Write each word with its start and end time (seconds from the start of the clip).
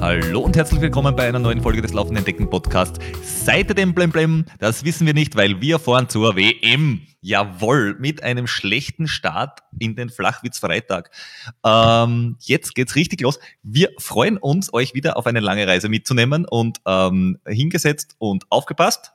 Hallo 0.00 0.40
und 0.40 0.56
herzlich 0.56 0.80
willkommen 0.80 1.14
bei 1.14 1.28
einer 1.28 1.38
neuen 1.38 1.62
Folge 1.62 1.82
des 1.82 1.92
Laufenden 1.92 2.24
Decken 2.24 2.50
Podcast. 2.50 2.98
Seid 3.22 3.68
ihr 3.68 3.76
dem 3.76 3.94
Blemblem? 3.94 4.44
Das 4.58 4.82
wissen 4.82 5.06
wir 5.06 5.14
nicht, 5.14 5.36
weil 5.36 5.60
wir 5.60 5.78
fahren 5.78 6.08
zur 6.08 6.34
WM. 6.34 7.02
Jawohl, 7.20 7.94
mit 8.00 8.24
einem 8.24 8.48
schlechten 8.48 9.06
Start 9.06 9.60
in 9.78 9.94
den 9.94 10.08
Flachwitz-Freitag. 10.10 11.12
Ähm, 11.64 12.38
jetzt 12.40 12.74
geht's 12.74 12.96
richtig 12.96 13.20
los. 13.20 13.38
Wir 13.62 13.90
freuen 13.98 14.36
uns, 14.36 14.74
euch 14.74 14.94
wieder 14.94 15.16
auf 15.16 15.28
eine 15.28 15.38
lange 15.38 15.64
Reise 15.64 15.88
mitzunehmen 15.88 16.44
und 16.44 16.78
ähm, 16.86 17.38
hingesetzt 17.46 18.16
und 18.18 18.50
aufgepasst. 18.50 19.12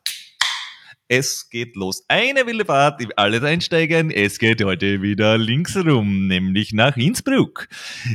Es 1.08 1.52
geht 1.52 1.76
los. 1.76 2.04
Eine 2.08 2.48
wilde 2.48 2.66
Fahrt, 2.66 3.00
alle 3.16 3.40
einsteigen. 3.44 4.10
Es 4.10 4.40
geht 4.40 4.64
heute 4.64 5.04
wieder 5.04 5.38
links 5.38 5.76
rum, 5.76 6.26
nämlich 6.26 6.73
nach 6.73 6.98
Innsbruck. 6.98 7.68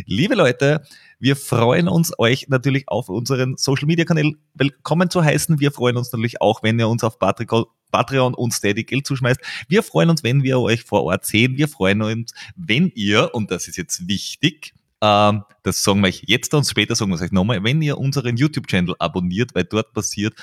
Liebe 0.07 0.35
Leute, 0.35 0.83
wir 1.21 1.37
freuen 1.37 1.87
uns, 1.87 2.13
euch 2.19 2.49
natürlich 2.49 2.89
auf 2.89 3.09
unseren 3.09 3.57
Social 3.57 3.87
Media 3.87 4.05
Kanälen 4.05 4.39
willkommen 4.55 5.09
zu 5.09 5.23
heißen. 5.23 5.61
Wir 5.61 5.71
freuen 5.71 5.99
uns 5.99 6.11
natürlich 6.11 6.41
auch, 6.41 6.65
wenn 6.65 6.81
ihr 6.81 6.89
uns 6.89 7.05
auf 7.05 7.21
Patreon 7.21 8.35
und 8.35 8.53
Steady 8.53 8.83
Geld 8.83 9.07
zuschmeißt. 9.07 9.39
Wir 9.69 9.85
freuen 9.85 10.11
uns, 10.11 10.25
wenn 10.25 10.43
wir 10.43 10.59
euch 10.59 10.83
vor 10.83 11.05
Ort 11.05 11.25
sehen. 11.25 11.57
Wir 11.57 11.69
freuen 11.69 12.03
uns, 12.03 12.35
wenn 12.57 12.91
ihr, 12.97 13.33
und 13.33 13.53
das 13.53 13.69
ist 13.69 13.77
jetzt 13.77 14.09
wichtig, 14.09 14.75
ähm, 15.01 15.45
das 15.63 15.83
sagen 15.83 16.01
wir 16.01 16.09
euch 16.09 16.25
jetzt 16.27 16.53
und 16.55 16.67
später 16.67 16.95
sagen 16.95 17.11
wir 17.11 17.15
es 17.15 17.23
euch 17.23 17.33
nochmal, 17.33 17.63
wenn 17.63 17.81
ihr 17.81 17.99
unseren 17.99 18.37
YouTube-Channel 18.37 18.97
abonniert, 18.99 19.55
weil 19.55 19.65
dort 19.65 19.93
passiert 19.93 20.35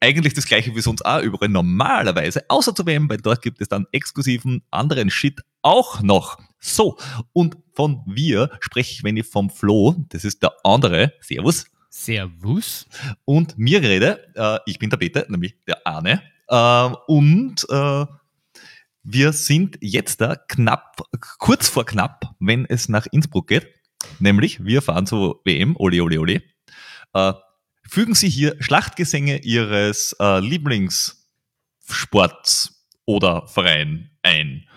eigentlich 0.00 0.34
das 0.34 0.46
gleiche 0.46 0.74
wie 0.74 0.80
sonst 0.80 1.04
auch 1.04 1.20
überall 1.22 1.48
normalerweise, 1.48 2.44
außer 2.48 2.74
zu 2.74 2.86
WM, 2.86 3.08
weil 3.10 3.18
dort 3.18 3.42
gibt 3.42 3.60
es 3.60 3.68
dann 3.68 3.86
exklusiven 3.92 4.62
anderen 4.70 5.10
Shit 5.10 5.40
auch 5.62 6.02
noch. 6.02 6.38
So, 6.60 6.98
und 7.32 7.56
von 7.74 8.02
wir 8.06 8.50
spreche 8.60 8.92
ich, 8.92 9.04
wenn 9.04 9.16
ich 9.16 9.26
vom 9.26 9.50
Flo, 9.50 9.96
das 10.08 10.24
ist 10.24 10.42
der 10.42 10.52
andere, 10.64 11.12
Servus. 11.20 11.66
Servus. 11.90 12.86
Und 13.24 13.58
mir 13.58 13.82
rede, 13.82 14.32
äh, 14.34 14.58
ich 14.66 14.78
bin 14.78 14.90
der 14.90 14.98
Peter, 14.98 15.24
nämlich 15.28 15.56
der 15.66 15.86
Arne. 15.86 16.22
Äh, 16.48 16.90
und 17.06 17.66
äh, 17.70 18.06
wir 19.02 19.32
sind 19.32 19.78
jetzt 19.80 20.20
da 20.20 20.36
knapp, 20.36 21.02
kurz 21.38 21.68
vor 21.68 21.86
knapp, 21.86 22.34
wenn 22.40 22.66
es 22.66 22.88
nach 22.88 23.06
Innsbruck 23.10 23.48
geht. 23.48 23.68
Nämlich, 24.18 24.64
wir 24.64 24.82
fahren 24.82 25.06
zur 25.06 25.40
WM, 25.44 25.76
ole, 25.76 26.02
ole, 26.02 26.20
ole. 26.20 26.42
Fügen 27.90 28.14
Sie 28.14 28.28
hier 28.28 28.54
Schlachtgesänge 28.60 29.38
Ihres 29.38 30.14
äh, 30.20 30.40
Lieblingssports 30.40 32.84
oder 33.06 33.46
Verein 33.46 34.10
ein. 34.22 34.68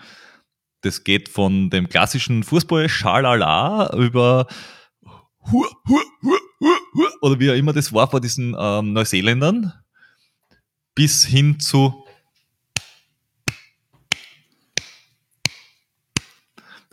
Das 0.80 1.04
geht 1.04 1.28
von 1.28 1.68
dem 1.68 1.90
klassischen 1.90 2.42
Fußball 2.42 2.88
Schalala 2.88 3.92
über 3.94 4.46
Hur, 5.50 5.70
Hur, 5.86 6.02
Hur, 6.22 6.38
Hur, 6.58 6.78
Hur, 6.94 7.12
oder 7.20 7.38
wie 7.38 7.50
auch 7.50 7.54
immer 7.54 7.74
das 7.74 7.92
war 7.92 8.10
vor 8.10 8.22
diesen 8.22 8.56
ähm, 8.58 8.94
Neuseeländern 8.94 9.74
bis 10.94 11.26
hin 11.26 11.60
zu 11.60 12.06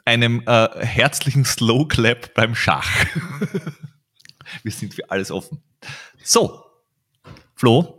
einem 0.03 0.43
äh, 0.47 0.85
herzlichen 0.85 1.45
Slow 1.45 1.87
Clap 1.87 2.33
beim 2.33 2.55
Schach. 2.55 2.89
Wir 4.63 4.73
sind 4.73 4.93
für 4.93 5.09
alles 5.09 5.31
offen. 5.31 5.63
So, 6.23 6.63
Flo. 7.55 7.95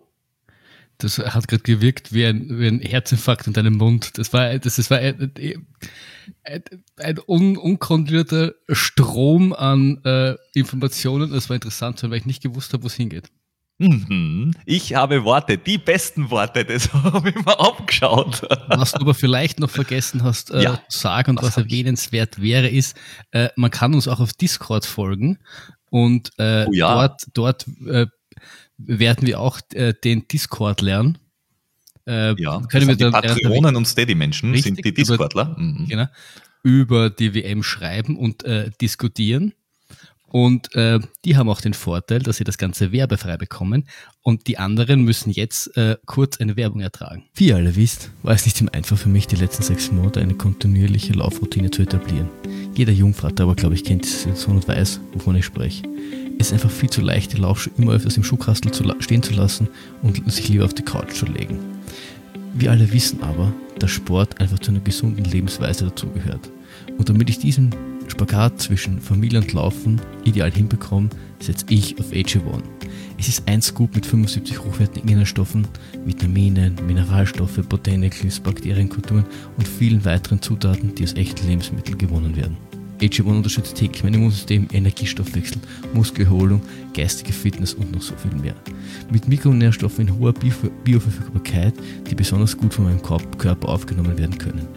Das 0.99 1.19
hat 1.19 1.49
gerade 1.49 1.63
gewirkt 1.63 2.13
wie 2.13 2.27
ein, 2.27 2.59
wie 2.59 2.67
ein 2.67 2.81
Herzinfarkt 2.81 3.47
in 3.47 3.55
deinem 3.55 3.77
Mund. 3.77 4.19
Das 4.19 4.33
war, 4.33 4.59
das, 4.59 4.77
das 4.77 4.91
war 4.91 4.99
ein, 4.99 5.33
ein, 6.45 6.63
ein 6.97 7.19
un, 7.27 7.57
unkontrollierter 7.57 8.55
Strom 8.71 9.55
an 9.55 10.03
äh, 10.05 10.37
Informationen. 10.55 11.33
Das 11.33 11.49
war 11.49 11.55
interessant, 11.55 12.03
weil 12.03 12.19
ich 12.19 12.27
nicht 12.27 12.43
gewusst 12.43 12.73
habe, 12.75 12.83
wo 12.83 12.87
es 12.89 12.95
hingeht. 12.95 13.31
Mhm. 13.79 14.53
Ich 14.67 14.95
habe 14.95 15.25
Worte, 15.25 15.57
die 15.57 15.79
besten 15.79 16.31
Worte, 16.31 16.67
das 16.67 16.93
habe 16.93 17.31
ich 17.31 17.35
mir 17.35 17.59
abgeschaut. 17.59 18.43
Was 18.69 18.93
du 18.93 19.01
aber 19.01 19.15
vielleicht 19.15 19.59
noch 19.59 19.71
vergessen 19.71 20.23
hast 20.23 20.51
äh, 20.51 20.63
ja, 20.63 20.83
zu 20.91 20.99
sagen 20.99 21.31
und 21.31 21.43
was 21.43 21.57
erwähnenswert 21.57 22.43
wäre, 22.43 22.69
ist, 22.69 22.95
äh, 23.31 23.49
man 23.57 23.71
kann 23.71 23.95
uns 23.95 24.07
auch 24.07 24.21
auf 24.21 24.35
Discord 24.35 24.85
folgen 24.85 25.39
und 25.91 26.31
äh, 26.39 26.67
oh 26.67 26.73
ja. 26.73 26.95
dort, 26.95 27.23
dort 27.35 27.67
äh, 27.87 28.07
werden 28.79 29.27
wir 29.27 29.41
auch 29.41 29.61
äh, 29.75 29.93
den 29.93 30.27
Discord 30.29 30.81
lernen. 30.81 31.19
Äh, 32.07 32.41
ja, 32.41 32.61
können 32.63 32.89
wir 32.89 32.97
dann, 32.97 33.13
die 33.13 33.43
Patronen 33.43 33.77
und 33.77 33.87
Steady-Menschen 33.87 34.57
sind 34.57 34.85
die 34.85 34.95
Discordler. 34.95 35.55
Über, 35.57 35.59
mhm. 35.61 35.87
genau, 35.89 36.07
über 36.63 37.11
die 37.11 37.35
WM 37.35 37.63
schreiben 37.63 38.17
und 38.17 38.45
äh, 38.45 38.71
diskutieren. 38.81 39.53
Und 40.31 40.75
äh, 40.77 41.01
die 41.25 41.37
haben 41.37 41.49
auch 41.49 41.61
den 41.61 41.75
Vorteil, 41.75 42.21
dass 42.21 42.37
sie 42.37 42.45
das 42.45 42.57
Ganze 42.57 42.93
werbefrei 42.93 43.37
bekommen 43.37 43.89
und 44.23 44.47
die 44.47 44.59
anderen 44.59 45.03
müssen 45.03 45.31
jetzt 45.31 45.77
äh, 45.77 45.97
kurz 46.07 46.39
eine 46.41 46.57
Werbung 46.57 46.81
ertragen. 46.81 47.25
Wie 47.35 47.49
ihr 47.49 47.57
alle 47.57 47.75
wisst, 47.75 48.11
war 48.23 48.35
es 48.35 48.45
nicht 48.45 48.61
immer 48.61 48.73
einfach 48.73 48.97
für 48.97 49.09
mich, 49.09 49.27
die 49.27 49.37
letzten 49.37 49.65
sechs 49.65 49.91
Monate 49.91 50.21
eine 50.21 50.35
kontinuierliche 50.35 51.15
Laufroutine 51.15 51.71
zu 51.71 51.83
etablieren. 51.83 52.29
Jeder 52.75 52.93
Jungvater 52.93 53.43
aber, 53.43 53.57
glaube 53.57 53.75
ich, 53.75 53.83
kennt 53.83 54.05
die 54.05 54.09
Situation 54.09 54.57
und 54.57 54.69
weiß, 54.69 55.01
wovon 55.15 55.35
ich 55.35 55.45
spreche. 55.45 55.83
Es 56.39 56.47
ist 56.47 56.53
einfach 56.53 56.71
viel 56.71 56.89
zu 56.89 57.01
leicht, 57.01 57.33
die 57.33 57.39
Laufschuhe 57.39 57.73
immer 57.77 57.93
öfters 57.93 58.17
im 58.17 58.25
Schuhkastel 58.25 58.71
zu 58.71 58.85
stehen 59.01 59.23
zu 59.23 59.35
lassen 59.35 59.69
und 60.03 60.31
sich 60.33 60.49
lieber 60.49 60.65
auf 60.65 60.75
die 60.75 60.83
Couch 60.83 61.13
zu 61.13 61.27
legen. 61.27 61.59
Wir 62.55 62.71
alle 62.71 62.93
wissen 62.93 63.23
aber, 63.23 63.53
dass 63.79 63.91
Sport 63.91 64.41
einfach 64.41 64.59
zu 64.59 64.71
einer 64.71 64.81
gesunden 64.81 65.25
Lebensweise 65.25 65.87
dazugehört. 65.87 66.51
Und 66.97 67.09
damit 67.09 67.31
ich 67.31 67.39
diesen 67.39 67.75
Spagat 68.11 68.61
zwischen 68.61 69.01
Familie 69.01 69.41
und 69.41 69.53
Laufen 69.53 70.01
ideal 70.25 70.51
hinbekomme, 70.51 71.11
setze 71.41 71.67
ich 71.69 71.99
auf 71.99 72.11
AG1. 72.13 72.63
Es 73.19 73.29
ist 73.29 73.47
ein 73.47 73.61
Scoop 73.61 73.95
mit 73.95 74.07
75 74.07 74.61
hochwertigen 74.61 75.11
Inhaltsstoffen, 75.11 75.67
Vitaminen, 76.05 76.75
Mineralstoffe, 76.87 77.61
Botanicals, 77.69 78.41
Bakterienkulturen 78.41 79.27
und 79.57 79.69
vielen 79.69 80.05
weiteren 80.05 80.41
Zutaten, 80.41 80.95
die 80.95 81.05
aus 81.05 81.15
echten 81.15 81.47
Lebensmitteln 81.47 81.99
gewonnen 81.99 82.37
werden. 82.37 82.70
AG1 83.01 83.23
unterstützt 83.23 83.77
täglich 83.77 84.05
mein 84.05 84.15
Immunsystem, 84.15 84.69
Energiestoffwechsel, 84.73 85.59
Muskelholung, 85.95 86.61
geistige 86.93 87.33
Fitness 87.33 87.73
und 87.75 87.93
noch 87.93 88.03
so 88.03 88.15
viel 88.17 88.39
mehr. 88.39 88.55
Mit 89.11 89.27
Mikronährstoffen 89.27 90.07
in 90.07 90.19
hoher 90.19 90.35
Bioverfügbarkeit, 90.85 91.75
die 92.11 92.15
besonders 92.15 92.57
gut 92.57 92.75
von 92.75 92.85
meinem 92.85 93.01
Körper 93.03 93.69
aufgenommen 93.69 94.19
werden 94.19 94.37
können. 94.37 94.69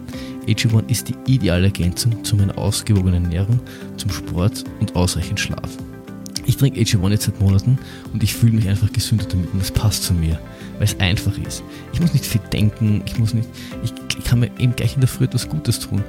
AG1 0.46 0.88
ist 0.88 1.08
die 1.08 1.34
ideale 1.34 1.66
Ergänzung 1.66 2.24
zu 2.24 2.36
meiner 2.36 2.56
ausgewogenen 2.56 3.24
Ernährung, 3.24 3.60
zum 3.96 4.10
Sport 4.10 4.64
und 4.80 4.96
ausreichend 4.96 5.40
Schlaf. 5.40 5.70
Ich 6.46 6.56
trinke 6.56 6.80
AG1 6.80 7.10
jetzt 7.10 7.24
seit 7.24 7.40
Monaten 7.40 7.78
und 8.12 8.22
ich 8.22 8.34
fühle 8.34 8.52
mich 8.52 8.68
einfach 8.68 8.92
gesünder 8.92 9.24
damit 9.26 9.52
und 9.52 9.62
es 9.62 9.70
passt 9.70 10.04
zu 10.04 10.12
mir, 10.12 10.38
weil 10.76 10.84
es 10.84 10.98
einfach 11.00 11.36
ist. 11.38 11.62
Ich 11.92 12.00
muss 12.00 12.12
nicht 12.12 12.26
viel 12.26 12.40
denken, 12.52 13.02
ich 13.06 13.18
muss 13.18 13.32
nicht, 13.32 13.48
ich, 13.82 13.92
ich 14.18 14.24
kann 14.24 14.40
mir 14.40 14.50
eben 14.58 14.76
gleich 14.76 14.94
in 14.94 15.00
der 15.00 15.08
Früh 15.08 15.24
etwas 15.24 15.48
Gutes 15.48 15.80
tun. 15.80 16.02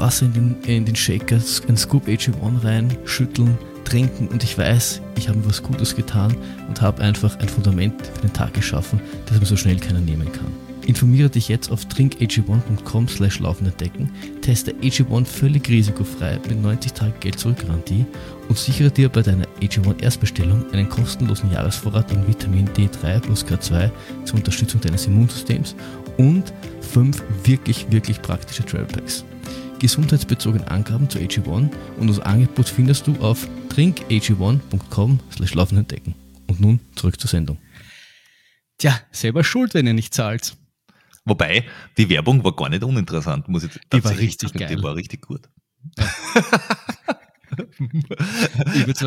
Wasser 0.00 0.26
in 0.26 0.32
den, 0.32 0.56
in 0.62 0.84
den 0.84 0.96
Shaker, 0.96 1.40
ein 1.68 1.76
Scoop 1.76 2.08
AG1 2.08 2.64
rein, 2.64 2.96
schütteln, 3.04 3.56
trinken 3.84 4.28
und 4.28 4.42
ich 4.42 4.56
weiß, 4.56 5.00
ich 5.18 5.28
habe 5.28 5.38
mir 5.38 5.46
was 5.46 5.62
Gutes 5.62 5.94
getan 5.94 6.34
und 6.68 6.80
habe 6.80 7.02
einfach 7.02 7.38
ein 7.38 7.48
Fundament 7.48 7.94
für 8.06 8.22
den 8.22 8.32
Tag 8.32 8.54
geschaffen, 8.54 9.00
das 9.26 9.38
mir 9.38 9.46
so 9.46 9.56
schnell 9.56 9.78
keiner 9.78 10.00
nehmen 10.00 10.30
kann. 10.32 10.46
Informiere 10.86 11.28
dich 11.28 11.48
jetzt 11.48 11.70
auf 11.70 11.84
drinkag1.com 11.84 13.08
slash 13.08 13.40
laufenentdecken, 13.40 14.10
teste 14.40 14.72
AG1 14.72 15.26
völlig 15.26 15.68
risikofrei 15.68 16.40
mit 16.48 16.60
90 16.60 16.92
Tage 16.94 17.12
Geld 17.20 17.38
zurück-Garantie 17.38 18.06
und 18.48 18.58
sichere 18.58 18.90
dir 18.90 19.08
bei 19.08 19.22
deiner 19.22 19.46
AG1 19.60 20.02
Erstbestellung 20.02 20.64
einen 20.72 20.88
kostenlosen 20.88 21.52
Jahresvorrat 21.52 22.10
an 22.12 22.26
Vitamin 22.26 22.66
D3 22.68 23.20
plus 23.20 23.44
K2 23.44 23.90
zur 24.24 24.38
Unterstützung 24.38 24.80
deines 24.80 25.06
Immunsystems 25.06 25.76
und 26.16 26.52
fünf 26.80 27.22
wirklich, 27.44 27.86
wirklich 27.90 28.20
praktische 28.22 28.64
Travel 28.64 28.86
Packs. 28.86 29.24
Gesundheitsbezogene 29.80 30.70
Angaben 30.70 31.08
zu 31.10 31.18
AG1 31.18 31.70
und 31.98 32.06
das 32.06 32.20
Angebot 32.20 32.68
findest 32.68 33.06
du 33.06 33.16
auf 33.16 33.48
drinkag1.com 33.70 35.20
slash 35.32 35.54
laufenentdecken. 35.54 36.14
Und 36.46 36.60
nun 36.60 36.80
zurück 36.94 37.18
zur 37.18 37.28
Sendung. 37.30 37.58
Tja, 38.78 39.00
selber 39.10 39.42
schuld, 39.42 39.74
wenn 39.74 39.86
ihr 39.86 39.94
nicht 39.94 40.14
zahlt. 40.14 40.56
Wobei, 41.24 41.64
die 41.96 42.08
Werbung 42.08 42.44
war 42.44 42.54
gar 42.54 42.68
nicht 42.68 42.82
uninteressant, 42.82 43.48
muss 43.48 43.64
ich 43.64 43.70
Die 43.92 44.04
war 44.04 44.16
richtig 44.16 44.50
sagen. 44.50 44.58
geil. 44.60 44.76
Die 44.76 44.82
war 44.82 44.94
richtig 44.94 45.22
gut. 45.22 45.48
Ja. 45.98 46.08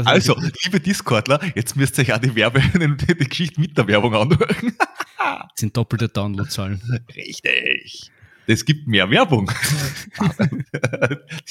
also, 0.06 0.36
liebe 0.64 0.80
Discordler, 0.80 1.40
jetzt 1.56 1.76
müsst 1.76 1.98
ihr 1.98 2.04
euch 2.04 2.14
auch 2.14 2.20
die, 2.20 2.36
Werbe, 2.36 2.62
die 2.74 3.30
Geschichte 3.30 3.60
mit 3.62 3.78
der 3.78 3.88
Werbung 3.88 4.16
anhören. 4.16 4.74
das 4.78 5.48
sind 5.56 5.76
doppelte 5.78 6.10
Downloadzahlen. 6.10 6.82
Richtig. 7.16 8.12
Das 8.48 8.66
gibt 8.66 8.88
mehr 8.88 9.10
Werbung. 9.10 9.50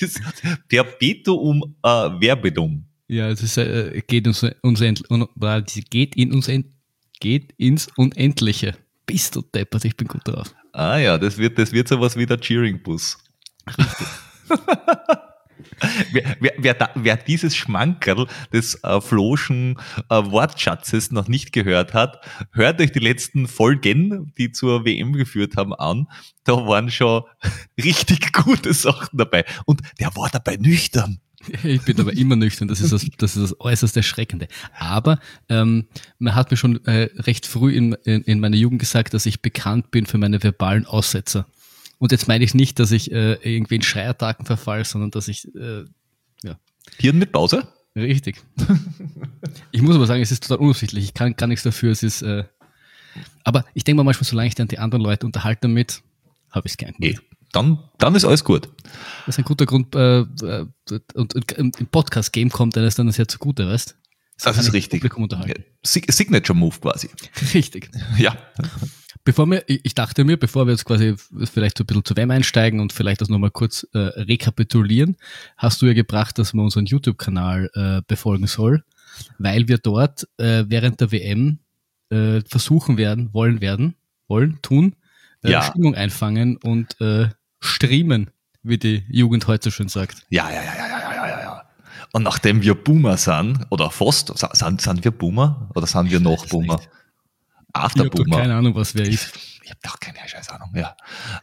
das 0.00 0.20
Perpetuum 0.68 1.76
äh, 1.82 2.10
Verbedum. 2.20 2.84
Ja, 3.08 3.28
es 3.28 3.42
ist, 3.42 3.58
äh, 3.58 4.02
geht, 4.06 4.26
uns, 4.26 4.42
uns, 4.62 4.80
geht, 5.90 6.16
in 6.16 6.32
uns, 6.32 6.50
geht 7.20 7.52
ins 7.56 7.88
Unendliche. 7.96 8.76
Bist 9.06 9.36
du 9.36 9.42
deppert, 9.42 9.84
ich 9.84 9.96
bin 9.96 10.08
gut 10.08 10.22
drauf. 10.24 10.54
Ah 10.72 10.96
ja, 10.98 11.18
das 11.18 11.36
wird, 11.38 11.58
das 11.58 11.72
wird 11.72 11.88
sowas 11.88 12.16
wie 12.16 12.26
der 12.26 12.40
Cheering-Bus. 12.40 13.18
Richtig. 13.78 14.06
wer, 16.12 16.36
wer, 16.40 16.52
wer, 16.58 16.90
wer, 16.94 17.16
dieses 17.16 17.56
Schmankerl 17.56 18.26
des 18.52 18.82
äh, 18.82 19.00
Floschen 19.00 19.78
äh, 20.08 20.14
Wortschatzes 20.14 21.10
noch 21.10 21.28
nicht 21.28 21.52
gehört 21.52 21.94
hat, 21.94 22.20
hört 22.52 22.80
euch 22.80 22.92
die 22.92 22.98
letzten 22.98 23.48
Folgen, 23.48 24.32
die 24.38 24.52
zur 24.52 24.84
WM 24.84 25.12
geführt 25.12 25.56
haben, 25.56 25.74
an. 25.74 26.08
Da 26.44 26.66
waren 26.66 26.90
schon 26.90 27.22
richtig 27.82 28.32
gute 28.32 28.72
Sachen 28.74 29.18
dabei. 29.18 29.44
Und 29.64 29.80
der 29.98 30.14
war 30.16 30.28
dabei 30.30 30.56
nüchtern. 30.56 31.20
Ich 31.64 31.82
bin 31.82 31.98
aber 31.98 32.12
immer 32.12 32.36
nüchtern, 32.36 32.68
das 32.68 32.80
ist 32.80 32.92
das, 32.92 33.04
das, 33.18 33.36
ist 33.36 33.42
das 33.42 33.60
äußerst 33.60 33.96
Erschreckende. 33.96 34.46
Aber 34.78 35.18
ähm, 35.48 35.88
man 36.18 36.34
hat 36.34 36.50
mir 36.50 36.56
schon 36.56 36.84
äh, 36.86 37.10
recht 37.16 37.46
früh 37.46 37.74
in, 37.74 37.94
in, 38.04 38.22
in 38.22 38.40
meiner 38.40 38.56
Jugend 38.56 38.78
gesagt, 38.78 39.14
dass 39.14 39.26
ich 39.26 39.42
bekannt 39.42 39.90
bin 39.90 40.06
für 40.06 40.18
meine 40.18 40.42
verbalen 40.42 40.86
Aussetzer. 40.86 41.46
Und 42.02 42.10
jetzt 42.10 42.26
meine 42.26 42.42
ich 42.42 42.52
nicht, 42.52 42.80
dass 42.80 42.90
ich 42.90 43.12
äh, 43.12 43.34
irgendwie 43.44 43.76
in 43.76 43.82
Schreiattacken 43.82 44.44
verfall, 44.44 44.84
sondern 44.84 45.12
dass 45.12 45.28
ich, 45.28 45.46
äh, 45.54 45.84
ja. 46.42 46.58
Hirn 46.98 47.16
mit 47.16 47.30
Pause? 47.30 47.68
Richtig. 47.94 48.42
ich 49.70 49.82
muss 49.82 49.94
aber 49.94 50.08
sagen, 50.08 50.20
es 50.20 50.32
ist 50.32 50.42
total 50.42 50.64
unabsichtlich. 50.64 51.04
Ich 51.04 51.14
kann 51.14 51.36
gar 51.36 51.46
nichts 51.46 51.62
dafür. 51.62 51.92
Es 51.92 52.02
ist, 52.02 52.22
äh, 52.22 52.42
aber 53.44 53.64
ich 53.74 53.84
denke 53.84 53.98
mal 53.98 54.02
manchmal, 54.02 54.24
solange 54.24 54.48
ich 54.48 54.56
dann 54.56 54.66
die 54.66 54.80
anderen 54.80 55.00
Leute 55.00 55.26
unterhalte 55.26 55.68
damit, 55.68 56.02
habe 56.50 56.66
ich 56.66 56.72
es 56.72 56.76
gern 56.76 56.92
gemacht. 56.98 57.22
Dann, 57.52 57.78
dann 57.98 58.16
ist 58.16 58.24
alles 58.24 58.42
gut. 58.42 58.68
Das 59.26 59.36
ist 59.36 59.38
ein 59.38 59.44
guter 59.44 59.66
Grund. 59.66 59.94
Äh, 59.94 60.22
äh 60.22 60.66
und, 61.14 61.34
und, 61.36 61.52
im 61.56 61.86
Podcast-Game 61.86 62.50
kommt 62.50 62.76
eines 62.76 62.96
dann 62.96 63.12
sehr 63.12 63.28
zugute, 63.28 63.68
weißt 63.68 63.96
Das, 64.44 64.58
ist 64.58 64.72
richtig. 64.72 65.00
Signature 65.82 66.56
Move 66.56 66.76
quasi. 66.80 67.08
Richtig. 67.54 67.90
Ja. 68.18 68.36
Bevor 69.24 69.46
wir, 69.46 69.62
ich 69.68 69.94
dachte 69.94 70.24
mir, 70.24 70.36
bevor 70.36 70.66
wir 70.66 70.72
jetzt 70.72 70.84
quasi 70.84 71.14
vielleicht 71.44 71.78
so 71.78 71.84
ein 71.84 71.86
bisschen 71.86 72.04
zu 72.04 72.16
WEM 72.16 72.30
einsteigen 72.32 72.80
und 72.80 72.92
vielleicht 72.92 73.20
das 73.20 73.28
nochmal 73.28 73.52
kurz 73.52 73.86
äh, 73.92 73.98
rekapitulieren, 73.98 75.16
hast 75.56 75.80
du 75.80 75.86
ja 75.86 75.92
gebracht, 75.92 76.38
dass 76.38 76.54
man 76.54 76.64
unseren 76.64 76.86
YouTube-Kanal 76.86 77.70
äh, 77.74 78.02
befolgen 78.08 78.48
soll, 78.48 78.82
weil 79.38 79.68
wir 79.68 79.78
dort 79.78 80.26
äh, 80.38 80.64
während 80.66 81.00
der 81.00 81.12
WM 81.12 81.60
äh, 82.10 82.40
versuchen 82.40 82.96
werden, 82.96 83.32
wollen 83.32 83.60
werden, 83.60 83.94
wollen, 84.26 84.58
tun, 84.62 84.96
äh, 85.44 85.52
ja. 85.52 85.62
Stimmung 85.62 85.94
einfangen 85.94 86.56
und 86.56 87.00
äh, 87.00 87.28
streamen, 87.60 88.30
wie 88.64 88.78
die 88.78 89.04
Jugend 89.08 89.46
heute 89.46 89.64
so 89.64 89.70
schön 89.70 89.88
sagt. 89.88 90.26
Ja, 90.30 90.50
ja, 90.50 90.64
ja, 90.64 90.76
ja. 90.76 90.91
Und 92.12 92.24
nachdem 92.24 92.62
wir 92.62 92.74
Boomer 92.74 93.16
sind, 93.16 93.66
oder 93.70 93.90
fast, 93.90 94.32
sind, 94.36 94.80
sind 94.80 95.04
wir 95.04 95.10
Boomer 95.10 95.70
oder 95.74 95.86
sind 95.86 96.10
wir 96.10 96.20
noch 96.20 96.46
Boomer? 96.46 96.80
Ich 97.74 97.80
habe 97.80 98.24
keine 98.30 98.54
Ahnung, 98.54 98.74
was 98.74 98.94
wer 98.94 99.08
ist. 99.08 99.51
Habe 99.72 99.80
doch 99.84 100.00
keine 100.00 100.18
scheiß 100.28 100.50
Ahnung, 100.50 100.70
ja. 100.74 100.94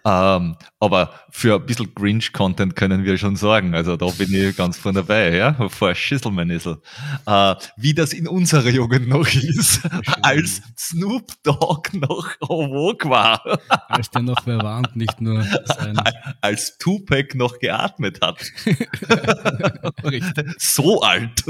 Ähm, 0.06 0.56
aber 0.80 1.12
für 1.32 1.56
ein 1.56 1.66
bisschen 1.66 1.96
Grinch-Content 1.96 2.76
können 2.76 3.04
wir 3.04 3.18
schon 3.18 3.36
sorgen. 3.36 3.74
Also 3.74 3.98
da 3.98 4.06
bin 4.06 4.32
ich 4.32 4.56
ganz 4.56 4.78
von 4.78 4.94
dabei, 4.94 5.36
ja. 5.36 5.68
Vor 5.70 5.96
Schüsselmänissel. 5.96 6.80
Äh, 7.26 7.56
wie 7.78 7.96
das 7.96 8.14
in 8.14 8.28
unserer 8.28 8.70
Jugend 8.70 9.08
noch 9.08 9.28
ist, 9.28 9.82
als 10.22 10.62
Snoop 10.78 11.32
Dogg 11.42 11.90
noch 11.94 12.30
Vogue 12.40 13.10
war. 13.10 13.42
Als 13.88 14.12
der 14.12 14.22
noch 14.22 14.44
verwarnt, 14.44 14.96
nicht 14.96 15.20
nur 15.20 15.42
sein. 15.66 16.00
Als 16.42 16.78
Tupac 16.78 17.36
noch 17.36 17.58
geatmet 17.58 18.22
hat. 18.22 18.46
so 20.60 21.02
alt. 21.02 21.44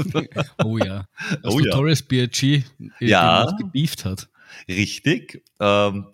Oh 0.64 0.78
ja. 0.78 1.04
Als 1.42 1.54
oh 1.54 1.60
ja. 1.60 1.78
B.I.G. 2.08 2.64
ja. 3.00 3.54
gebieft 3.58 4.06
hat. 4.06 4.29
Richtig. 4.68 5.44
Ähm, 5.60 6.06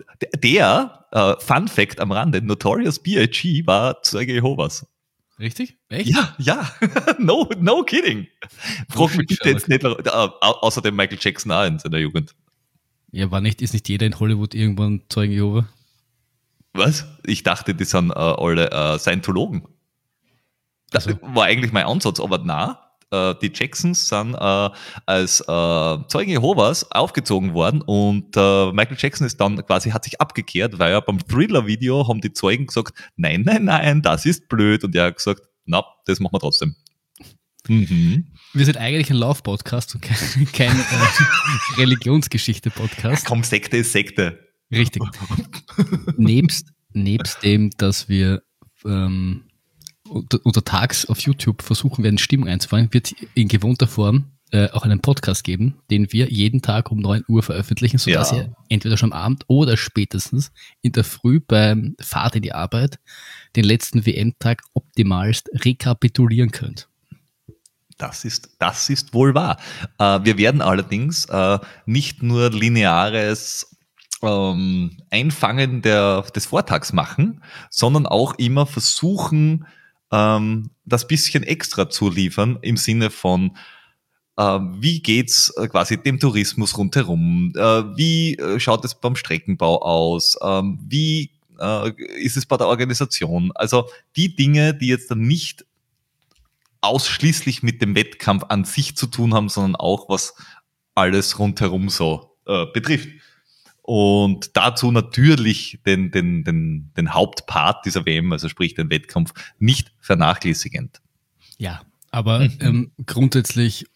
der, 0.42 1.06
äh, 1.12 1.34
Fun 1.38 1.68
Fact 1.68 2.00
am 2.00 2.12
Rande, 2.12 2.42
Notorious 2.42 2.98
B.I.G. 2.98 3.66
war 3.66 4.02
Zeuge 4.02 4.32
Jehovas. 4.34 4.86
Richtig? 5.38 5.76
Echt? 5.88 6.08
Ja, 6.08 6.34
ja. 6.38 6.70
no, 7.18 7.48
no 7.58 7.82
kidding. 7.82 8.26
Frag 8.88 9.16
mich 9.16 9.26
bitte 9.26 9.50
jetzt 9.50 9.68
nicht, 9.68 9.84
äh, 9.84 9.88
außer 10.08 10.80
dem 10.80 10.96
Michael 10.96 11.18
Jackson 11.20 11.52
auch 11.52 11.64
in 11.64 11.78
seiner 11.78 11.98
Jugend. 11.98 12.34
Ja, 13.12 13.30
war 13.30 13.40
nicht, 13.40 13.62
ist 13.62 13.72
nicht 13.72 13.88
jeder 13.88 14.06
in 14.06 14.18
Hollywood 14.18 14.54
irgendwann 14.54 15.02
Zeuge 15.08 15.34
Jehova? 15.34 15.68
Was? 16.72 17.06
Ich 17.24 17.42
dachte, 17.42 17.74
die 17.74 17.84
sind 17.84 18.10
äh, 18.10 18.14
alle 18.14 18.70
äh, 18.70 18.98
Scientologen. 18.98 19.62
Das 20.90 21.06
also. 21.06 21.18
war 21.22 21.44
eigentlich 21.44 21.72
mein 21.72 21.86
Ansatz, 21.86 22.20
aber 22.20 22.38
na, 22.38 22.85
die 23.12 23.52
Jacksons 23.54 24.08
sind 24.08 24.34
äh, 24.34 24.70
als 25.06 25.40
äh, 25.40 25.44
Zeugen 26.08 26.30
Jehovas 26.30 26.90
aufgezogen 26.90 27.54
worden 27.54 27.80
und 27.82 28.36
äh, 28.36 28.72
Michael 28.72 28.96
Jackson 28.98 29.26
ist 29.26 29.40
dann 29.40 29.64
quasi, 29.64 29.90
hat 29.90 30.04
sich 30.04 30.20
abgekehrt, 30.20 30.78
weil 30.78 30.92
er 30.92 31.02
beim 31.02 31.18
Thriller-Video 31.18 32.08
haben 32.08 32.20
die 32.20 32.32
Zeugen 32.32 32.66
gesagt, 32.66 32.94
nein, 33.16 33.42
nein, 33.42 33.64
nein, 33.64 34.02
das 34.02 34.26
ist 34.26 34.48
blöd 34.48 34.82
und 34.82 34.94
er 34.96 35.06
hat 35.06 35.16
gesagt, 35.16 35.42
na, 35.66 35.84
das 36.06 36.20
machen 36.20 36.34
wir 36.34 36.40
trotzdem. 36.40 36.74
Mhm. 37.68 38.26
Wir 38.52 38.64
sind 38.64 38.76
eigentlich 38.76 39.10
ein 39.10 39.16
Lauf-Podcast 39.16 39.94
und 39.94 40.00
kein, 40.02 40.46
kein 40.52 40.78
äh, 40.78 41.80
Religionsgeschichte-Podcast. 41.80 43.26
Komm, 43.26 43.42
Sekte 43.44 43.78
ist 43.78 43.92
Sekte. 43.92 44.38
Richtig. 44.70 45.02
nebst, 46.16 46.72
nebst 46.92 47.42
dem, 47.42 47.70
dass 47.76 48.08
wir 48.08 48.42
ähm, 48.84 49.45
unter, 50.08 50.64
Tags 50.64 51.06
auf 51.06 51.20
YouTube 51.20 51.62
versuchen 51.62 52.04
werden, 52.04 52.18
Stimmung 52.18 52.48
einzufangen, 52.48 52.92
wird 52.92 53.14
in 53.34 53.48
gewohnter 53.48 53.86
Form 53.86 54.32
äh, 54.52 54.70
auch 54.70 54.82
einen 54.82 55.00
Podcast 55.00 55.44
geben, 55.44 55.76
den 55.90 56.12
wir 56.12 56.28
jeden 56.30 56.62
Tag 56.62 56.90
um 56.90 57.00
9 57.00 57.24
Uhr 57.28 57.42
veröffentlichen, 57.42 57.98
sodass 57.98 58.30
ja. 58.30 58.38
ihr 58.38 58.56
entweder 58.68 58.96
schon 58.96 59.12
am 59.12 59.18
Abend 59.20 59.44
oder 59.48 59.76
spätestens 59.76 60.52
in 60.82 60.92
der 60.92 61.04
Früh 61.04 61.40
beim 61.40 61.96
Fahrt 62.00 62.36
in 62.36 62.42
die 62.42 62.52
Arbeit 62.52 62.98
den 63.56 63.64
letzten 63.64 64.06
WM-Tag 64.06 64.62
optimalst 64.74 65.50
rekapitulieren 65.52 66.52
könnt. 66.52 66.88
Das 67.98 68.24
ist, 68.24 68.50
das 68.58 68.90
ist 68.90 69.14
wohl 69.14 69.34
wahr. 69.34 69.58
Äh, 69.98 70.20
wir 70.22 70.38
werden 70.38 70.60
allerdings 70.60 71.24
äh, 71.26 71.58
nicht 71.86 72.22
nur 72.22 72.50
lineares 72.50 73.76
ähm, 74.22 74.98
Einfangen 75.10 75.82
der, 75.82 76.22
des 76.34 76.46
Vortags 76.46 76.92
machen, 76.92 77.42
sondern 77.70 78.06
auch 78.06 78.34
immer 78.34 78.66
versuchen, 78.66 79.66
ähm, 80.12 80.70
das 80.84 81.06
bisschen 81.06 81.42
extra 81.42 81.88
zu 81.88 82.10
liefern 82.10 82.58
im 82.62 82.76
Sinne 82.76 83.10
von 83.10 83.56
äh, 84.36 84.42
wie 84.42 85.00
geht's 85.00 85.50
äh, 85.56 85.68
quasi 85.68 85.96
dem 85.96 86.18
Tourismus 86.18 86.76
rundherum? 86.76 87.52
Äh, 87.56 87.60
wie 87.96 88.36
äh, 88.36 88.60
schaut 88.60 88.84
es 88.84 88.94
beim 88.94 89.16
Streckenbau 89.16 89.82
aus? 89.82 90.36
Ähm, 90.42 90.78
wie 90.82 91.30
äh, 91.58 91.90
ist 92.18 92.36
es 92.36 92.46
bei 92.46 92.56
der 92.56 92.68
Organisation? 92.68 93.52
Also 93.54 93.88
die 94.14 94.34
Dinge, 94.34 94.74
die 94.74 94.88
jetzt 94.88 95.10
dann 95.10 95.22
nicht 95.22 95.64
ausschließlich 96.82 97.62
mit 97.62 97.82
dem 97.82 97.94
Wettkampf 97.94 98.44
an 98.48 98.64
sich 98.64 98.96
zu 98.96 99.06
tun 99.06 99.34
haben, 99.34 99.48
sondern 99.48 99.76
auch 99.76 100.08
was 100.08 100.34
alles 100.94 101.38
rundherum 101.38 101.88
so 101.88 102.36
äh, 102.46 102.66
betrifft. 102.66 103.08
Und 103.86 104.56
dazu 104.56 104.90
natürlich 104.90 105.78
den, 105.86 106.10
den, 106.10 106.42
den, 106.42 106.90
den 106.96 107.14
Hauptpart 107.14 107.86
dieser 107.86 108.04
WM, 108.04 108.32
also 108.32 108.48
sprich 108.48 108.74
den 108.74 108.90
Wettkampf, 108.90 109.32
nicht 109.60 109.92
vernachlässigend. 110.00 111.00
Ja, 111.56 111.82
aber 112.10 112.40
mhm. 112.40 112.58
ähm, 112.60 112.90
grundsätzlich, 113.06 113.86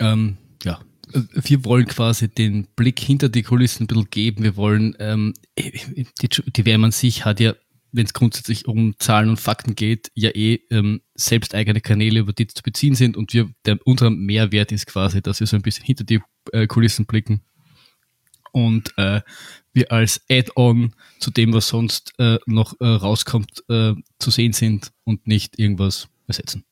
ähm, 0.00 0.38
ja, 0.64 0.80
wir 1.12 1.64
wollen 1.66 1.84
quasi 1.84 2.28
den 2.28 2.68
Blick 2.74 2.98
hinter 2.98 3.28
die 3.28 3.42
Kulissen 3.42 3.84
ein 3.84 3.86
bisschen 3.86 4.08
geben. 4.08 4.44
Wir 4.44 4.56
wollen, 4.56 4.96
ähm, 4.98 5.34
die, 5.58 6.28
die 6.28 6.64
WM 6.64 6.84
an 6.84 6.92
sich 6.92 7.26
hat 7.26 7.38
ja, 7.38 7.52
wenn 7.92 8.06
es 8.06 8.14
grundsätzlich 8.14 8.66
um 8.66 8.98
Zahlen 8.98 9.28
und 9.28 9.40
Fakten 9.40 9.74
geht, 9.74 10.10
ja 10.14 10.30
eh 10.30 10.60
ähm, 10.70 11.02
selbst 11.16 11.54
eigene 11.54 11.82
Kanäle, 11.82 12.20
über 12.20 12.32
die 12.32 12.46
zu 12.46 12.62
beziehen 12.62 12.94
sind. 12.94 13.14
Und 13.14 13.34
wir, 13.34 13.50
der, 13.66 13.78
unser 13.84 14.08
Mehrwert 14.08 14.72
ist 14.72 14.86
quasi, 14.86 15.20
dass 15.20 15.40
wir 15.40 15.46
so 15.46 15.56
ein 15.56 15.62
bisschen 15.62 15.84
hinter 15.84 16.04
die 16.04 16.20
äh, 16.52 16.66
Kulissen 16.66 17.04
blicken 17.04 17.42
und 18.54 18.96
äh, 18.96 19.20
wir 19.72 19.90
als 19.90 20.20
Add-on 20.30 20.94
zu 21.18 21.30
dem, 21.30 21.52
was 21.52 21.68
sonst 21.68 22.14
äh, 22.18 22.38
noch 22.46 22.80
äh, 22.80 22.86
rauskommt, 22.86 23.64
äh, 23.68 23.94
zu 24.18 24.30
sehen 24.30 24.52
sind 24.52 24.92
und 25.02 25.26
nicht 25.26 25.58
irgendwas 25.58 26.08
ersetzen. 26.28 26.64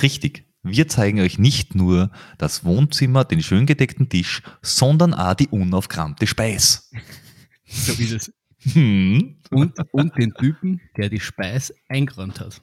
Richtig. 0.00 0.46
Wir 0.62 0.88
zeigen 0.88 1.20
euch 1.20 1.38
nicht 1.38 1.74
nur 1.74 2.10
das 2.38 2.64
Wohnzimmer, 2.64 3.24
den 3.24 3.42
schön 3.42 3.66
gedeckten 3.66 4.08
Tisch, 4.08 4.42
sondern 4.62 5.14
auch 5.14 5.34
die 5.34 5.48
unaufkramte 5.48 6.26
Speis. 6.26 6.90
so 7.66 7.92
ist 7.92 8.12
es. 8.12 8.32
Hm. 8.72 9.36
Und, 9.50 9.74
und 9.92 10.16
den 10.16 10.32
Typen, 10.34 10.80
der 10.96 11.10
die 11.10 11.20
Speis 11.20 11.72
eingeräumt 11.88 12.40
hat. 12.40 12.60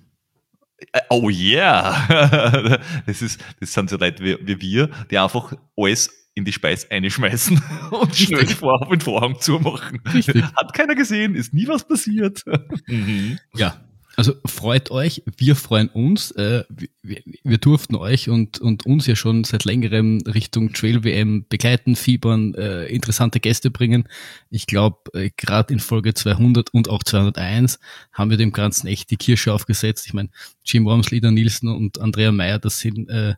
Äh, 0.92 1.00
oh 1.10 1.30
yeah! 1.30 2.80
Das, 3.06 3.22
ist, 3.22 3.40
das 3.60 3.72
sind 3.72 3.90
so 3.90 3.98
Leute 3.98 4.24
wie, 4.24 4.38
wie 4.42 4.60
wir, 4.60 4.90
die 5.12 5.18
einfach 5.20 5.54
alles 5.78 6.23
in 6.36 6.46
die 6.46 6.54
Speis 6.54 6.90
einschmeißen 6.90 7.62
und 7.92 8.16
schnell 8.16 8.48
vor 8.48 8.88
den 8.90 9.02
Vorhang 9.02 9.40
zumachen. 9.40 10.02
Richtig. 10.14 10.44
Hat 10.44 10.74
keiner 10.74 10.96
gesehen, 10.96 11.36
ist 11.36 11.54
nie 11.54 11.68
was 11.68 11.88
passiert. 11.88 12.44
Mhm. 12.88 13.40
Ja, 13.56 13.82
also 14.16 14.34
freut 14.46 14.92
euch, 14.92 15.24
wir 15.38 15.56
freuen 15.56 15.90
uns. 15.90 16.32
Äh, 16.32 16.64
wir, 17.02 17.22
wir, 17.44 17.58
durften 17.58 17.96
euch 17.96 18.30
und, 18.30 18.60
und 18.60 18.86
uns 18.86 19.08
ja 19.08 19.16
schon 19.16 19.44
seit 19.44 19.66
längerem 19.66 20.22
Richtung 20.28 20.74
Trail 20.74 21.04
WM 21.04 21.46
begleiten, 21.48 21.96
fiebern, 21.96 22.54
äh, 22.56 22.86
interessante 22.86 23.40
Gäste 23.40 23.72
bringen. 23.72 24.08
Ich 24.50 24.68
glaube, 24.68 24.98
äh, 25.14 25.32
gerade 25.36 25.74
in 25.74 25.80
Folge 25.80 26.14
200 26.14 26.74
und 26.74 26.90
auch 26.90 27.04
201 27.04 27.80
haben 28.12 28.30
wir 28.30 28.38
dem 28.38 28.52
Ganzen 28.52 28.88
echt 28.88 29.10
die 29.12 29.18
Kirsche 29.18 29.54
aufgesetzt. 29.54 30.06
Ich 30.06 30.14
meine, 30.14 30.30
Jim 30.66 30.86
Worms, 30.86 31.12
Lieder 31.12 31.32
Nielsen 31.32 31.70
und 31.70 32.00
Andrea 32.00 32.32
Meyer, 32.32 32.60
das 32.60 32.80
sind 32.80 33.10
äh, 33.10 33.36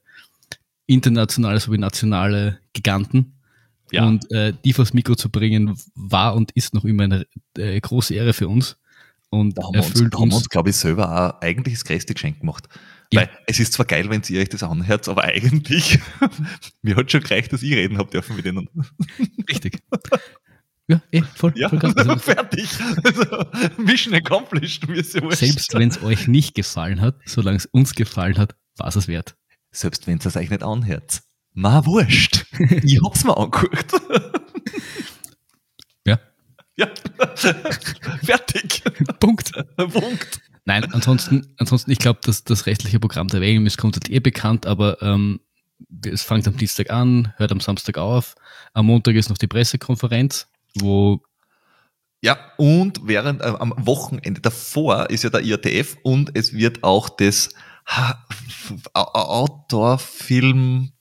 internationale 0.87 1.59
sowie 1.59 1.77
nationale 1.77 2.59
Giganten. 2.73 3.33
Ja. 3.91 4.05
Und 4.05 4.29
äh, 4.31 4.53
die 4.63 4.73
vors 4.73 4.93
Mikro 4.93 5.15
zu 5.15 5.29
bringen, 5.29 5.77
war 5.95 6.35
und 6.35 6.51
ist 6.51 6.73
noch 6.73 6.85
immer 6.85 7.03
eine 7.03 7.27
äh, 7.57 7.79
große 7.79 8.13
Ehre 8.13 8.33
für 8.33 8.47
uns. 8.47 8.77
Und 9.29 9.57
da 9.57 9.63
haben 9.63 9.73
wir 9.73 9.83
uns, 9.83 10.01
uns, 10.01 10.35
uns 10.35 10.49
glaube 10.49 10.69
ich, 10.69 10.75
selber 10.75 11.11
auch 11.11 11.41
eigentlich 11.41 11.75
das 11.75 11.85
größte 11.85 12.13
Geschenk 12.13 12.39
gemacht. 12.39 12.67
Ja. 13.11 13.21
Weil 13.21 13.29
es 13.47 13.59
ist 13.59 13.73
zwar 13.73 13.85
geil, 13.85 14.09
wenn 14.09 14.21
ihr 14.27 14.41
euch 14.41 14.49
das 14.49 14.63
anhört, 14.63 15.07
aber 15.07 15.23
eigentlich, 15.25 15.99
mir 16.81 16.95
hat 16.95 17.11
schon 17.11 17.21
gereicht, 17.21 17.53
dass 17.53 17.61
ich 17.61 17.73
reden 17.73 17.97
habe 17.97 18.09
dürfen 18.09 18.35
mit 18.35 18.45
ihnen. 18.45 18.69
Richtig. 19.49 19.79
Ja, 20.87 21.01
eh, 21.11 21.21
voll. 21.21 21.53
Ja, 21.55 21.69
voll 21.69 21.79
also, 21.79 22.15
fertig. 22.17 22.69
Also, 23.03 23.45
Mission 23.77 24.13
accomplished. 24.13 24.87
Mir 24.87 25.03
Selbst 25.03 25.73
wenn 25.73 25.89
es 25.89 26.01
euch 26.03 26.27
nicht 26.27 26.53
gefallen 26.53 27.01
hat, 27.01 27.15
solange 27.25 27.57
es 27.57 27.65
uns 27.65 27.95
gefallen 27.95 28.37
hat, 28.37 28.55
war 28.77 28.87
es 28.87 28.95
es 28.95 29.07
wert. 29.07 29.35
Selbst 29.75 30.07
wenn 30.07 30.17
es 30.17 30.35
euch 30.37 30.49
nicht 30.49 30.63
anhört. 30.63 31.21
Ma 31.53 31.85
wurscht. 31.85 32.45
ich 32.83 32.99
hab's 33.03 33.23
mir 33.23 33.35
angeguckt. 33.37 33.93
Ja. 36.05 36.19
Ja. 36.77 36.89
Fertig. 38.25 38.83
Punkt. 39.21 39.53
Punkt. 39.77 40.41
Nein, 40.65 40.83
ansonsten, 40.91 41.53
ansonsten, 41.57 41.89
ich 41.91 41.99
glaube, 41.99 42.19
dass 42.23 42.43
das 42.43 42.65
restliche 42.65 42.99
Programm 42.99 43.29
der 43.29 43.39
WM 43.39 43.65
ist 43.65 43.77
komplett 43.77 44.09
eh 44.09 44.19
bekannt, 44.19 44.65
aber 44.65 45.01
ähm, 45.01 45.39
es 46.05 46.23
fängt 46.23 46.45
am 46.49 46.57
Dienstag 46.57 46.89
an, 46.89 47.33
hört 47.37 47.53
am 47.53 47.61
Samstag 47.61 47.97
auf. 47.97 48.35
Am 48.73 48.87
Montag 48.87 49.15
ist 49.15 49.29
noch 49.29 49.37
die 49.37 49.47
Pressekonferenz, 49.47 50.47
wo 50.73 51.21
ja, 52.21 52.37
und 52.57 53.07
während 53.07 53.41
äh, 53.41 53.45
am 53.45 53.73
Wochenende 53.77 54.41
davor 54.41 55.09
ist 55.09 55.23
ja 55.23 55.29
der 55.29 55.43
IATF 55.43 55.95
und 56.03 56.31
es 56.33 56.51
wird 56.51 56.83
auch 56.83 57.07
das 57.07 57.51
Outdoor-Film 58.93 60.91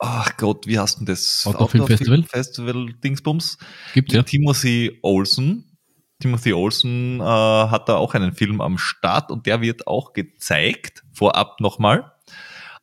ach 0.00 0.36
Gott, 0.36 0.66
wie 0.66 0.78
heißt 0.78 0.98
denn 0.98 1.06
das? 1.06 1.46
Outdoor 1.46 1.86
Festival? 1.86 2.24
Festival 2.24 2.92
Dingsbums. 3.04 3.58
Gibt 3.94 4.12
ja. 4.12 4.22
Timothy 4.22 4.98
Olsen. 5.02 5.78
Timothy 6.18 6.52
Olsen 6.52 7.20
äh, 7.20 7.24
hat 7.24 7.88
da 7.88 7.96
auch 7.96 8.14
einen 8.14 8.32
Film 8.32 8.60
am 8.60 8.76
Start 8.76 9.30
und 9.30 9.46
der 9.46 9.60
wird 9.60 9.86
auch 9.86 10.12
gezeigt, 10.12 11.02
vorab 11.12 11.60
nochmal. 11.60 12.12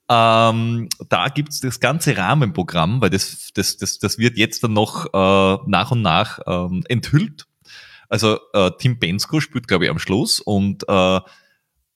Ähm, 0.09 0.87
da 1.09 1.27
gibt's 1.27 1.59
das 1.59 1.79
ganze 1.79 2.17
Rahmenprogramm, 2.17 3.01
weil 3.01 3.09
das, 3.09 3.51
das, 3.53 3.77
das, 3.77 3.99
das 3.99 4.17
wird 4.17 4.37
jetzt 4.37 4.63
dann 4.63 4.73
noch 4.73 5.05
äh, 5.13 5.57
nach 5.67 5.91
und 5.91 6.01
nach 6.01 6.39
ähm, 6.47 6.83
enthüllt. 6.87 7.45
Also 8.09 8.39
äh, 8.53 8.71
Tim 8.79 8.99
Bensko 8.99 9.41
spielt, 9.41 9.67
glaube 9.67 9.85
ich, 9.85 9.91
am 9.91 9.99
Schluss 9.99 10.39
und 10.39 10.87
äh, 10.87 11.19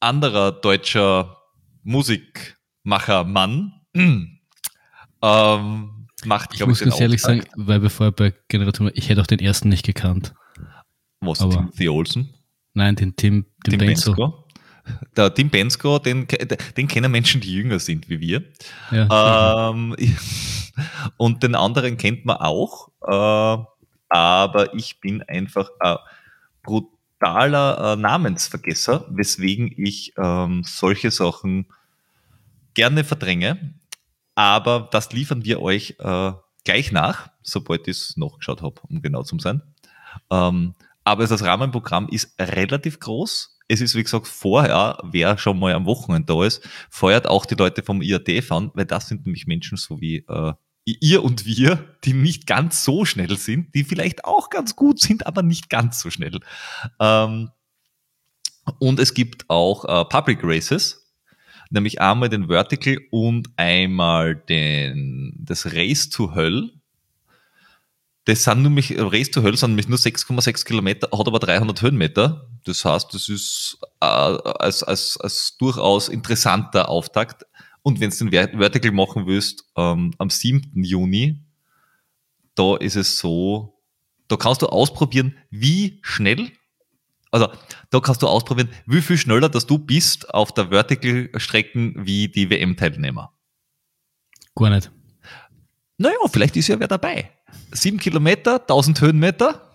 anderer 0.02 0.52
deutscher 0.52 1.38
Musikmacher 1.84 3.24
Mann 3.24 3.74
ähm, 3.96 4.40
macht, 6.26 6.54
ich 6.54 6.66
muss 6.66 6.82
ich, 6.82 6.86
ganz 6.88 7.00
ehrlich 7.00 7.22
sagen, 7.22 7.44
weil 7.56 7.80
bevor 7.80 8.12
bei 8.12 8.34
Generation, 8.48 8.92
ich 8.94 9.10
hätte 9.10 9.22
auch 9.22 9.28
den 9.28 9.40
ersten 9.40 9.70
nicht 9.70 9.86
gekannt. 9.86 10.34
Was, 11.20 11.42
Aber, 11.42 11.54
Timothy 11.54 11.90
Olsen? 11.90 12.34
Nein, 12.74 12.96
den 12.96 13.16
Tim, 13.16 13.46
den 13.66 13.72
Tim 13.72 13.80
Bensko. 13.80 14.14
Bensko. 14.14 14.48
Der 15.16 15.34
Tim 15.34 15.50
Bensko, 15.50 16.00
den, 16.00 16.28
den 16.76 16.88
kennen 16.88 17.12
Menschen, 17.12 17.40
die 17.42 17.54
jünger 17.54 17.80
sind 17.80 18.10
wie 18.10 18.20
wir. 18.20 18.44
Ja, 18.90 19.70
ähm, 19.70 19.96
und 21.18 21.44
den 21.44 21.56
anderen 21.56 21.98
kennt 21.98 22.26
man 22.26 22.38
auch, 22.38 22.90
äh, 23.06 23.64
aber 24.10 24.74
ich 24.74 25.00
bin 25.00 25.22
einfach 25.24 25.70
ein 25.80 25.98
brutaler 27.22 27.94
äh, 27.94 27.96
Namensvergesser, 27.96 29.06
weswegen 29.10 29.72
ich 29.78 30.14
ähm, 30.18 30.64
solche 30.66 31.12
Sachen 31.12 31.68
gerne 32.74 33.04
verdränge. 33.04 33.76
Aber 34.36 34.90
das 34.92 35.12
liefern 35.12 35.46
wir 35.46 35.62
euch 35.62 35.96
äh, 36.00 36.32
gleich 36.64 36.92
nach, 36.92 37.30
sobald 37.44 37.88
ich 37.88 37.98
es 37.98 38.18
noch 38.18 38.40
geschaut 38.40 38.62
habe, 38.62 38.82
um 38.90 39.02
genau 39.02 39.24
zu 39.24 39.38
sein. 39.40 39.62
Ähm, 40.32 40.74
aber 41.04 41.28
das 41.28 41.44
Rahmenprogramm 41.44 42.08
ist 42.10 42.34
relativ 42.40 43.00
groß. 43.00 43.60
Es 43.68 43.82
ist, 43.82 43.96
wie 43.96 44.04
gesagt, 44.04 44.28
vorher, 44.28 44.98
wer 45.04 45.38
schon 45.38 45.60
mal 45.60 45.74
am 45.74 45.86
Wochenende 45.86 46.34
da 46.34 46.44
ist, 46.44 46.68
feuert 46.90 47.28
auch 47.28 47.46
die 47.46 47.56
Leute 47.56 47.84
vom 47.84 48.02
IAT 48.02 48.52
an, 48.52 48.72
weil 48.74 48.86
das 48.86 49.08
sind 49.08 49.26
nämlich 49.26 49.48
Menschen 49.48 49.78
so 49.78 50.02
wie 50.02 50.18
äh, 50.28 50.54
ihr 50.86 51.24
und 51.24 51.46
wir, 51.46 51.96
die 52.04 52.14
nicht 52.14 52.48
ganz 52.48 52.84
so 52.84 53.06
schnell 53.06 53.38
sind, 53.38 53.74
die 53.76 53.84
vielleicht 53.84 54.26
auch 54.26 54.50
ganz 54.50 54.76
gut 54.76 55.00
sind, 55.00 55.28
aber 55.28 55.44
nicht 55.44 55.70
ganz 55.70 56.00
so 56.00 56.10
schnell. 56.10 56.40
Ähm, 57.00 57.52
und 58.80 59.00
es 59.00 59.14
gibt 59.14 59.50
auch 59.50 59.86
äh, 59.86 60.06
Public 60.06 60.40
Races, 60.44 61.14
nämlich 61.70 62.02
einmal 62.02 62.30
den 62.30 62.48
Vertical 62.48 62.98
und 63.12 63.50
einmal 63.58 64.36
den, 64.36 65.34
das 65.40 65.74
Race 65.74 66.10
to 66.10 66.36
Höll. 66.36 66.72
Das 68.26 68.44
sind 68.44 68.62
nämlich, 68.62 68.94
Race 68.98 69.32
to 69.32 69.42
Höll 69.42 69.58
sind 69.58 69.72
nämlich 69.72 69.88
nur 69.88 69.98
6,6 69.98 70.66
Kilometer, 70.66 71.10
hat 71.12 71.28
aber 71.28 71.40
300 71.40 71.82
Höhenmeter. 71.82 72.48
Das 72.66 72.86
heißt, 72.86 73.14
das 73.14 73.30
ist 73.30 73.80
äh, 74.00 74.06
als, 74.06 74.84
als, 74.84 75.18
als 75.18 75.58
durchaus 75.58 76.08
interessanter 76.08 76.90
Auftakt. 76.90 77.46
Und 77.84 78.00
wenn 78.00 78.12
du 78.12 78.26
den 78.26 78.60
Vertical 78.60 78.92
machen 78.92 79.26
willst, 79.26 79.66
ähm, 79.76 80.14
am 80.18 80.30
7. 80.30 80.84
Juni, 80.84 81.40
da 82.56 82.78
ist 82.78 82.96
es 82.96 83.18
so, 83.18 83.82
da 84.28 84.36
kannst 84.36 84.62
du 84.62 84.68
ausprobieren, 84.68 85.36
wie 85.50 86.00
schnell 86.02 86.52
also 87.32 87.48
da 87.90 88.00
kannst 88.02 88.22
du 88.22 88.28
ausprobieren, 88.28 88.70
wie 88.86 89.02
viel 89.02 89.18
schneller 89.18 89.50
dass 89.50 89.66
du 89.66 89.80
bist 89.80 90.34
auf 90.34 90.52
der 90.54 90.70
Vertical-Strecken 90.70 92.06
wie 92.06 92.28
die 92.28 92.50
WM-Teilnehmer. 92.50 93.32
Gar 94.54 94.70
nicht. 94.70 94.92
Naja, 95.98 96.18
vielleicht 96.32 96.58
ist 96.58 96.68
ja 96.68 96.80
wer 96.80 96.90
dabei. 96.90 97.32
Sieben 97.72 97.98
Kilometer, 97.98 98.60
1000 98.60 99.00
Höhenmeter. 99.02 99.71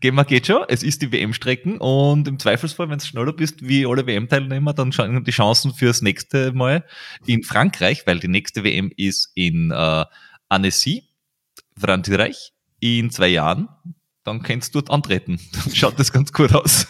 Gehen 0.00 0.14
wir, 0.14 0.24
geht 0.24 0.46
schon. 0.46 0.64
Es 0.68 0.82
ist 0.82 1.02
die 1.02 1.12
WM-Strecken 1.12 1.78
und 1.78 2.28
im 2.28 2.38
Zweifelsfall, 2.38 2.88
wenn 2.88 2.98
du 2.98 3.04
schneller 3.04 3.32
bist 3.32 3.66
wie 3.66 3.86
alle 3.86 4.06
WM-Teilnehmer, 4.06 4.72
dann 4.72 4.92
schauen 4.92 5.24
die 5.24 5.30
Chancen 5.30 5.74
fürs 5.74 6.02
nächste 6.02 6.52
Mal 6.52 6.84
in 7.26 7.42
Frankreich, 7.42 8.06
weil 8.06 8.20
die 8.20 8.28
nächste 8.28 8.64
WM 8.64 8.92
ist 8.96 9.30
in 9.34 9.70
äh, 9.70 10.04
Annecy, 10.48 11.04
Frankreich, 11.76 12.52
in 12.80 13.10
zwei 13.10 13.28
Jahren 13.28 13.68
dann 14.24 14.42
kannst 14.42 14.74
du 14.74 14.80
dort 14.80 14.90
antreten. 14.90 15.38
Dann 15.52 15.74
schaut 15.74 15.98
das 15.98 16.12
ganz 16.12 16.32
gut 16.32 16.52
aus. 16.54 16.88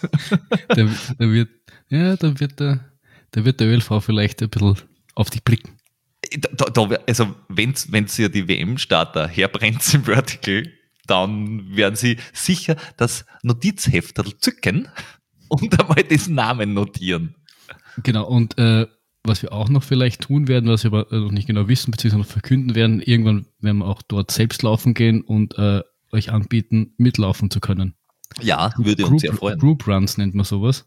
da, 0.68 0.76
da 0.76 1.30
wird, 1.30 1.50
ja, 1.88 2.16
dann 2.16 2.40
wird 2.40 2.60
der, 2.60 2.92
da 3.32 3.44
wird 3.44 3.60
der 3.60 3.68
ÖLV 3.68 4.00
vielleicht 4.00 4.42
ein 4.42 4.48
bisschen 4.48 4.76
auf 5.14 5.30
dich 5.30 5.42
blicken. 5.42 5.76
Da, 6.38 6.66
da, 6.66 6.82
also 7.06 7.34
wenn 7.48 7.74
wenn's 7.88 8.16
ja 8.16 8.28
die 8.28 8.48
WM-Starter 8.48 9.28
herbrennt 9.28 9.92
im 9.94 10.04
Vertical, 10.04 10.72
dann 11.06 11.76
werden 11.76 11.96
sie 11.96 12.18
sicher 12.32 12.76
das 12.96 13.24
Notizheft 13.42 14.20
zücken 14.40 14.88
und 15.48 15.78
einmal 15.80 16.02
diesen 16.04 16.34
Namen 16.34 16.74
notieren. 16.74 17.34
Genau, 18.02 18.26
und 18.26 18.58
äh, 18.58 18.86
was 19.22 19.42
wir 19.42 19.52
auch 19.52 19.68
noch 19.68 19.82
vielleicht 19.82 20.22
tun 20.22 20.48
werden, 20.48 20.68
was 20.68 20.84
wir 20.84 20.92
aber 20.92 21.06
noch 21.10 21.30
nicht 21.30 21.46
genau 21.46 21.68
wissen, 21.68 21.90
beziehungsweise 21.90 22.22
noch 22.22 22.30
verkünden 22.30 22.74
werden, 22.74 23.00
irgendwann 23.00 23.46
werden 23.60 23.78
wir 23.78 23.86
auch 23.86 24.02
dort 24.02 24.30
selbst 24.30 24.62
laufen 24.62 24.94
gehen 24.94 25.22
und 25.22 25.56
äh, 25.58 25.82
euch 26.12 26.30
anbieten, 26.30 26.92
mitlaufen 26.98 27.50
zu 27.50 27.60
können. 27.60 27.94
Ja, 28.42 28.72
würde 28.76 29.02
Group, 29.02 29.12
uns 29.12 29.22
sehr 29.22 29.32
freuen. 29.32 29.58
Group 29.58 29.86
Runs 29.86 30.18
nennt 30.18 30.34
man 30.34 30.44
sowas. 30.44 30.86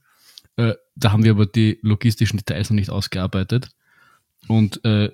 Äh, 0.55 0.73
da 0.95 1.11
haben 1.11 1.23
wir 1.23 1.31
aber 1.31 1.45
die 1.45 1.79
logistischen 1.81 2.37
Details 2.37 2.69
noch 2.69 2.75
nicht 2.75 2.89
ausgearbeitet. 2.89 3.69
Und 4.47 4.83
äh, 4.85 5.11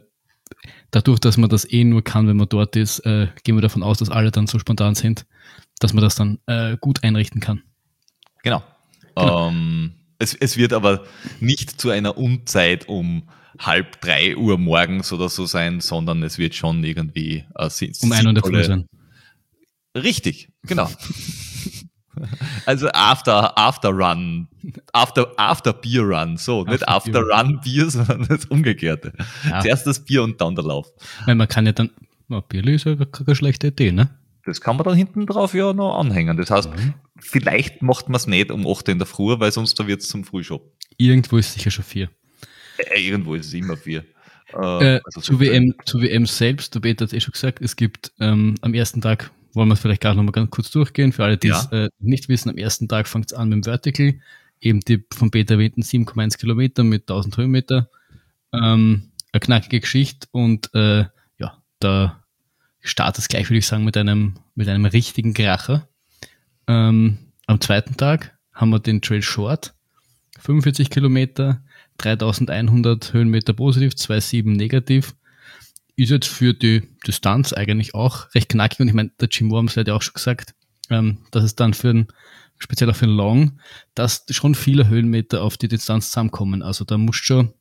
dadurch, 0.92 1.20
dass 1.20 1.38
man 1.38 1.50
das 1.50 1.70
eh 1.72 1.84
nur 1.84 2.04
kann, 2.04 2.28
wenn 2.28 2.38
man 2.38 2.50
dort 2.50 2.76
ist, 2.76 3.00
äh, 3.00 3.28
gehen 3.44 3.56
wir 3.56 3.62
davon 3.62 3.84
aus, 3.84 3.98
dass 4.00 4.10
alle 4.10 4.32
dann 4.32 4.48
so 4.48 4.60
spontan 4.60 4.96
sind, 4.96 5.26
dass 5.80 5.94
man 5.94 6.04
das 6.04 6.16
dann 6.16 6.40
äh, 6.48 6.78
gut 6.80 7.04
einrichten 7.04 7.42
kann. 7.42 7.64
Genau. 8.44 8.64
genau. 9.16 9.50
Ähm, 9.50 9.94
es, 10.20 10.34
es 10.34 10.58
wird 10.58 10.74
aber 10.74 11.04
nicht 11.40 11.80
zu 11.80 11.90
einer 11.90 12.18
Unzeit 12.18 12.88
um 12.88 13.24
halb 13.60 14.02
drei 14.02 14.36
Uhr 14.36 14.58
morgens 14.58 15.12
oder 15.14 15.30
so 15.30 15.46
sein, 15.46 15.80
sondern 15.80 16.24
es 16.24 16.38
wird 16.38 16.56
schon 16.56 16.84
irgendwie 16.84 17.46
äh, 17.56 17.70
um 18.02 18.12
ein 18.12 18.28
Uhr 18.28 18.34
der 18.34 18.44
Früh 18.44 18.64
sein. 18.64 18.88
Richtig, 19.96 20.50
genau. 20.64 20.90
Also 22.66 22.88
after, 22.94 23.58
after 23.58 23.90
Run, 23.90 24.48
after, 24.94 25.28
after 25.38 25.74
Beer 25.74 26.04
Run, 26.04 26.38
so, 26.38 26.62
after 26.62 26.72
nicht 26.72 26.88
After 26.88 27.12
Beer. 27.12 27.38
Run 27.38 27.60
Bier, 27.62 27.90
sondern 27.90 28.26
das 28.28 28.46
Umgekehrte. 28.46 29.14
Ja. 29.50 29.62
Zuerst 29.62 29.88
das 29.88 30.04
Bier 30.04 30.24
und 30.24 30.40
dann 30.40 30.56
der 30.56 30.66
Lauf. 30.66 30.92
Weil 31.26 31.36
man 31.36 31.48
kann 31.48 31.66
ja 31.66 31.72
dann, 31.72 31.90
Bier 32.50 32.68
ist 32.68 32.86
ja 32.86 32.96
keine 32.96 33.36
schlechte 33.36 33.68
Idee, 33.68 33.92
ne? 33.92 34.10
Das 34.46 34.60
kann 34.60 34.76
man 34.76 34.86
dann 34.86 34.96
hinten 34.96 35.26
drauf 35.26 35.54
ja 35.54 35.72
noch 35.74 35.98
anhängen. 35.98 36.36
Das 36.36 36.52
heißt, 36.52 36.70
mhm. 36.70 36.94
vielleicht 37.20 37.82
macht 37.82 38.10
man 38.10 38.16
es 38.16 38.28
nicht 38.28 38.52
um 38.52 38.68
8 38.68 38.90
in 38.90 38.98
der 38.98 39.08
Früh, 39.08 39.40
weil 39.40 39.52
sonst 39.52 39.80
da 39.80 39.88
wird 39.88 40.02
es 40.02 40.10
zum 40.10 40.24
Frühshop. 40.26 40.70
Irgendwo 40.98 41.38
ist 41.38 41.54
sicher 41.54 41.72
schon 41.72 41.86
vier. 41.86 42.10
Äh, 42.78 43.08
irgendwo 43.08 43.36
ist 43.36 43.48
es 43.48 43.54
immer 43.54 43.78
vier. 43.78 44.04
Äh, 44.54 45.00
also 45.04 45.22
zu, 45.22 45.40
WM, 45.40 45.74
zu 45.86 46.02
WM 46.02 46.26
selbst, 46.26 46.76
der 46.76 46.82
Peter 46.82 47.06
hat 47.06 47.14
es 47.14 47.14
eh 47.14 47.22
schon 47.22 47.32
gesagt, 47.32 47.62
es 47.62 47.76
gibt 47.76 48.12
ähm, 48.20 48.56
am 48.62 48.74
ersten 48.74 49.02
Tag, 49.02 49.32
wollen 49.54 49.70
wir 49.70 49.74
es 49.74 49.80
vielleicht 49.80 50.02
gerade 50.02 50.18
nochmal 50.18 50.32
ganz 50.32 50.50
kurz 50.50 50.72
durchgehen, 50.72 51.12
für 51.12 51.24
alle, 51.24 51.38
die 51.38 51.50
es 51.50 51.70
ja. 51.72 51.86
äh, 51.86 51.90
nicht 52.00 52.30
wissen, 52.30 52.50
am 52.50 52.58
ersten 52.58 52.88
Tag 52.88 53.08
fängt 53.08 53.28
es 53.32 53.34
an 53.34 53.50
mit 53.50 53.58
dem 53.58 53.64
Vertical, 53.64 54.16
eben 54.60 54.80
die 54.82 55.06
von 55.14 55.32
Peter 55.32 55.56
erwähnten 55.56 55.82
7,1 55.82 56.38
Kilometer 56.38 56.84
mit 56.84 57.04
1000 57.04 57.38
Höhenmeter. 57.38 57.90
Ähm, 58.54 59.12
eine 59.32 59.40
knackige 59.40 59.80
Geschichte 59.80 60.28
und 60.32 60.74
äh, 60.74 61.06
ja, 61.40 61.58
da 61.80 62.24
startet 62.82 63.24
es 63.24 63.28
gleich, 63.28 63.50
würde 63.50 63.58
ich 63.60 63.68
sagen, 63.68 63.84
mit 63.84 63.98
einem, 63.98 64.36
mit 64.56 64.68
einem 64.70 64.86
richtigen 64.86 65.34
Kracher. 65.34 65.88
Ähm, 66.68 67.18
am 67.48 67.60
zweiten 67.60 67.98
Tag 67.98 68.38
haben 68.54 68.70
wir 68.70 68.80
den 68.80 69.02
Trail 69.02 69.22
Short, 69.22 69.74
45 70.40 70.90
Kilometer, 70.90 71.64
3100 71.98 73.14
Höhenmeter 73.14 73.54
positiv, 73.54 73.94
2,7 73.94 74.56
negativ. 74.56 75.16
Ist 75.96 76.10
jetzt 76.10 76.28
für 76.28 76.54
die 76.54 76.90
Distanz 77.06 77.54
eigentlich 77.54 77.94
auch 77.94 78.34
recht 78.34 78.50
knackig 78.50 78.80
und 78.80 78.88
ich 78.88 78.94
meine, 78.94 79.12
der 79.20 79.30
Jim 79.30 79.52
Worms 79.52 79.78
hat 79.78 79.88
ja 79.88 79.96
auch 79.96 80.02
schon 80.02 80.14
gesagt, 80.14 80.56
ähm, 80.90 81.20
dass 81.32 81.44
es 81.44 81.56
dann 81.56 81.74
für 81.74 81.90
ein, 81.90 82.08
speziell 82.58 82.90
auch 82.90 82.96
für 82.96 83.06
ein 83.06 83.12
Long, 83.12 83.60
dass 83.94 84.26
schon 84.30 84.56
viele 84.56 84.88
Höhenmeter 84.88 85.44
auf 85.44 85.58
die 85.58 85.68
Distanz 85.68 86.08
zusammenkommen. 86.08 86.64
Also 86.64 86.84
da 86.84 86.98
muss 86.98 87.18
schon 87.18 87.54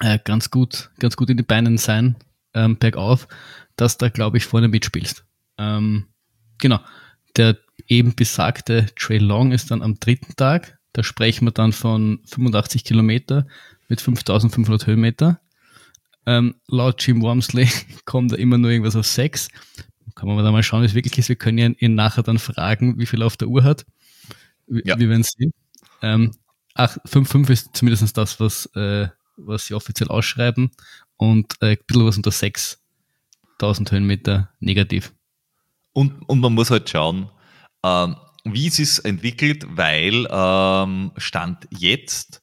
äh, 0.00 0.18
ganz 0.22 0.50
gut, 0.50 0.90
ganz 0.98 1.16
gut 1.16 1.30
in 1.30 1.36
die 1.36 1.42
Beinen 1.42 1.78
sein, 1.78 2.16
ähm, 2.54 2.78
bergauf, 2.78 3.28
dass 3.76 3.98
da, 3.98 4.08
glaube 4.08 4.38
ich, 4.38 4.44
vorne 4.44 4.68
mitspielst. 4.68 5.24
Ähm, 5.58 6.06
genau. 6.58 6.80
Der 7.36 7.58
eben 7.86 8.14
besagte 8.14 8.86
Trail 8.96 9.22
Long 9.22 9.52
ist 9.52 9.70
dann 9.70 9.82
am 9.82 10.00
dritten 10.00 10.34
Tag. 10.36 10.78
Da 10.92 11.02
sprechen 11.02 11.46
wir 11.46 11.52
dann 11.52 11.72
von 11.72 12.20
85 12.24 12.84
Kilometer 12.84 13.46
mit 13.88 14.00
5500 14.00 14.86
Höhenmeter. 14.86 15.40
Ähm, 16.26 16.56
laut 16.66 17.04
Jim 17.06 17.22
Wormsley 17.22 17.68
kommt 18.04 18.32
da 18.32 18.36
immer 18.36 18.58
nur 18.58 18.70
irgendwas 18.70 18.96
auf 18.96 19.06
6. 19.06 19.48
Kann 20.14 20.28
man 20.28 20.42
da 20.44 20.50
mal 20.50 20.62
schauen, 20.62 20.82
wie 20.82 20.86
es 20.86 20.94
wirklich 20.94 21.18
ist. 21.18 21.28
Wir 21.28 21.36
können 21.36 21.58
ihn, 21.58 21.76
ihn 21.78 21.94
nachher 21.94 22.22
dann 22.22 22.38
fragen, 22.38 22.98
wie 22.98 23.06
viel 23.06 23.22
er 23.22 23.26
auf 23.26 23.36
der 23.36 23.48
Uhr 23.48 23.64
hat. 23.64 23.86
Wie, 24.66 24.82
ja. 24.84 24.98
wir 24.98 25.08
werden 25.08 25.22
sehen. 25.22 25.52
Ähm, 26.02 26.32
5,5 26.76 27.50
ist 27.50 27.76
zumindest 27.76 28.16
das, 28.16 28.40
was, 28.40 28.66
äh, 28.74 29.08
was 29.36 29.66
sie 29.66 29.74
offiziell 29.74 30.08
ausschreiben. 30.08 30.70
Und 31.16 31.54
äh, 31.60 31.72
ein 31.72 31.78
bisschen 31.86 32.06
was 32.06 32.16
unter 32.16 32.30
6000 32.30 33.92
Höhenmeter 33.92 34.50
negativ. 34.60 35.12
Und, 35.92 36.22
und 36.28 36.40
man 36.40 36.54
muss 36.54 36.70
halt 36.70 36.90
schauen, 36.90 37.30
ähm, 37.82 38.16
wie 38.44 38.68
es 38.68 38.76
sich 38.76 39.04
entwickelt, 39.04 39.66
weil 39.68 40.26
ähm, 40.30 41.12
Stand 41.16 41.66
jetzt 41.70 42.42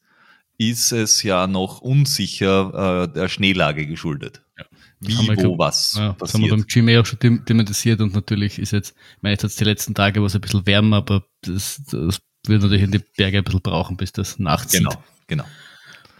ist 0.58 0.92
es 0.92 1.24
ja 1.24 1.48
noch 1.48 1.82
unsicher 1.82 3.04
äh, 3.04 3.14
der 3.14 3.28
Schneelage 3.30 3.88
geschuldet. 3.88 4.42
Ja. 4.58 4.66
Wie, 5.00 5.18
wo, 5.18 5.34
glaub, 5.34 5.60
was 5.60 5.96
ja, 5.98 6.16
Das 6.20 6.34
haben 6.34 6.44
wir 6.44 6.52
beim 6.52 6.66
Gmail 6.66 7.02
auch 7.02 7.06
schon 7.06 7.20
thematisiert 7.20 8.00
und 8.02 8.14
natürlich 8.14 8.60
ist 8.60 8.72
jetzt, 8.72 8.96
ich 9.18 9.24
meine, 9.24 9.34
jetzt 9.34 9.44
hat 9.44 9.52
es 9.52 9.58
die 9.58 9.66
letzten 9.66 9.94
Tage 9.94 10.22
was 10.24 10.36
ein 10.36 10.42
bisschen 10.42 10.66
wärmer, 10.66 10.98
aber 10.98 11.24
das, 11.42 11.82
das 11.90 12.20
wird 12.48 12.62
natürlich 12.62 12.84
in 12.84 12.92
die 12.92 13.02
Berge 13.18 13.40
ein 13.40 13.44
bisschen 13.44 13.62
brauchen, 13.62 13.98
bis 13.98 14.12
das 14.12 14.40
nachzieht. 14.40 14.82
Genau, 14.82 15.04
genau. 15.28 15.46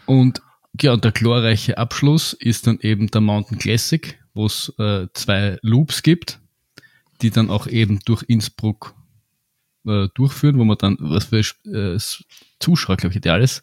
Und 0.06 0.42
ja, 0.80 0.92
und 0.92 1.04
der 1.04 1.12
glorreiche 1.12 1.78
Abschluss 1.78 2.32
ist 2.32 2.66
dann 2.66 2.78
eben 2.80 3.06
der 3.08 3.20
Mountain 3.20 3.58
Classic, 3.58 4.18
wo 4.34 4.46
es 4.46 4.72
äh, 4.78 5.06
zwei 5.14 5.58
Loops 5.62 6.02
gibt, 6.02 6.40
die 7.22 7.30
dann 7.30 7.48
auch 7.48 7.66
eben 7.68 8.00
durch 8.04 8.24
Innsbruck 8.26 8.94
äh, 9.86 10.08
durchführen, 10.14 10.58
wo 10.58 10.64
man 10.64 10.78
dann, 10.78 10.96
was 11.00 11.26
für 11.26 11.38
äh, 11.38 11.98
Zuschauer, 12.60 12.96
glaube 12.96 13.12
ich, 13.12 13.16
ideal 13.16 13.42
ist. 13.42 13.62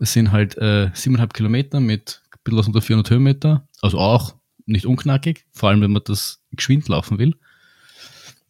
Es 0.00 0.12
sind 0.12 0.32
halt 0.32 0.56
äh, 0.58 0.90
siebeneinhalb 0.94 1.34
Kilometer 1.34 1.80
mit 1.80 2.22
ein 2.30 2.38
bisschen 2.44 2.58
was 2.58 2.66
unter 2.66 2.82
400 2.82 3.10
Höhenmeter, 3.10 3.68
also 3.80 3.98
auch 3.98 4.34
nicht 4.66 4.86
unknackig, 4.86 5.44
vor 5.52 5.68
allem 5.68 5.80
wenn 5.80 5.92
man 5.92 6.02
das 6.04 6.42
geschwind 6.52 6.88
laufen 6.88 7.18
will. 7.18 7.36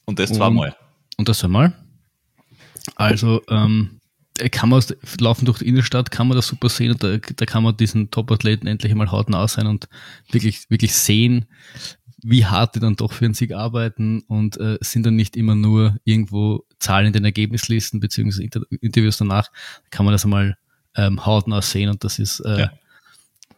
Und 0.05 0.19
das 0.19 0.33
zweimal. 0.33 0.77
Und 1.17 1.29
das 1.29 1.39
zweimal. 1.39 1.75
Also 2.97 3.43
ähm, 3.49 4.01
kann 4.51 4.69
man 4.71 4.83
laufen 5.21 5.45
durch 5.45 5.59
die 5.59 5.69
Innenstadt, 5.69 6.11
kann 6.11 6.29
man 6.29 6.37
das 6.37 6.47
super 6.47 6.69
sehen 6.69 6.93
und 6.93 7.03
da, 7.03 7.19
da 7.19 7.47
kann 7.47 7.63
man 7.63 7.77
diesen 7.77 8.11
Top-Athleten 8.11 8.67
endlich 8.67 8.95
mal 8.95 9.11
hautnah 9.11 9.47
sein 9.47 9.67
und 9.67 9.89
wirklich, 10.31 10.69
wirklich 10.71 10.95
sehen, 10.95 11.47
wie 12.23 12.47
hart 12.47 12.77
die 12.77 12.81
dann 12.81 12.97
doch 12.97 13.13
für 13.13 13.25
einen 13.25 13.35
Sieg 13.35 13.53
arbeiten 13.53 14.21
und 14.21 14.57
äh, 14.59 14.79
sind 14.81 15.05
dann 15.05 15.17
nicht 15.17 15.37
immer 15.37 15.55
nur 15.55 15.97
irgendwo 16.05 16.65
Zahlen 16.79 17.09
in 17.09 17.13
den 17.13 17.25
Ergebnislisten 17.25 18.01
beziehungsweise 18.01 18.45
Inter 18.45 18.63
Interviews 18.81 19.17
danach, 19.17 19.51
kann 19.91 20.07
man 20.07 20.13
das 20.13 20.25
einmal 20.25 20.57
ähm, 20.95 21.25
hautnah 21.27 21.63
sehen 21.63 21.91
und 21.91 22.05
das 22.05 22.19
ist, 22.19 22.41
äh, 22.41 22.61
ja. 22.61 22.73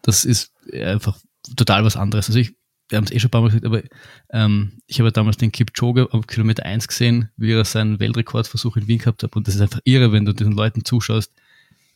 das 0.03 0.25
ist 0.25 0.53
einfach 0.73 1.19
total 1.57 1.85
was 1.85 1.97
anderes. 1.97 2.29
Also 2.29 2.39
ich, 2.39 2.55
wir 2.89 2.97
haben 2.97 3.05
es 3.05 3.11
eh 3.11 3.19
schon 3.19 3.29
ein 3.29 3.31
paar 3.33 3.43
Mal 3.43 3.49
gesagt, 3.49 3.67
aber 3.67 3.83
ähm, 4.31 4.79
ich 4.87 4.99
habe 4.99 5.13
damals 5.13 5.37
den 5.37 5.53
Kipchoge 5.53 6.13
auf 6.13 6.27
Kilometer 6.27 6.65
1 6.65 6.89
gesehen, 6.89 7.31
wie 7.37 7.53
er 7.53 7.65
seinen 7.65 8.01
Weltrekordversuch 8.01 8.77
in 8.79 8.89
Wien 8.89 8.99
gehabt 8.99 9.23
hat 9.23 9.37
und 9.37 9.47
das 9.47 9.57
ist 9.57 9.61
einfach 9.61 9.81
irre, 9.85 10.13
wenn 10.13 10.25
du 10.25 10.33
diesen 10.33 10.53
Leuten 10.53 10.85
zuschaust, 10.85 11.33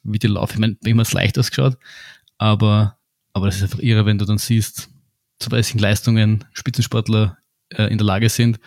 wie 0.02 0.18
die 0.18 0.26
laufen. 0.26 0.54
Ich 0.54 0.60
meine, 0.60 0.76
immer 0.84 1.02
es 1.02 1.12
leicht 1.12 1.38
ausgeschaut, 1.38 1.78
aber, 2.36 2.98
aber 3.32 3.46
das 3.46 3.56
ist 3.56 3.62
einfach 3.62 3.80
irre, 3.80 4.04
wenn 4.04 4.18
du 4.18 4.26
dann 4.26 4.38
siehst, 4.38 4.90
zu 5.38 5.50
welchen 5.50 5.78
Leistungen 5.78 6.44
Spitzensportler 6.52 7.38
äh, 7.70 7.84
in 7.84 7.98
der 7.98 8.06
Lage 8.06 8.28
sind. 8.28 8.58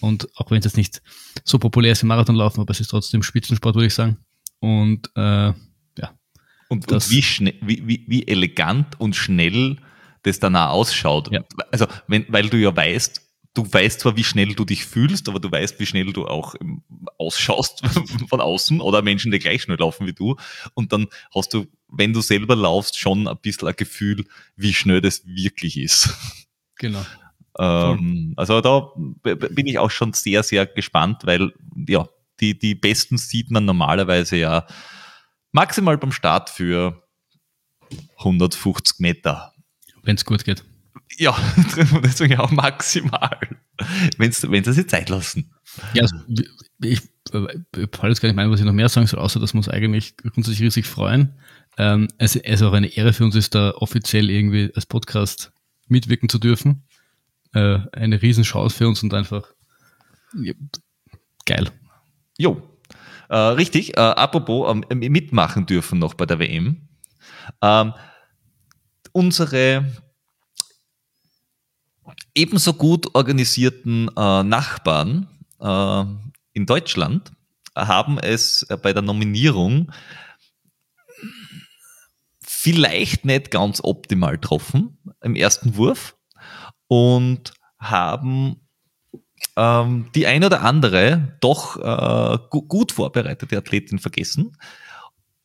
Und 0.00 0.28
auch 0.36 0.50
wenn 0.50 0.58
es 0.58 0.64
jetzt 0.64 0.76
nicht 0.76 1.02
so 1.44 1.58
populär 1.58 1.92
ist 1.92 2.02
im 2.02 2.08
Marathonlaufen, 2.08 2.60
aber 2.60 2.70
es 2.70 2.80
ist 2.80 2.88
trotzdem 2.88 3.22
Spitzensport, 3.22 3.74
würde 3.74 3.86
ich 3.86 3.94
sagen. 3.94 4.18
Und 4.60 5.10
äh, 5.16 5.20
ja. 5.20 5.54
Und, 6.68 6.90
und 6.90 7.10
wie, 7.10 7.22
schnell, 7.22 7.54
wie, 7.62 7.86
wie, 7.86 8.04
wie 8.06 8.26
elegant 8.26 9.00
und 9.00 9.16
schnell 9.16 9.76
das 10.22 10.38
danach 10.38 10.70
ausschaut. 10.70 11.32
Ja. 11.32 11.44
Also, 11.72 11.86
wenn, 12.06 12.26
weil 12.28 12.48
du 12.48 12.56
ja 12.56 12.74
weißt, 12.74 13.27
du 13.54 13.70
weißt 13.70 14.00
zwar, 14.00 14.16
wie 14.16 14.24
schnell 14.24 14.54
du 14.54 14.64
dich 14.64 14.84
fühlst, 14.84 15.28
aber 15.28 15.40
du 15.40 15.50
weißt, 15.50 15.80
wie 15.80 15.86
schnell 15.86 16.12
du 16.12 16.26
auch 16.26 16.54
ausschaust 17.18 17.82
von 18.28 18.40
außen 18.40 18.80
oder 18.80 19.02
Menschen, 19.02 19.32
die 19.32 19.38
gleich 19.38 19.62
schnell 19.62 19.78
laufen 19.78 20.06
wie 20.06 20.12
du. 20.12 20.36
Und 20.74 20.92
dann 20.92 21.08
hast 21.34 21.54
du, 21.54 21.66
wenn 21.88 22.12
du 22.12 22.20
selber 22.20 22.56
laufst, 22.56 22.98
schon 22.98 23.26
ein 23.26 23.38
bisschen 23.40 23.68
ein 23.68 23.74
Gefühl, 23.76 24.24
wie 24.56 24.74
schnell 24.74 25.00
das 25.00 25.26
wirklich 25.26 25.76
ist. 25.76 26.14
Genau. 26.76 27.04
Ähm, 27.58 28.34
also 28.36 28.60
da 28.60 28.92
bin 28.94 29.66
ich 29.66 29.78
auch 29.78 29.90
schon 29.90 30.12
sehr, 30.12 30.42
sehr 30.42 30.64
gespannt, 30.66 31.22
weil 31.24 31.52
ja, 31.88 32.08
die, 32.40 32.56
die 32.56 32.76
Besten 32.76 33.18
sieht 33.18 33.50
man 33.50 33.64
normalerweise 33.64 34.36
ja 34.36 34.66
maximal 35.50 35.98
beim 35.98 36.12
Start 36.12 36.50
für 36.50 37.02
150 38.18 39.00
Meter. 39.00 39.52
Wenn 40.02 40.14
es 40.14 40.24
gut 40.24 40.44
geht. 40.44 40.64
Ja, 41.18 41.36
deswegen 42.04 42.38
auch 42.38 42.52
maximal, 42.52 43.40
wenn 44.18 44.32
sie 44.32 44.72
sich 44.72 44.88
Zeit 44.88 45.08
lassen. 45.08 45.52
Ja, 45.92 46.02
also 46.02 46.16
ich, 46.80 47.00
äh, 47.32 47.58
ich 47.76 47.90
kann 47.90 48.10
jetzt 48.10 48.20
gar 48.20 48.28
nicht 48.28 48.36
meinen, 48.36 48.52
was 48.52 48.60
ich 48.60 48.66
noch 48.66 48.72
mehr 48.72 48.88
sagen 48.88 49.08
soll, 49.08 49.18
außer 49.18 49.40
dass 49.40 49.52
wir 49.52 49.58
uns 49.58 49.68
eigentlich 49.68 50.16
grundsätzlich 50.16 50.62
riesig 50.62 50.86
freuen. 50.86 51.34
Ähm, 51.76 52.06
es 52.18 52.36
ist 52.36 52.62
auch 52.62 52.72
eine 52.72 52.86
Ehre 52.86 53.12
für 53.12 53.24
uns, 53.24 53.34
ist 53.34 53.56
da 53.56 53.72
offiziell 53.72 54.30
irgendwie 54.30 54.70
als 54.76 54.86
Podcast 54.86 55.52
mitwirken 55.88 56.28
zu 56.28 56.38
dürfen. 56.38 56.84
Äh, 57.52 57.80
eine 57.92 58.22
Riesenchance 58.22 58.76
für 58.76 58.86
uns 58.86 59.02
und 59.02 59.12
einfach 59.12 59.48
ja, 60.40 60.52
geil. 61.46 61.68
Jo, 62.36 62.62
äh, 63.28 63.36
richtig. 63.36 63.96
Äh, 63.96 64.00
apropos 64.00 64.72
ähm, 64.88 64.98
mitmachen 64.98 65.66
dürfen 65.66 65.98
noch 65.98 66.14
bei 66.14 66.26
der 66.26 66.38
WM. 66.38 66.88
Ähm, 67.60 67.92
unsere 69.10 69.84
ebenso 72.34 72.74
gut 72.74 73.14
organisierten 73.14 74.08
äh, 74.16 74.42
Nachbarn 74.42 75.28
äh, 75.60 76.04
in 76.52 76.66
Deutschland 76.66 77.32
haben 77.74 78.18
es 78.18 78.62
äh, 78.64 78.76
bei 78.76 78.92
der 78.92 79.02
Nominierung 79.02 79.92
vielleicht 82.40 83.24
nicht 83.24 83.50
ganz 83.50 83.80
optimal 83.82 84.32
getroffen 84.32 84.98
im 85.22 85.36
ersten 85.36 85.76
Wurf 85.76 86.16
und 86.88 87.52
haben 87.78 88.68
ähm, 89.56 90.10
die 90.14 90.26
ein 90.26 90.44
oder 90.44 90.62
andere 90.62 91.36
doch 91.40 91.76
äh, 91.76 92.38
gut 92.48 92.92
vorbereitete 92.92 93.56
Athletin 93.56 93.98
vergessen. 93.98 94.56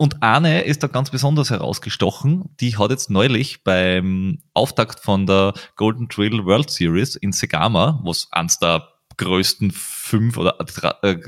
Und 0.03 0.21
eine 0.21 0.63
ist 0.63 0.83
da 0.83 0.87
ganz 0.87 1.11
besonders 1.11 1.49
herausgestochen. 1.49 2.53
Die 2.59 2.77
hat 2.77 2.91
jetzt 2.91 3.09
neulich 3.09 3.63
beim 3.63 4.39
Auftakt 4.53 4.99
von 4.99 5.25
der 5.25 5.53
Golden 5.77 6.09
Trail 6.09 6.43
World 6.43 6.69
Series 6.69 7.15
in 7.15 7.31
Segama, 7.31 8.01
was 8.03 8.27
eines 8.33 8.59
der 8.59 8.85
größten 9.15 9.71
fünf 9.71 10.35
oder 10.35 10.57
äh, 11.03 11.19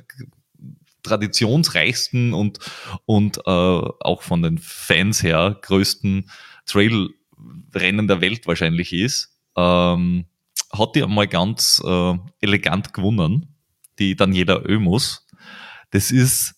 traditionsreichsten 1.03 2.33
und, 2.33 2.59
und 3.05 3.37
äh, 3.37 3.41
auch 3.49 4.21
von 4.23 4.41
den 4.41 4.57
Fans 4.57 5.23
her 5.23 5.57
größten 5.61 6.29
Trailrennen 6.65 8.09
der 8.09 8.19
Welt 8.19 8.45
wahrscheinlich 8.45 8.91
ist, 8.91 9.39
ähm, 9.55 10.25
hat 10.73 10.95
die 10.97 11.03
einmal 11.03 11.29
ganz 11.29 11.81
äh, 11.81 12.13
elegant 12.41 12.93
gewonnen, 12.93 13.55
die 13.99 14.17
Daniela 14.17 14.65
Oemus 14.65 15.25
das 15.91 16.11
ist, 16.11 16.54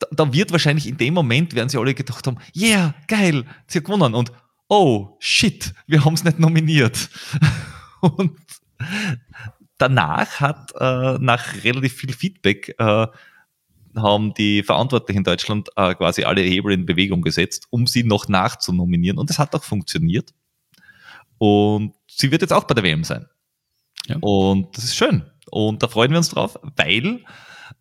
da, 0.00 0.06
da 0.10 0.32
wird 0.32 0.50
wahrscheinlich 0.50 0.88
in 0.88 0.96
dem 0.96 1.14
Moment, 1.14 1.54
werden 1.54 1.68
sie 1.68 1.78
alle 1.78 1.94
gedacht 1.94 2.26
haben, 2.26 2.38
yeah, 2.56 2.94
geil, 3.06 3.44
sie 3.68 3.78
hat 3.78 3.84
gewonnen 3.84 4.14
und 4.14 4.32
oh, 4.68 5.16
shit, 5.20 5.72
wir 5.86 6.04
haben 6.04 6.14
es 6.14 6.24
nicht 6.24 6.38
nominiert. 6.38 7.10
und 8.00 8.36
danach 9.78 10.40
hat, 10.40 10.72
äh, 10.78 11.18
nach 11.18 11.62
relativ 11.64 11.94
viel 11.94 12.12
Feedback, 12.12 12.74
äh, 12.78 13.06
haben 13.96 14.34
die 14.34 14.62
Verantwortlichen 14.62 15.18
in 15.18 15.24
Deutschland 15.24 15.68
äh, 15.76 15.94
quasi 15.94 16.24
alle 16.24 16.42
Hebel 16.42 16.72
in 16.72 16.86
Bewegung 16.86 17.22
gesetzt, 17.22 17.66
um 17.70 17.86
sie 17.86 18.04
noch 18.04 18.28
nachzunominieren. 18.28 19.18
Und 19.18 19.30
das 19.30 19.38
hat 19.38 19.54
auch 19.54 19.64
funktioniert. 19.64 20.32
Und 21.38 21.94
sie 22.06 22.30
wird 22.30 22.42
jetzt 22.42 22.52
auch 22.52 22.64
bei 22.64 22.74
der 22.74 22.84
WM 22.84 23.02
sein. 23.02 23.26
Ja. 24.06 24.16
Und 24.20 24.76
das 24.76 24.84
ist 24.84 24.96
schön. 24.96 25.24
Und 25.50 25.82
da 25.82 25.88
freuen 25.88 26.12
wir 26.12 26.18
uns 26.18 26.28
drauf, 26.28 26.58
weil 26.76 27.24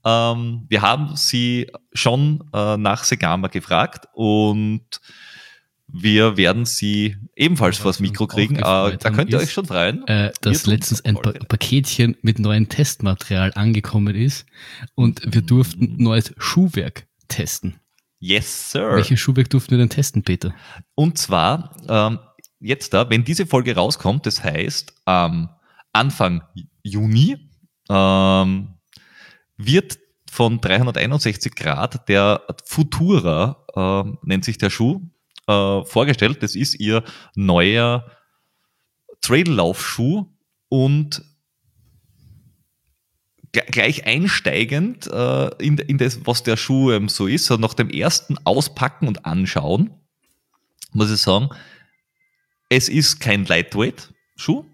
ähm, 0.06 0.66
wir 0.70 0.82
haben 0.82 1.16
sie 1.16 1.72
schon 1.94 2.44
äh, 2.54 2.78
nach 2.78 3.04
Segama 3.04 3.48
gefragt 3.48 4.08
und 4.14 5.02
wir 5.92 6.38
werden 6.38 6.66
sie 6.66 7.18
ebenfalls 7.36 7.78
ja, 7.78 7.84
vors 7.84 8.00
Mikro 8.00 8.28
kriegen. 8.28 8.58
Äh, 8.58 8.62
da 8.62 9.10
könnt 9.12 9.32
ihr 9.32 9.38
ist, 9.38 9.46
euch 9.46 9.54
schon 9.54 9.66
freuen. 9.66 10.06
Äh, 10.08 10.32
dass 10.42 10.68
letztens 10.68 11.04
ein 11.04 11.16
pa 11.16 11.32
Paketchen 11.32 12.16
mit 12.22 12.40
neuem 12.40 12.70
Testmaterial 12.70 13.52
angekommen 13.56 14.16
ist 14.16 14.46
und 14.96 15.22
wir 15.26 15.42
durften 15.42 15.94
mhm. 15.94 16.04
neues 16.04 16.34
Schuhwerk 16.38 17.08
testen. 17.28 17.80
Yes, 18.20 18.72
sir. 18.72 18.96
Welches 18.96 19.20
Schuhwerk 19.20 19.50
durften 19.50 19.72
wir 19.72 19.78
denn 19.78 19.90
testen, 19.90 20.24
Peter? 20.24 20.54
Und 20.94 21.18
zwar 21.18 21.76
ähm, 21.88 22.20
jetzt 22.60 22.94
da, 22.94 23.10
wenn 23.10 23.24
diese 23.24 23.46
Folge 23.46 23.76
rauskommt, 23.76 24.26
das 24.26 24.44
heißt 24.44 24.94
ähm, 25.08 25.50
Anfang 25.94 26.44
Juni, 26.84 27.38
ähm, 27.90 28.76
wird 29.60 30.00
von 30.32 30.62
361 30.62 31.54
Grad 31.54 32.08
der 32.08 32.42
Futura, 32.66 33.66
äh, 33.76 34.18
nennt 34.24 34.46
sich 34.46 34.58
der 34.58 34.70
Schuh, 34.70 35.02
äh, 35.48 35.84
vorgestellt. 35.84 36.42
Das 36.42 36.56
ist 36.56 36.80
ihr 36.80 37.04
neuer 37.36 38.10
Traillaufschuh 39.22 40.26
und 40.70 41.24
gleich 43.52 44.06
einsteigend 44.06 45.08
äh, 45.08 45.50
in, 45.58 45.78
in 45.80 45.98
das, 45.98 46.26
was 46.26 46.44
der 46.44 46.56
Schuh 46.56 46.92
ähm, 46.92 47.10
so 47.10 47.28
ist, 47.28 47.46
so 47.46 47.58
nach 47.58 47.74
dem 47.74 47.90
ersten 47.90 48.38
Auspacken 48.46 49.08
und 49.08 49.26
Anschauen, 49.26 49.92
muss 50.94 51.12
ich 51.12 51.20
sagen, 51.20 51.50
es 52.70 52.88
ist 52.88 53.20
kein 53.20 53.46
Lightweight-Schuh, 53.46 54.66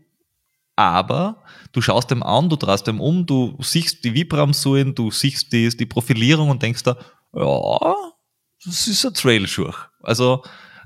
aber 0.75 1.43
du 1.75 1.81
schaust 1.81 2.09
dem 2.09 2.23
an, 2.23 2.47
du 2.47 2.55
drehst 2.55 2.87
dem 2.87 3.01
um, 3.01 3.25
du 3.25 3.57
siehst 3.59 4.05
die 4.05 4.13
Vibramsohlen, 4.13 4.95
du 4.95 5.11
siehst 5.11 5.51
die, 5.51 5.67
die 5.69 5.85
Profilierung 5.85 6.49
und 6.49 6.63
denkst 6.63 6.83
da, 6.83 6.97
ja, 7.33 7.95
das 8.63 8.87
ist 8.87 9.05
ein 9.05 9.13
Trailschuh. 9.13 9.73
Also 10.01 10.41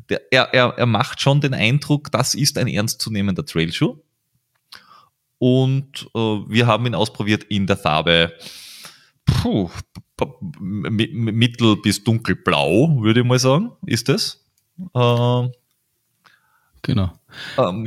der, 0.10 0.22
er, 0.32 0.52
er, 0.52 0.70
er 0.78 0.86
macht 0.88 1.22
schon 1.22 1.42
den 1.42 1.54
Eindruck, 1.54 2.12
das 2.12 2.34
ist 2.34 2.58
ein 2.58 2.68
ernstzunehmender 2.68 3.46
Trailschuh. 3.46 3.98
Und 5.38 6.10
äh, 6.16 6.20
wir 6.20 6.66
haben 6.66 6.88
ihn 6.88 6.96
ausprobiert 6.96 7.44
in 7.44 7.68
der 7.68 7.78
Farbe 7.78 8.34
puh, 9.26 9.70
mittel- 10.60 11.82
bis 11.82 12.04
dunkelblau, 12.04 13.02
würde 13.02 13.20
ich 13.20 13.26
mal 13.26 13.38
sagen, 13.38 13.72
ist 13.86 14.10
es. 14.10 14.44
Äh, 14.96 15.50
genau. 16.82 17.14
Ähm, 17.60 17.86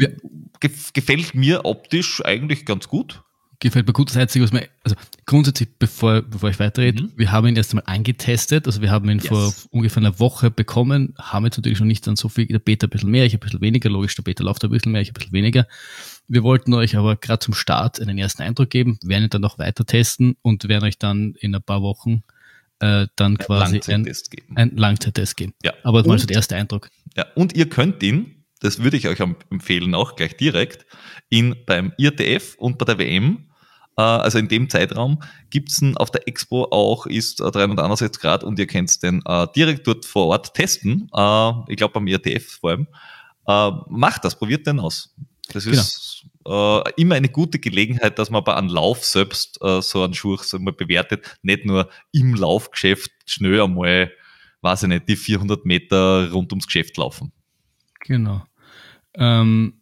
gefällt 0.93 1.35
mir 1.35 1.65
optisch 1.65 2.25
eigentlich 2.25 2.65
ganz 2.65 2.89
gut 2.89 3.23
gefällt 3.63 3.87
mir 3.87 3.93
gut. 3.93 4.11
Das 4.11 4.17
Einzige, 4.17 4.45
was 4.45 4.53
mir, 4.53 4.69
also 4.83 4.97
grundsätzlich, 5.25 5.69
bevor, 5.79 6.23
bevor 6.23 6.51
ich 6.51 6.59
weiterrede, 6.59 7.05
mhm. 7.05 7.13
wir 7.17 7.33
haben 7.33 7.47
ihn 7.47 7.57
erst 7.57 7.73
einmal 7.73 7.85
angetestet. 7.87 8.67
Also 8.67 8.83
wir 8.83 8.91
haben 8.91 9.09
ihn 9.09 9.19
yes. 9.19 9.29
vor 9.29 9.53
ungefähr 9.71 10.03
einer 10.03 10.19
Woche 10.19 10.51
bekommen, 10.51 11.15
haben 11.19 11.45
jetzt 11.45 11.57
natürlich 11.57 11.81
noch 11.81 11.87
nicht 11.87 12.07
dann 12.07 12.17
so 12.17 12.29
viel, 12.29 12.47
der 12.47 12.59
Beta 12.59 12.87
ein 12.87 12.91
bisschen 12.91 13.11
mehr, 13.11 13.25
ich 13.25 13.35
ein 13.35 13.41
bisschen 13.41 13.61
weniger, 13.61 13.89
logisch, 13.89 14.15
der 14.17 14.25
Beta 14.25 14.45
läuft 14.45 14.65
ein 14.65 14.71
bisschen 14.71 14.93
mehr, 14.93 15.01
ich 15.01 15.11
ein 15.11 15.15
bisschen 15.15 15.33
weniger. 15.33 15.67
Wir 16.29 16.43
wollten 16.43 16.75
euch 16.75 16.97
aber 16.97 17.17
gerade 17.17 17.39
zum 17.39 17.55
Start 17.55 18.01
einen 18.01 18.19
ersten 18.19 18.43
Eindruck 18.43 18.71
geben, 18.71 18.99
werden 19.05 19.25
ihn 19.25 19.31
dann 19.31 19.43
noch 19.43 19.59
weiter 19.59 19.87
testen 19.87 20.37
und 20.43 20.69
werden 20.69 20.85
euch 20.85 20.99
dann 20.99 21.35
in 21.39 21.55
ein 21.55 21.63
paar 21.63 21.83
Wochen 21.83 22.23
äh, 22.81 23.07
dann 23.17 23.39
quasi 23.39 23.81
ein, 23.89 24.13
ein 24.57 24.77
Langzeittest 24.77 25.37
geben. 25.37 25.55
Ja. 25.63 25.73
Aber 25.85 26.05
war 26.05 26.19
so 26.19 26.27
der 26.27 26.37
erste 26.37 26.57
Eindruck. 26.57 26.91
Ja, 27.17 27.27
und 27.37 27.55
ihr 27.55 27.69
könnt 27.69 28.03
ihn 28.03 28.42
das 28.63 28.83
würde 28.83 28.97
ich 28.97 29.09
euch 29.09 29.21
empfehlen, 29.51 29.95
auch 29.95 30.17
gleich 30.17 30.37
direkt, 30.37 30.87
in, 31.29 31.57
beim 31.67 31.93
IRTF 31.99 32.55
und 32.57 32.79
bei 32.79 32.85
der 32.85 32.99
WM 32.99 33.49
äh, 33.97 34.03
also 34.03 34.39
in 34.39 34.49
dem 34.49 34.71
Zeitraum 34.71 35.23
gibt's 35.51 35.83
es 35.83 35.97
auf 35.97 36.11
der 36.11 36.27
Expo 36.29 36.65
auch, 36.71 37.07
ist 37.07 37.41
361 37.41 38.21
Grad 38.21 38.45
und 38.45 38.59
ihr 38.59 38.67
könnt 38.67 39.03
den 39.03 39.23
äh, 39.27 39.47
direkt 39.55 39.87
dort 39.87 40.05
vor 40.05 40.27
Ort 40.29 40.55
testen. 40.55 41.11
Äh, 41.15 41.53
ich 41.69 41.77
glaube 41.77 41.95
beim 41.95 42.07
IRTF 42.07 42.59
vor 42.61 42.71
allem. 42.71 42.87
Äh, 43.47 43.71
macht 43.89 44.25
das, 44.25 44.37
probiert 44.37 44.67
den 44.67 44.81
aus. 44.81 45.15
Das 45.53 45.67
ist 45.67 46.25
genau. 46.45 46.83
äh, 46.85 46.93
immer 46.97 47.17
eine 47.17 47.29
gute 47.29 47.59
Gelegenheit, 47.59 48.19
dass 48.19 48.31
man 48.31 48.45
bei 48.45 48.55
einem 48.55 48.69
Lauf 48.69 49.05
selbst 49.05 49.59
äh, 49.63 49.83
so 49.83 50.03
einen 50.03 50.15
Schuh 50.15 50.37
so 50.37 50.59
mal 50.59 50.73
bewertet, 50.73 51.37
nicht 51.43 51.67
nur 51.67 51.91
im 52.13 52.35
Laufgeschäft 52.35 53.11
schnell 53.27 53.61
einmal, 53.61 54.13
weiß 54.63 54.85
ich 54.85 54.89
nicht, 54.89 55.09
die 55.09 55.17
400 55.17 55.67
Meter 55.67 56.31
rund 56.31 56.53
ums 56.53 56.67
Geschäft 56.67 56.97
laufen. 56.97 57.33
Genau. 58.01 58.47
Ähm, 59.15 59.75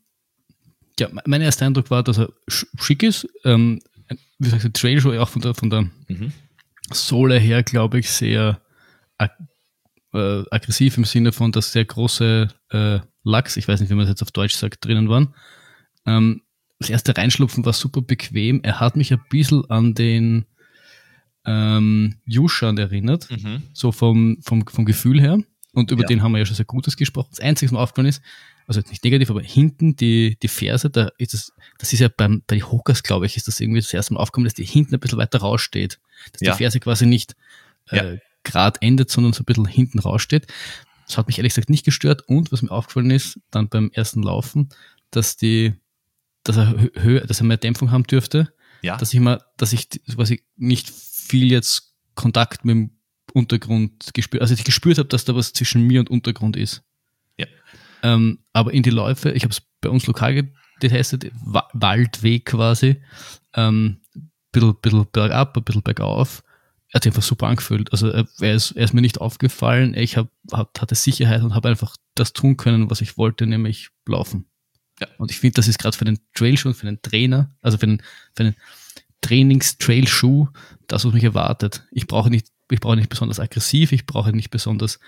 ja, 0.99 1.09
mein 1.25 1.41
erster 1.41 1.67
Eindruck 1.67 1.91
war, 1.91 2.03
dass 2.03 2.19
er 2.19 2.31
schick 2.49 3.03
ist. 3.03 3.29
Ähm, 3.45 3.81
wie 4.39 4.45
gesagt, 4.45 4.65
die 4.65 4.73
Trailshow 4.73 5.13
auch 5.19 5.29
von 5.29 5.43
der, 5.43 5.55
von 5.55 5.71
der 5.71 5.83
mhm. 6.09 6.33
Sohle 6.93 7.39
her, 7.39 7.63
glaube 7.63 8.01
ich, 8.01 8.11
sehr 8.11 8.61
ag 9.19 9.31
äh, 10.13 10.43
aggressiv 10.51 10.97
im 10.97 11.05
Sinne 11.05 11.33
von, 11.33 11.53
dass 11.53 11.73
sehr 11.73 11.85
große 11.85 12.49
äh, 12.71 12.99
Lachs, 13.23 13.57
ich 13.57 13.69
weiß 13.69 13.81
nicht, 13.81 13.91
wie 13.91 13.95
man 13.95 14.05
es 14.05 14.11
jetzt 14.11 14.23
auf 14.23 14.33
Deutsch 14.33 14.55
sagt, 14.55 14.85
drinnen 14.85 15.09
waren. 15.09 15.35
Ähm, 16.07 16.43
das 16.79 16.91
erste 16.91 17.17
Reinschlupfen 17.17 17.65
war 17.65 17.75
super 17.75 18.03
bequem. 18.03 18.61
Er 18.63 18.81
hat 18.81 18.97
mich 18.97 19.13
ein 19.13 19.21
bisschen 19.29 19.69
an 19.71 19.95
den 19.95 20.47
ähm, 21.45 22.17
Yushan 22.25 22.79
erinnert, 22.79 23.31
mhm. 23.31 23.63
so 23.73 23.93
vom, 23.93 24.39
vom, 24.43 24.67
vom 24.67 24.85
Gefühl 24.85 25.21
her. 25.21 25.39
Und 25.73 25.91
über 25.91 26.03
ja. 26.03 26.09
den 26.09 26.23
haben 26.23 26.33
wir 26.33 26.39
ja 26.39 26.47
schon 26.47 26.57
sehr 26.57 26.65
Gutes 26.65 26.97
gesprochen. 26.97 27.29
Das 27.31 27.41
Einzige, 27.41 27.69
was 27.69 27.73
mir 27.73 27.81
aufgefallen 27.81 28.09
ist, 28.09 28.23
also 28.71 28.83
nicht 28.89 29.03
negativ, 29.03 29.31
aber 29.31 29.43
hinten 29.43 29.97
die, 29.97 30.39
die 30.41 30.47
Ferse, 30.47 30.91
da 30.91 31.11
ist 31.19 31.35
es, 31.35 31.53
das 31.79 31.93
ist 31.93 31.99
ja 31.99 32.07
beim, 32.07 32.45
bei 32.47 32.55
den 32.55 32.71
Hookers, 32.71 33.03
glaube 33.03 33.27
ich, 33.27 33.37
ist 33.37 33.49
das 33.49 33.59
irgendwie 33.59 33.81
das 33.81 33.93
erste 33.93 34.15
Mal 34.15 34.21
aufgekommen, 34.21 34.45
dass 34.45 34.55
die 34.55 34.65
hinten 34.65 34.95
ein 34.95 35.01
bisschen 35.01 35.19
weiter 35.19 35.41
raussteht. 35.41 35.99
Dass 36.33 36.41
ja. 36.41 36.53
die 36.53 36.59
Ferse 36.59 36.79
quasi 36.79 37.05
nicht 37.05 37.35
äh, 37.89 37.97
ja. 37.97 38.19
gerade 38.45 38.81
endet, 38.81 39.11
sondern 39.11 39.33
so 39.33 39.43
ein 39.43 39.47
bisschen 39.47 39.67
hinten 39.67 39.99
raussteht. 39.99 40.47
Das 41.05 41.19
hat 41.19 41.27
mich 41.27 41.39
ehrlich 41.39 41.53
gesagt 41.53 41.69
nicht 41.69 41.85
gestört. 41.85 42.23
Und 42.29 42.53
was 42.53 42.63
mir 42.63 42.71
aufgefallen 42.71 43.11
ist, 43.11 43.41
dann 43.51 43.69
beim 43.69 43.91
ersten 43.93 44.23
Laufen, 44.23 44.69
dass 45.11 45.37
die, 45.37 45.75
dass 46.45 46.57
er 46.57 46.91
höher, 46.95 47.23
dass 47.23 47.41
er 47.41 47.47
mehr 47.47 47.57
Dämpfung 47.57 47.91
haben 47.91 48.05
dürfte. 48.05 48.53
Ja. 48.83 48.99
Dass 48.99 49.13
ich 49.13 49.19
mal, 49.19 49.43
dass 49.57 49.73
ich 49.73 49.89
quasi 50.15 50.45
nicht 50.57 50.89
viel 50.91 51.51
jetzt 51.51 51.93
Kontakt 52.15 52.65
mit 52.65 52.77
dem 52.77 52.91
Untergrund 53.35 54.15
gespürt, 54.15 54.43
also 54.43 54.55
ich 54.55 54.63
gespürt 54.63 54.99
habe, 54.99 55.09
dass 55.09 55.25
da 55.25 55.35
was 55.35 55.53
zwischen 55.53 55.83
mir 55.89 55.99
und 55.99 56.09
Untergrund 56.09 56.57
ist. 56.57 56.85
Ähm, 58.03 58.39
aber 58.53 58.73
in 58.73 58.83
die 58.83 58.91
Läufe, 58.91 59.31
ich 59.31 59.43
habe 59.43 59.53
es 59.53 59.63
bei 59.81 59.89
uns 59.89 60.07
lokal 60.07 60.51
getestet, 60.81 61.31
Waldweg 61.45 62.47
quasi, 62.47 63.03
ähm, 63.55 64.01
bisschen, 64.53 64.77
bisschen 64.81 65.07
bergab, 65.13 65.57
ein 65.57 65.65
bisschen 65.65 65.83
bergauf. 65.83 66.43
Er 66.89 66.95
hat 66.95 67.05
sich 67.05 67.13
einfach 67.13 67.23
super 67.23 67.47
angefühlt. 67.47 67.93
Also 67.93 68.09
er, 68.09 68.27
ist, 68.41 68.73
er 68.73 68.85
ist 68.85 68.95
mir 68.95 69.01
nicht 69.01 69.21
aufgefallen. 69.21 69.95
Ich 69.95 70.17
hab, 70.17 70.29
hab, 70.51 70.81
hatte 70.81 70.97
Sicherheit 70.97 71.43
und 71.43 71.55
habe 71.55 71.69
einfach 71.69 71.97
das 72.17 72.33
tun 72.33 72.57
können, 72.57 72.91
was 72.91 73.01
ich 73.01 73.17
wollte, 73.17 73.47
nämlich 73.47 73.91
laufen. 74.07 74.47
Ja. 74.99 75.07
Und 75.19 75.31
ich 75.31 75.39
finde, 75.39 75.55
das 75.55 75.69
ist 75.69 75.79
gerade 75.79 75.97
für 75.97 76.05
den 76.05 76.19
Trailschuh 76.35 76.69
und 76.69 76.75
für 76.75 76.87
den 76.87 77.01
Trainer, 77.01 77.55
also 77.63 77.79
für 77.79 77.87
den, 77.87 78.03
für 78.35 78.45
den 78.45 78.57
Trainings-Trailschuh, 79.21 80.49
das, 80.89 81.05
was 81.05 81.13
mich 81.13 81.25
erwartet. 81.25 81.87
Ich 81.93 82.07
brauche 82.07 82.31
nicht, 82.31 82.49
ich 82.71 82.81
brauche 82.81 82.97
nicht 82.97 83.09
besonders 83.09 83.41
aggressiv, 83.41 83.93
ich 83.93 84.07
brauche 84.07 84.33
nicht 84.33 84.51
besonders 84.51 84.99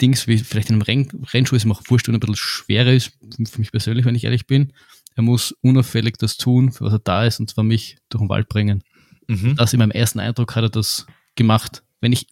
Dings, 0.00 0.26
wie 0.26 0.38
vielleicht 0.38 0.70
in 0.70 0.76
einem 0.76 0.82
Renn 0.82 1.08
Rennschuh 1.32 1.56
ist, 1.56 1.64
mir 1.64 1.74
auch 1.74 1.82
wurscht, 1.88 2.08
ein 2.08 2.18
bisschen 2.18 2.36
schwerer 2.36 2.92
ist, 2.92 3.12
für 3.50 3.58
mich 3.58 3.72
persönlich, 3.72 4.04
wenn 4.04 4.14
ich 4.14 4.24
ehrlich 4.24 4.46
bin. 4.46 4.72
Er 5.16 5.22
muss 5.22 5.52
unauffällig 5.62 6.16
das 6.18 6.36
tun, 6.36 6.72
für 6.72 6.84
was 6.84 6.92
er 6.92 6.98
da 7.00 7.24
ist, 7.24 7.40
und 7.40 7.50
zwar 7.50 7.64
mich 7.64 7.98
durch 8.08 8.22
den 8.22 8.28
Wald 8.28 8.48
bringen. 8.48 8.82
Mhm. 9.28 9.56
Das 9.56 9.72
in 9.72 9.78
meinem 9.78 9.90
ersten 9.90 10.20
Eindruck 10.20 10.56
hat 10.56 10.64
er 10.64 10.70
das 10.70 11.06
gemacht. 11.34 11.82
Wenn 12.00 12.12
ich 12.12 12.26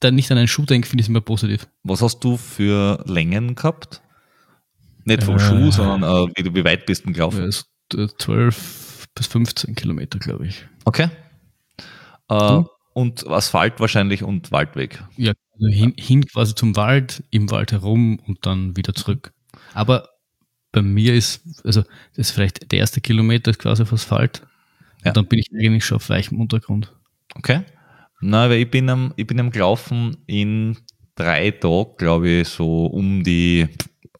dann 0.00 0.14
nicht 0.14 0.30
an 0.30 0.38
einen 0.38 0.48
Schuh 0.48 0.64
denke, 0.64 0.88
finde 0.88 1.02
ich 1.02 1.06
es 1.06 1.08
immer 1.08 1.20
positiv. 1.20 1.68
Was 1.82 2.02
hast 2.02 2.20
du 2.20 2.36
für 2.36 3.04
Längen 3.06 3.54
gehabt? 3.54 4.00
Nicht 5.04 5.24
vom 5.24 5.36
äh, 5.36 5.40
Schuh, 5.40 5.70
sondern 5.70 6.02
äh, 6.02 6.32
wie, 6.36 6.54
wie 6.54 6.64
weit 6.64 6.86
bist 6.86 7.06
du 7.06 7.12
gelaufen? 7.12 7.50
12 7.90 9.08
bis 9.14 9.26
15 9.26 9.74
Kilometer, 9.74 10.18
glaube 10.18 10.46
ich. 10.46 10.66
Okay. 10.84 11.10
Äh, 12.28 12.62
und 12.92 13.26
Asphalt 13.26 13.80
wahrscheinlich 13.80 14.22
und 14.22 14.52
Waldweg. 14.52 15.02
Ja, 15.16 15.32
also 15.60 15.72
hin, 15.72 15.94
hin 15.98 16.26
quasi 16.26 16.54
zum 16.54 16.76
Wald, 16.76 17.22
im 17.30 17.50
Wald 17.50 17.72
herum 17.72 18.18
und 18.26 18.46
dann 18.46 18.76
wieder 18.76 18.94
zurück. 18.94 19.32
Aber 19.74 20.08
bei 20.72 20.82
mir 20.82 21.14
ist, 21.14 21.42
also 21.64 21.82
das 21.82 22.28
ist 22.28 22.30
vielleicht 22.30 22.70
der 22.70 22.78
erste 22.78 23.00
Kilometer 23.00 23.50
ist 23.50 23.58
quasi 23.58 23.82
auf 23.82 23.92
Asphalt. 23.92 24.42
Ja. 25.04 25.10
Und 25.10 25.16
dann 25.16 25.26
bin 25.26 25.38
ich 25.38 25.50
eigentlich 25.52 25.84
schon 25.84 25.96
auf 25.96 26.08
weichem 26.08 26.40
Untergrund. 26.40 26.94
Okay. 27.34 27.62
Nein, 28.20 28.50
weil 28.50 28.58
ich 28.58 28.70
bin 28.70 28.88
am, 28.88 29.12
ich 29.16 29.26
bin 29.26 29.40
am 29.40 29.50
gelaufen 29.50 30.16
in 30.26 30.76
drei 31.14 31.50
Tagen, 31.50 31.96
glaube 31.96 32.28
ich, 32.28 32.48
so 32.48 32.86
um 32.86 33.24
die 33.24 33.68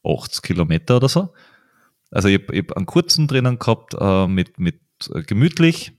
80 0.03 0.41
Kilometer 0.41 0.97
oder 0.97 1.09
so. 1.09 1.33
Also 2.09 2.27
ich 2.27 2.41
habe 2.41 2.57
hab 2.57 2.77
einen 2.77 2.85
kurzen 2.85 3.27
drinnen 3.27 3.59
gehabt 3.59 3.95
äh, 3.99 4.27
mit, 4.27 4.59
mit 4.59 4.81
äh, 5.13 5.21
gemütlich, 5.21 5.93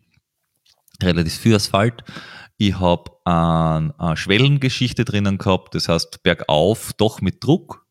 relativ 1.03 1.35
viel 1.35 1.55
Asphalt. 1.55 2.05
Ich 2.65 2.79
habe 2.79 3.11
ein, 3.25 3.91
eine 3.99 4.17
Schwellengeschichte 4.17 5.05
drinnen 5.05 5.37
gehabt, 5.37 5.75
das 5.75 5.89
heißt 5.89 6.23
bergauf 6.23 6.93
doch 6.93 7.21
mit 7.21 7.43
Druck. 7.43 7.85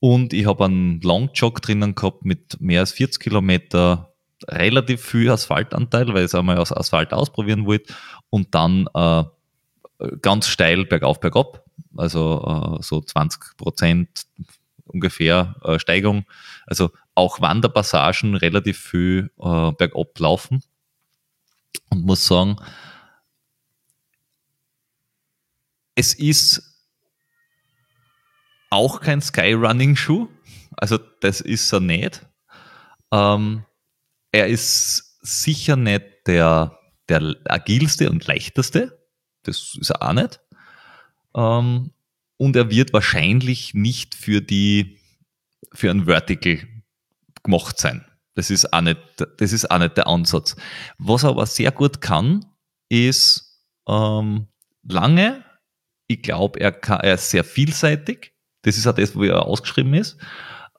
Und 0.00 0.32
ich 0.32 0.46
habe 0.46 0.64
einen 0.64 1.02
Longjog 1.02 1.60
drinnen 1.60 1.94
gehabt 1.94 2.24
mit 2.24 2.58
mehr 2.62 2.80
als 2.80 2.92
40 2.92 3.20
Kilometer, 3.20 4.14
relativ 4.46 5.04
viel 5.04 5.28
Asphaltanteil, 5.28 6.08
weil 6.08 6.20
ich 6.20 6.24
es 6.24 6.34
einmal 6.34 6.56
aus 6.56 6.72
Asphalt 6.72 7.12
ausprobieren 7.12 7.66
wollte. 7.66 7.92
Und 8.30 8.54
dann 8.54 8.88
äh, 8.94 9.24
ganz 10.22 10.48
steil 10.48 10.86
bergauf, 10.86 11.20
bergab, 11.20 11.62
also 11.94 12.78
äh, 12.78 12.82
so 12.82 13.02
20 13.02 13.58
Prozent 13.58 14.08
ungefähr 14.86 15.56
äh, 15.62 15.78
Steigung. 15.78 16.24
Also 16.66 16.90
auch 17.14 17.42
Wanderpassagen 17.42 18.34
relativ 18.34 18.78
viel 18.78 19.30
äh, 19.38 19.72
bergab 19.72 20.18
laufen. 20.18 20.62
Und 21.90 22.06
muss 22.06 22.26
sagen, 22.26 22.56
es 25.98 26.14
ist 26.14 26.62
auch 28.70 29.00
kein 29.00 29.20
Skyrunning-Schuh. 29.20 30.28
Also 30.76 30.96
das 30.96 31.40
ist 31.40 31.72
er 31.72 31.80
nicht. 31.80 32.24
Ähm, 33.10 33.64
er 34.30 34.46
ist 34.46 35.18
sicher 35.22 35.74
nicht 35.74 36.04
der, 36.28 36.78
der 37.08 37.34
agilste 37.46 38.10
und 38.10 38.24
leichteste. 38.28 39.08
Das 39.42 39.76
ist 39.80 39.90
er 39.90 40.02
auch 40.02 40.12
nicht. 40.12 40.40
Ähm, 41.34 41.90
und 42.36 42.54
er 42.54 42.70
wird 42.70 42.92
wahrscheinlich 42.92 43.74
nicht 43.74 44.14
für 44.14 44.40
die, 44.40 45.00
für 45.72 45.90
ein 45.90 46.06
Vertical 46.06 46.60
gemacht 47.42 47.80
sein. 47.80 48.04
Das 48.36 48.50
ist 48.50 48.72
auch 48.72 48.82
nicht, 48.82 49.00
das 49.38 49.52
ist 49.52 49.68
auch 49.68 49.78
nicht 49.78 49.96
der 49.96 50.06
Ansatz. 50.06 50.54
Was 50.98 51.24
er 51.24 51.30
aber 51.30 51.46
sehr 51.46 51.72
gut 51.72 52.00
kann, 52.00 52.46
ist 52.88 53.66
ähm, 53.88 54.46
lange. 54.84 55.47
Ich 56.08 56.22
glaube, 56.22 56.58
er, 56.60 56.72
er 56.82 57.14
ist 57.14 57.30
sehr 57.30 57.44
vielseitig. 57.44 58.32
Das 58.62 58.76
ist 58.76 58.86
auch 58.86 58.94
das, 58.94 59.14
wo 59.14 59.22
er 59.22 59.46
ausgeschrieben 59.46 59.94
ist. 59.94 60.18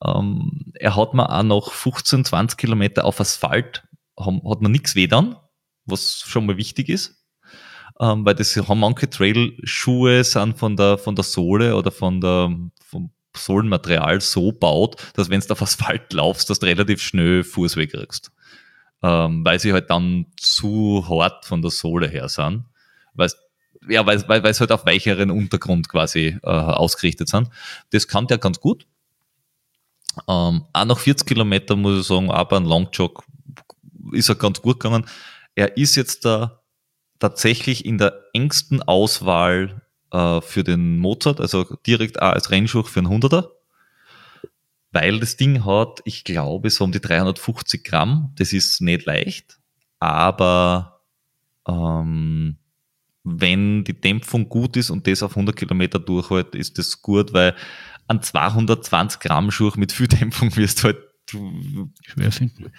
Ähm, 0.04 0.74
er 0.74 0.96
hat 0.96 1.14
mir 1.14 1.30
auch 1.30 1.44
noch 1.44 1.72
15, 1.72 2.26
20 2.26 2.58
Kilometer 2.58 3.06
auf 3.06 3.20
Asphalt, 3.22 3.84
haben, 4.20 4.42
hat 4.50 4.62
man 4.62 4.72
nichts 4.72 4.96
wedern, 4.96 5.38
was 5.86 6.24
schon 6.26 6.46
mal 6.46 6.58
wichtig 6.58 6.90
ist 6.90 7.20
ähm, 8.00 8.26
weil 8.26 8.36
das 8.36 8.56
haben 8.56 8.80
manche 8.80 9.10
Trail-Schuhe 9.10 10.24
sind 10.24 10.58
von 10.58 10.76
der, 10.76 10.98
von 10.98 11.16
der 11.16 11.24
Sohle 11.24 11.76
oder 11.76 11.92
von 11.92 12.22
der, 12.22 12.56
vom 12.82 13.12
Sohlenmaterial 13.36 14.22
so 14.22 14.52
baut, 14.52 14.96
dass 15.16 15.30
wenn 15.30 15.42
du 15.42 15.52
auf 15.52 15.62
Asphalt 15.62 16.14
laufst, 16.14 16.50
dass 16.50 16.60
du 16.60 16.66
relativ 16.66 17.02
schnell 17.02 17.44
Fußweh 17.44 17.88
kriegst. 17.88 18.32
Ähm, 19.02 19.46
weil 19.46 19.60
sie 19.60 19.72
halt 19.72 19.90
dann 19.90 20.28
zu 20.38 21.06
hart 21.08 21.46
von 21.46 21.62
der 21.62 21.72
Sohle 21.72 22.08
her 22.08 22.28
sind. 22.28 22.66
Weil 23.14 23.30
ja, 23.88 24.06
weil, 24.06 24.28
weil, 24.28 24.44
weil 24.44 24.54
sie 24.54 24.60
halt 24.62 24.72
auf 24.72 24.86
weicheren 24.86 25.32
Untergrund 25.32 25.90
quasi 25.90 26.38
äh, 26.44 26.48
ausgerichtet 26.48 27.30
sind. 27.30 27.50
Das 27.92 28.08
kann 28.08 28.28
der 28.28 28.38
ganz 28.38 28.60
gut. 28.60 28.86
Ähm, 30.28 30.66
auch 30.74 30.86
nach 30.86 31.00
40 31.00 31.28
Kilometer 31.28 31.76
muss 31.76 32.02
ich 32.02 32.08
sagen, 32.08 32.32
aber 32.32 32.58
ein 32.58 32.66
Longjog 32.66 33.24
ist 34.12 34.30
er 34.30 34.36
ganz 34.36 34.62
gut 34.62 34.80
gegangen. 34.80 35.06
Er 35.56 35.78
ist 35.78 35.96
jetzt 35.96 36.26
da 36.26 36.62
tatsächlich 37.20 37.86
in 37.86 37.98
der 37.98 38.20
engsten 38.34 38.82
Auswahl 38.82 39.82
äh, 40.12 40.42
für 40.42 40.64
den 40.64 40.98
Mozart, 40.98 41.40
also 41.40 41.64
direkt 41.86 42.22
auch 42.22 42.32
als 42.32 42.52
Rennschuh 42.52 42.84
für 42.84 43.00
einen 43.00 43.10
Hunderter, 43.10 43.52
weil 44.92 45.20
das 45.20 45.38
Ding 45.38 45.66
hat, 45.66 46.00
ich 46.06 46.24
glaube, 46.24 46.70
so 46.70 46.84
um 46.84 46.92
die 46.92 47.02
350 47.02 47.84
Gramm. 47.84 48.34
Das 48.38 48.54
ist 48.54 48.82
nicht 48.82 49.06
leicht, 49.06 49.60
aber 50.00 51.02
ähm, 51.68 52.59
wenn 53.32 53.84
die 53.84 54.00
Dämpfung 54.00 54.50
gut 54.50 54.78
ist 54.78 54.90
und 54.90 55.08
das 55.08 55.24
auf 55.24 55.32
100 55.32 55.56
Kilometer 55.56 56.00
durchhält, 56.00 56.56
ist 56.56 56.78
das 56.78 57.02
gut, 57.02 57.34
weil 57.34 57.56
an 58.08 58.22
220 58.22 59.20
Gramm 59.20 59.52
Schuh 59.52 59.72
mit 59.76 59.92
viel 59.92 60.08
Dämpfung 60.08 60.56
wirst 60.56 60.80
du 60.80 60.84
halt 60.86 60.98
schwer 61.30 62.32
finden. 62.32 62.72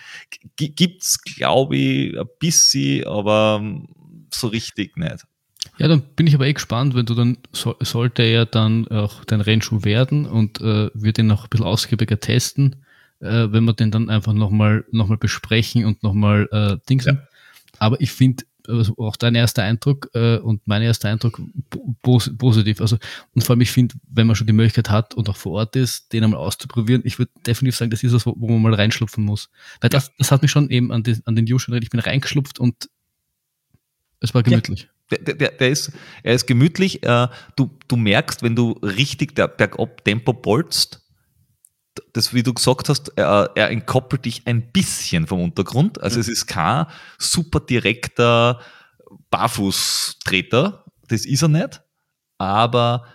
Gibt's, 0.56 1.22
glaube 1.22 1.76
ich, 1.76 2.18
ein 2.18 2.26
bisschen, 2.38 3.06
aber 3.06 3.62
so 4.32 4.48
richtig 4.48 4.96
nicht. 4.96 5.24
Ja, 5.78 5.88
dann 5.88 6.02
bin 6.16 6.26
ich 6.26 6.34
aber 6.34 6.46
eh 6.46 6.52
gespannt, 6.52 6.94
wenn 6.94 7.06
du 7.06 7.14
dann, 7.14 7.38
so, 7.52 7.76
sollte 7.80 8.22
er 8.22 8.46
dann 8.46 8.88
auch 8.88 9.24
dein 9.24 9.40
Rennschuh 9.40 9.84
werden 9.84 10.26
und 10.26 10.60
äh, 10.60 10.90
wir 10.94 11.12
den 11.12 11.26
noch 11.26 11.44
ein 11.44 11.50
bisschen 11.50 11.66
ausgiebiger 11.66 12.18
testen, 12.18 12.84
äh, 13.20 13.48
wenn 13.50 13.64
wir 13.64 13.72
den 13.72 13.90
dann 13.90 14.10
einfach 14.10 14.32
nochmal 14.32 14.84
noch 14.90 15.08
mal 15.08 15.18
besprechen 15.18 15.84
und 15.84 16.02
nochmal 16.02 16.48
äh, 16.50 16.76
dingsen. 16.88 17.16
Ja. 17.16 17.28
Aber 17.78 18.00
ich 18.00 18.10
finde, 18.10 18.44
auch 18.96 19.16
dein 19.16 19.34
erster 19.34 19.62
Eindruck 19.62 20.10
äh, 20.14 20.38
und 20.38 20.66
mein 20.66 20.82
erster 20.82 21.08
Eindruck 21.08 21.40
pos 22.02 22.30
positiv. 22.36 22.80
Also, 22.80 22.98
und 23.34 23.42
vor 23.42 23.54
allem, 23.54 23.60
ich 23.60 23.70
finde, 23.70 23.94
wenn 24.08 24.26
man 24.26 24.36
schon 24.36 24.46
die 24.46 24.52
Möglichkeit 24.52 24.90
hat 24.90 25.14
und 25.14 25.28
auch 25.28 25.36
vor 25.36 25.52
Ort 25.52 25.76
ist, 25.76 26.12
den 26.12 26.24
einmal 26.24 26.40
auszuprobieren, 26.40 27.02
ich 27.04 27.18
würde 27.18 27.30
definitiv 27.46 27.76
sagen, 27.76 27.90
das 27.90 28.02
ist 28.02 28.12
was, 28.12 28.26
wo, 28.26 28.34
man 28.36 28.62
mal 28.62 28.74
reinschlupfen 28.74 29.24
muss. 29.24 29.50
Weil 29.80 29.90
das, 29.90 30.12
das 30.16 30.30
hat 30.30 30.42
mich 30.42 30.50
schon 30.50 30.70
eben 30.70 30.92
an, 30.92 31.02
die, 31.02 31.16
an 31.24 31.36
den 31.36 31.50
Usual, 31.50 31.82
ich 31.82 31.90
bin 31.90 32.00
reingeschlupft 32.00 32.58
und 32.58 32.88
es 34.20 34.34
war 34.34 34.42
gemütlich. 34.42 34.88
Ja, 35.10 35.18
der, 35.18 35.34
der, 35.34 35.50
der, 35.52 35.70
ist, 35.70 35.92
er 36.22 36.34
ist 36.34 36.46
gemütlich. 36.46 37.02
Äh, 37.02 37.28
du, 37.56 37.70
du 37.88 37.96
merkst, 37.96 38.42
wenn 38.42 38.54
du 38.54 38.72
richtig 38.82 39.34
der 39.34 39.48
bergab 39.48 40.04
Tempo 40.04 40.32
bolzt, 40.32 40.99
das, 42.12 42.34
wie 42.34 42.42
du 42.42 42.54
gesagt 42.54 42.88
hast, 42.88 43.12
er, 43.16 43.50
er 43.54 43.70
entkoppelt 43.70 44.24
dich 44.24 44.46
ein 44.46 44.70
bisschen 44.72 45.26
vom 45.26 45.42
Untergrund. 45.42 46.00
Also 46.00 46.16
mhm. 46.16 46.20
es 46.22 46.28
ist 46.28 46.46
kein 46.46 46.86
super 47.18 47.60
direkter 47.60 48.60
Barfußtreter. 49.30 50.84
Das 51.08 51.26
ist 51.26 51.42
er 51.42 51.48
nicht. 51.48 51.82
Aber 52.38 53.06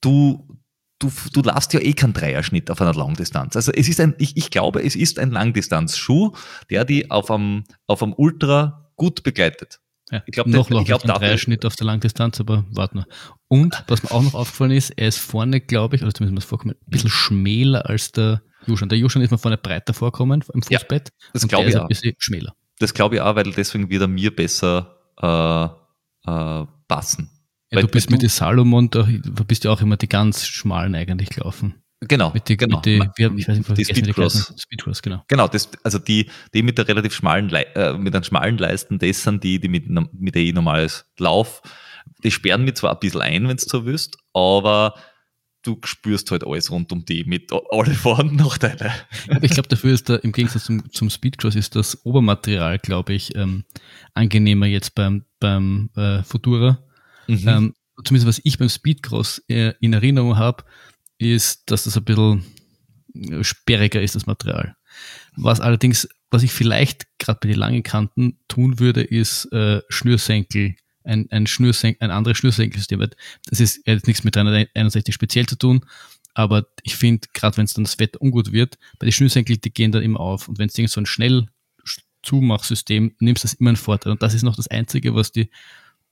du, 0.00 0.58
du, 0.98 1.10
du 1.32 1.42
lässt 1.42 1.72
ja 1.72 1.80
eh 1.80 1.92
keinen 1.92 2.12
Dreierschnitt 2.12 2.70
auf 2.70 2.80
einer 2.80 2.94
Langdistanz. 2.94 3.56
Also 3.56 3.72
es 3.72 3.88
ist 3.88 4.00
ein, 4.00 4.14
ich, 4.18 4.36
ich 4.36 4.50
glaube, 4.50 4.82
es 4.82 4.96
ist 4.96 5.18
ein 5.18 5.30
Langdistanzschuh, 5.30 6.32
der 6.70 6.84
die 6.84 7.10
auf 7.10 7.30
einem, 7.30 7.64
auf 7.86 8.02
einem 8.02 8.14
Ultra 8.16 8.92
gut 8.96 9.22
begleitet. 9.22 9.80
Ja, 10.10 10.22
ich 10.26 10.32
glaube, 10.32 10.50
noch 10.50 10.70
noch 10.70 10.80
ich 10.80 10.86
glaub, 10.86 11.04
ein 11.04 11.08
Dreierschnitt 11.08 11.64
auf 11.64 11.76
der 11.76 11.86
Langdistanz, 11.86 12.40
aber 12.40 12.64
warte 12.70 12.98
noch. 12.98 13.06
Und 13.48 13.84
was 13.88 14.02
mir 14.02 14.10
auch 14.10 14.22
noch 14.22 14.34
aufgefallen 14.34 14.72
ist, 14.72 14.90
er 14.90 15.08
ist 15.08 15.18
vorne, 15.18 15.60
glaube 15.60 15.96
ich, 15.96 16.02
oder 16.02 16.12
zumindest 16.12 16.34
mir 16.44 16.48
vorkommen, 16.48 16.74
ein 16.74 16.90
bisschen 16.90 17.10
schmäler 17.10 17.86
als 17.86 18.12
der 18.12 18.42
Juschan. 18.66 18.88
Der 18.88 18.98
Juschan 18.98 19.22
ist 19.22 19.30
mir 19.30 19.38
vorne 19.38 19.56
breiter 19.56 19.94
vorkommen 19.94 20.44
im 20.52 20.62
Fußbett. 20.62 21.08
Ja, 21.08 21.30
das 21.32 21.48
glaube 21.48 21.68
ich 21.68 21.76
auch. 21.76 21.82
ein 21.82 21.88
bisschen 21.88 22.14
schmäler. 22.18 22.54
Das 22.78 22.94
glaube 22.94 23.16
ich 23.16 23.20
auch, 23.20 23.36
weil 23.36 23.50
deswegen 23.52 23.88
wird 23.90 24.02
er 24.02 24.08
mir 24.08 24.34
besser 24.34 24.96
äh, 25.20 25.64
äh, 26.30 26.66
passen. 26.88 27.30
Ja, 27.70 27.76
weil, 27.76 27.82
du 27.82 27.88
bist 27.88 28.10
mit 28.10 28.22
den 28.22 28.28
Salomon, 28.28 28.90
da 28.90 29.06
bist 29.46 29.64
ja 29.64 29.70
auch 29.70 29.80
immer 29.80 29.96
die 29.96 30.08
ganz 30.08 30.46
schmalen 30.46 30.94
eigentlich 30.94 31.30
gelaufen. 31.30 31.82
Genau. 32.00 32.32
Mit 32.32 32.48
die, 32.48 32.56
genau. 32.56 32.76
Mit 32.76 32.86
die, 32.86 32.98
wir, 33.16 33.34
ich 33.36 33.48
weiß 33.48 33.58
nicht, 33.58 33.76
die 33.76 33.84
Speedcross. 33.84 34.54
Speedcross, 34.58 35.02
genau. 35.02 35.22
Genau, 35.28 35.48
das, 35.48 35.68
also 35.82 35.98
die, 35.98 36.30
die 36.54 36.62
mit 36.62 36.78
der 36.78 36.88
relativ 36.88 37.14
schmalen, 37.14 37.50
äh, 37.52 37.92
mit 37.92 38.14
den 38.14 38.24
schmalen 38.24 38.56
Leisten, 38.56 38.98
das 38.98 39.22
sind 39.22 39.44
die, 39.44 39.60
die 39.60 39.68
mit, 39.68 39.88
mit 39.88 40.34
der 40.34 40.42
ich 40.42 40.54
normales 40.54 41.04
Lauf. 41.18 41.60
Die 42.24 42.30
sperren 42.30 42.64
mich 42.64 42.74
zwar 42.74 42.92
ein 42.92 43.00
bisschen 43.00 43.20
ein, 43.20 43.48
wenn 43.48 43.56
du 43.56 43.62
so 43.62 43.84
willst, 43.84 44.16
aber 44.32 44.94
du 45.62 45.78
spürst 45.84 46.30
halt 46.30 46.46
alles 46.46 46.70
rund 46.70 46.90
um 46.90 47.04
die 47.04 47.24
mit 47.24 47.52
alle 47.70 47.92
Vor- 47.94 48.20
und 48.20 48.36
Nachteile. 48.36 48.92
Aber 49.28 49.44
ich 49.44 49.50
glaube, 49.50 49.68
dafür 49.68 49.92
ist 49.92 50.08
da 50.08 50.16
im 50.16 50.32
Gegensatz 50.32 50.64
zum, 50.64 50.90
zum 50.90 51.10
Speedcross 51.10 51.54
ist 51.54 51.76
das 51.76 52.04
Obermaterial, 52.06 52.78
glaube 52.78 53.12
ich, 53.12 53.34
ähm, 53.36 53.64
angenehmer 54.14 54.66
jetzt 54.66 54.94
beim, 54.94 55.26
beim 55.38 55.90
äh, 55.96 56.22
Futura. 56.22 56.78
Mhm. 57.26 57.48
Ähm, 57.48 57.74
zumindest 58.04 58.26
was 58.26 58.40
ich 58.44 58.58
beim 58.58 58.70
Speedcross 58.70 59.42
äh, 59.48 59.74
in 59.80 59.92
Erinnerung 59.92 60.38
habe, 60.38 60.64
ist, 61.20 61.70
dass 61.70 61.84
das 61.84 61.96
ein 61.96 62.04
bisschen 62.04 62.44
sperriger 63.42 64.00
ist, 64.00 64.14
das 64.14 64.26
Material. 64.26 64.76
Was 65.36 65.60
allerdings, 65.60 66.08
was 66.30 66.42
ich 66.42 66.52
vielleicht 66.52 67.06
gerade 67.18 67.38
bei 67.42 67.48
den 67.48 67.58
langen 67.58 67.82
Kanten 67.82 68.38
tun 68.48 68.78
würde, 68.78 69.02
ist 69.02 69.46
äh, 69.52 69.82
Schnürsenkel, 69.88 70.76
ein, 71.04 71.30
ein, 71.30 71.46
Schnürsenkel, 71.46 72.02
ein 72.02 72.10
anderes 72.10 72.38
Schnürsenkelsystem. 72.38 73.06
Das 73.46 73.60
ist 73.60 73.86
jetzt 73.86 74.06
nichts 74.06 74.24
mit 74.24 74.36
361 74.36 75.14
speziell 75.14 75.46
zu 75.46 75.56
tun, 75.56 75.84
aber 76.34 76.66
ich 76.82 76.96
finde, 76.96 77.28
gerade 77.32 77.56
wenn 77.56 77.64
es 77.64 77.74
dann 77.74 77.84
das 77.84 77.98
Wetter 77.98 78.20
ungut 78.22 78.52
wird, 78.52 78.78
bei 78.98 79.06
den 79.06 79.12
Schnürsenkel, 79.12 79.56
die 79.56 79.72
gehen 79.72 79.92
dann 79.92 80.02
immer 80.02 80.20
auf. 80.20 80.48
Und 80.48 80.58
wenn 80.58 80.68
es 80.68 80.92
so 80.92 81.00
ein 81.00 81.06
schnell 81.06 81.48
Zumachsystem, 82.22 83.14
nimmst 83.18 83.44
das 83.44 83.54
immer 83.54 83.70
einen 83.70 83.76
Vorteil. 83.76 84.12
Und 84.12 84.22
das 84.22 84.34
ist 84.34 84.42
noch 84.42 84.56
das 84.56 84.68
Einzige, 84.68 85.14
was 85.14 85.32
die 85.32 85.50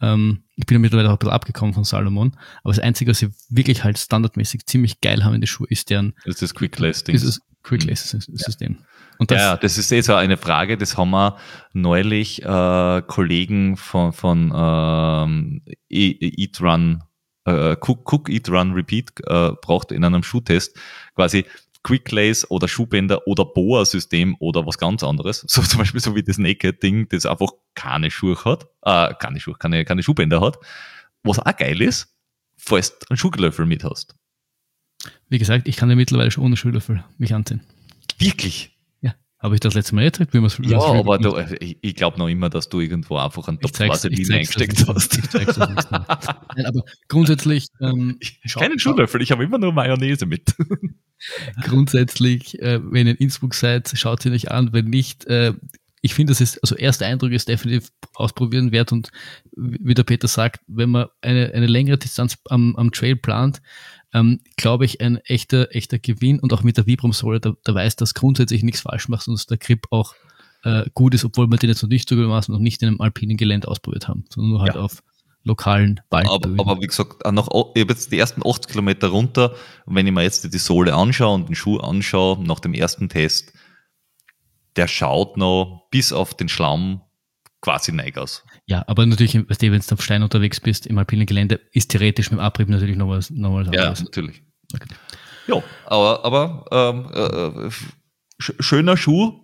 ähm, 0.01 0.45
ich 0.57 0.67
bin 0.67 0.77
ja 0.77 0.79
mittlerweile 0.81 1.09
auch 1.09 1.15
ein 1.15 1.19
bisschen 1.19 1.33
abgekommen 1.33 1.75
von 1.75 1.85
Salomon, 1.85 2.37
aber 2.63 2.73
das 2.73 2.79
Einzige, 2.79 3.11
was 3.11 3.19
sie 3.19 3.29
wirklich 3.49 3.85
halt 3.85 3.99
standardmäßig 3.99 4.67
ziemlich 4.67 5.01
geil 5.01 5.25
haben 5.25 5.35
in 5.35 5.41
den 5.41 5.47
Schuhen, 5.47 5.69
ist 5.71 5.91
deren 5.91 6.15
ist 6.25 6.43
das 6.43 6.55
Quick 6.55 6.79
Last 6.79 7.09
Dieses 7.09 7.41
Quick 7.63 7.85
Last 7.85 8.09
System. 8.09 8.79
Und 9.19 9.33
das, 9.33 9.41
ja, 9.41 9.57
das 9.57 9.79
ist 9.79 9.91
eh 9.91 10.01
so 10.01 10.15
eine 10.15 10.37
Frage, 10.37 10.79
das 10.79 10.97
haben 10.97 11.11
wir 11.11 11.37
neulich 11.73 12.43
äh, 12.45 13.03
Kollegen 13.07 13.77
von, 13.77 14.13
von 14.13 14.53
ähm, 14.55 15.63
E- 15.89 16.17
Eat 16.21 16.61
Run, 16.61 17.03
äh, 17.45 17.77
Cook, 17.81 18.11
Cook, 18.13 18.29
Eat 18.31 18.49
Run, 18.49 18.73
Repeat 18.75 19.11
äh, 19.27 19.51
braucht 19.61 19.91
in 19.91 20.05
einem 20.05 20.23
Schuhtest 20.23 20.79
quasi 21.17 21.45
Quick 21.89 22.13
Lace 22.13 22.51
oder 22.51 22.69
Schuhbänder 22.69 23.27
oder 23.27 23.47
Boa-System 23.47 24.37
oder 24.41 24.67
was 24.67 24.77
ganz 24.77 25.03
anderes. 25.03 25.41
So 25.49 25.63
zum 25.63 25.79
Beispiel 25.79 26.03
so 26.03 26.15
wie 26.15 26.23
das 26.23 26.37
Naked-Ding, 26.37 27.09
das 27.09 27.25
einfach 27.25 27.49
keine 27.75 28.11
Schuhe 28.11 28.37
hat, 28.45 28.67
äh, 28.83 29.15
keine 29.15 29.41
Schuhe, 29.41 29.55
keine, 29.59 29.87
keine 29.87 30.03
Schuhbänder 30.03 30.43
hat. 30.43 30.59
Was 31.23 31.39
auch 31.39 31.57
geil 31.57 31.81
ist, 31.81 32.15
falls 32.59 32.99
du 32.99 33.07
einen 33.09 33.17
Schuhlöffel 33.17 33.65
mit 33.65 33.85
hast. 33.85 34.15
wie 35.31 35.39
gesagt, 35.39 35.67
ich 35.67 35.79
kann 35.79 35.89
ja 35.89 35.97
mittlerweile 35.97 36.31
schon 36.31 36.45
ohne 36.45 36.59
Schuhlöffel 36.59 37.03
mich 37.17 37.33
anziehen. 37.33 37.63
Wirklich. 38.19 38.78
Habe 39.41 39.55
ich 39.55 39.61
das 39.61 39.75
letzte 39.75 39.95
Mal 39.95 40.03
erzählt, 40.03 40.35
wie 40.35 40.39
man 40.39 40.47
es 40.47 40.59
Ja, 40.63 40.81
aber 40.81 41.19
du, 41.19 41.39
ich, 41.61 41.79
ich 41.81 41.95
glaube 41.95 42.19
noch 42.19 42.27
immer, 42.27 42.51
dass 42.51 42.69
du 42.69 42.81
irgendwo 42.81 43.19
einfach 43.19 43.47
einen 43.47 43.61
Topf 43.61 43.79
Vaseline 43.79 44.35
eingesteckt 44.35 44.85
hast. 44.89 45.17
Ich 45.17 45.31
zeig's 45.31 45.55
das 45.55 45.69
nicht. 45.69 45.91
Nein, 46.57 46.67
aber 46.67 46.83
grundsätzlich, 47.07 47.69
ähm, 47.81 48.19
Keinen 48.53 48.81
Schuhlöffel, 48.81 49.23
ich 49.23 49.31
habe 49.31 49.45
immer 49.45 49.59
nur 49.59 49.73
Mayonnaise 49.73 50.27
mit. 50.27 50.57
grundsätzlich, 51.63 52.61
äh, 52.61 52.81
wenn 52.83 53.07
ihr 53.07 53.13
in 53.13 53.19
Innsbruck 53.19 53.55
seid, 53.55 53.89
schaut 53.95 54.23
sie 54.23 54.33
euch 54.33 54.51
an. 54.51 54.73
Wenn 54.73 54.87
nicht, 54.87 55.25
äh, 55.27 55.53
ich 56.03 56.15
finde, 56.15 56.33
das 56.33 56.41
ist, 56.41 56.59
also 56.63 56.75
erster 56.75 57.07
Eindruck 57.07 57.31
ist 57.31 57.49
definitiv 57.49 57.91
ausprobieren 58.15 58.73
wert 58.73 58.91
und 58.91 59.11
wie 59.57 59.95
der 59.95 60.03
Peter 60.03 60.27
sagt, 60.27 60.61
wenn 60.67 60.91
man 60.91 61.07
eine, 61.21 61.53
eine 61.55 61.67
längere 61.67 61.99
Distanz 61.99 62.39
am, 62.49 62.75
am 62.75 62.91
Trail 62.91 63.15
plant, 63.15 63.61
ähm, 64.15 64.41
glaube 64.57 64.85
ich, 64.85 65.01
ein 65.01 65.17
echter, 65.19 65.75
echter 65.75 65.99
Gewinn 65.99 66.41
und 66.41 66.53
auch 66.53 66.63
mit 66.63 66.77
der 66.77 66.87
Vibram-Sohle, 66.87 67.41
da, 67.41 67.53
da 67.65 67.75
weiß, 67.75 67.97
dass 67.97 68.15
grundsätzlich 68.15 68.63
nichts 68.63 68.81
falsch 68.81 69.09
macht 69.09 69.29
und 69.29 69.35
dass 69.35 69.47
der 69.47 69.59
Grip 69.59 69.87
auch 69.91 70.15
äh, 70.65 70.85
gut 70.95 71.15
ist, 71.15 71.25
obwohl 71.25 71.47
wir 71.49 71.57
den 71.59 71.71
jetzt 71.71 71.83
noch 71.83 71.89
nicht 71.91 72.09
zugegebenermaßen 72.09 72.53
noch 72.53 72.61
nicht 72.61 72.83
in 72.83 72.89
einem 72.89 73.01
alpinen 73.01 73.37
Gelände 73.37 73.69
ausprobiert 73.69 74.09
haben, 74.09 74.25
sondern 74.31 74.51
nur 74.51 74.61
halt 74.63 74.75
Ja. 74.75 74.81
auf 74.81 75.03
lokalen 75.45 76.01
Aber, 76.11 76.29
Waldböden. 76.29 76.61
aber 76.61 76.81
wie 76.81 76.87
gesagt, 76.87 77.23
nach, 77.31 77.47
ich 77.47 77.81
habe 77.83 77.93
jetzt 77.93 78.11
die 78.13 78.19
ersten 78.19 78.43
80 78.45 78.71
Kilometer 78.73 79.09
runter 79.09 79.55
und 79.87 79.95
wenn 79.95 80.07
ich 80.07 80.13
mir 80.13 80.23
jetzt 80.23 80.53
die 80.53 80.59
Sohle 80.59 80.95
anschaue 80.95 81.35
und 81.35 81.49
den 81.49 81.55
Schuh 81.55 81.79
anschaue 81.79 82.43
nach 82.43 82.61
dem 82.61 82.75
ersten 82.75 83.09
Test, 83.09 83.53
der 84.77 84.89
schaut 84.89 85.37
noch 85.37 85.87
bis 85.91 86.13
auf 86.13 86.35
den 86.35 86.49
Schlamm 86.49 87.03
quasi 87.61 87.93
neig 87.93 88.19
aus. 88.19 88.45
Ja, 88.71 88.85
aber 88.87 89.07
natürlich, 89.07 89.35
weißt 89.35 89.63
du, 89.63 89.73
wenn 89.73 89.81
du 89.81 89.95
auf 89.95 90.03
Stein 90.03 90.23
unterwegs 90.23 90.61
bist 90.61 90.87
im 90.87 90.99
alpinen 90.99 91.25
Gelände, 91.27 91.59
ist 91.73 91.91
theoretisch 91.91 92.31
mit 92.31 92.39
dem 92.39 92.43
Abrieb 92.45 92.69
natürlich 92.69 92.97
noch 92.97 93.09
was, 93.09 93.31
noch 93.31 93.55
was 93.55 93.67
Ja, 93.69 93.73
anderes. 93.83 94.05
natürlich. 94.05 94.43
Okay. 94.75 94.89
Ja, 95.47 95.63
aber, 95.87 96.23
aber 96.25 96.65
ähm, 96.71 97.67
äh, 97.67 97.71
sch 98.39 98.53
schöner 98.61 98.99
Schuh 98.99 99.41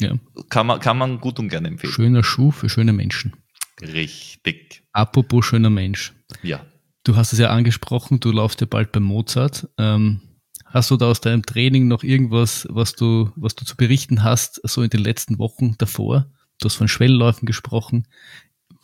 Ja. 0.00 0.14
kann 0.50 0.68
man, 0.68 0.78
kann 0.78 0.96
man 0.98 1.18
gut 1.20 1.40
und 1.40 1.48
gerne 1.48 1.66
empfehlen. 1.66 1.92
Schöner 1.92 2.22
Schuh 2.22 2.52
für 2.52 2.68
schöne 2.68 2.92
Menschen. 2.92 3.34
Richtig. 3.82 4.84
Apropos 4.92 5.44
schöner 5.46 5.70
Mensch. 5.70 6.12
Ja. 6.42 6.64
Du 7.02 7.16
hast 7.16 7.32
es 7.32 7.40
ja 7.40 7.50
angesprochen, 7.50 8.20
du 8.20 8.30
laufst 8.30 8.60
ja 8.60 8.68
bald 8.68 8.92
bei 8.92 9.00
Mozart. 9.00 9.68
Ähm, 9.78 10.20
hast 10.66 10.92
du 10.92 10.96
da 10.96 11.06
aus 11.10 11.20
deinem 11.20 11.44
Training 11.44 11.88
noch 11.88 12.04
irgendwas, 12.04 12.68
was 12.70 12.92
du, 12.94 13.32
was 13.34 13.56
du 13.56 13.64
zu 13.64 13.76
berichten 13.76 14.22
hast, 14.22 14.60
so 14.68 14.82
in 14.82 14.90
den 14.90 15.00
letzten 15.02 15.38
Wochen 15.40 15.74
davor? 15.78 16.30
Du 16.60 16.66
hast 16.66 16.76
von 16.76 16.88
Schwellenläufen 16.88 17.46
gesprochen. 17.46 18.06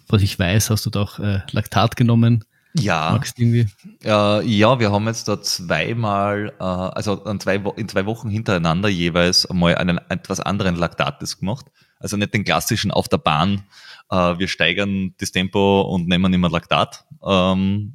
Was 0.09 0.23
ich 0.23 0.39
weiß, 0.39 0.71
hast 0.71 0.87
du 0.87 0.91
da 0.91 1.03
auch 1.03 1.19
äh, 1.19 1.41
Laktat 1.51 1.97
genommen. 1.97 2.45
Ja. 2.75 3.11
Magst 3.13 3.39
irgendwie? 3.39 3.67
Äh, 4.05 4.47
ja, 4.47 4.79
wir 4.79 4.93
haben 4.93 5.07
jetzt 5.07 5.29
da 5.29 5.41
zweimal, 5.41 6.53
äh, 6.59 6.63
also 6.63 7.25
an 7.25 7.41
zwei, 7.41 7.65
Wo- 7.65 7.73
in 7.73 7.89
zwei 7.89 8.07
Wochen 8.07 8.29
hintereinander 8.29 8.89
jeweils 8.89 9.49
mal 9.53 9.75
einen 9.77 9.99
etwas 10.09 10.41
anderen 10.41 10.77
Laktattest 10.77 11.41
gemacht. 11.41 11.67
Also 11.99 12.17
nicht 12.17 12.35
den 12.35 12.45
klassischen 12.45 12.91
auf 12.91 13.09
der 13.09 13.19
Bahn, 13.19 13.65
äh, 14.11 14.39
wir 14.39 14.49
steigern 14.49 15.15
das 15.19 15.33
Tempo 15.33 15.81
und 15.83 16.09
nehmen 16.09 16.33
immer 16.33 16.51
Laktat 16.51 17.05
ähm, 17.27 17.95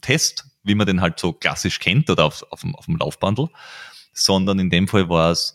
Test, 0.00 0.46
wie 0.64 0.74
man 0.74 0.86
den 0.86 1.00
halt 1.00 1.20
so 1.20 1.32
klassisch 1.32 1.78
kennt 1.78 2.08
oder 2.08 2.24
auf, 2.24 2.44
auf, 2.50 2.62
dem, 2.62 2.74
auf 2.74 2.86
dem 2.86 2.96
Laufbandel, 2.96 3.48
sondern 4.14 4.58
in 4.58 4.70
dem 4.70 4.88
Fall 4.88 5.08
war 5.08 5.30
es 5.30 5.54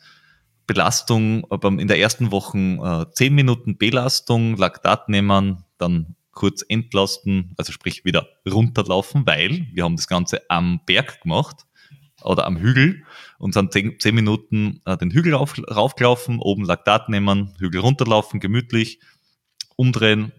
Belastung, 0.67 1.47
beim- 1.49 1.79
in 1.79 1.87
der 1.87 1.99
ersten 1.99 2.31
Woche 2.31 2.57
äh, 2.57 3.13
10 3.13 3.33
Minuten 3.33 3.77
Belastung, 3.77 4.57
Laktat 4.57 5.09
nehmen, 5.09 5.63
dann 5.77 6.15
kurz 6.31 6.63
entlasten, 6.67 7.53
also 7.57 7.71
sprich 7.71 8.05
wieder 8.05 8.27
runterlaufen, 8.47 9.25
weil 9.25 9.67
wir 9.73 9.83
haben 9.85 9.95
das 9.95 10.07
Ganze 10.07 10.41
am 10.49 10.81
Berg 10.85 11.21
gemacht 11.21 11.65
oder 12.21 12.45
am 12.45 12.57
Hügel 12.57 13.03
und 13.39 13.53
sind 13.53 13.71
10, 13.73 13.99
10 13.99 14.13
Minuten 14.13 14.81
äh, 14.85 14.97
den 14.97 15.09
Hügel 15.11 15.33
rauf, 15.33 15.55
raufgelaufen, 15.57 16.39
oben 16.39 16.63
Laktat 16.65 17.09
nehmen, 17.09 17.55
Hügel 17.57 17.81
runterlaufen, 17.81 18.39
gemütlich, 18.39 18.99
umdrehen, 19.77 20.31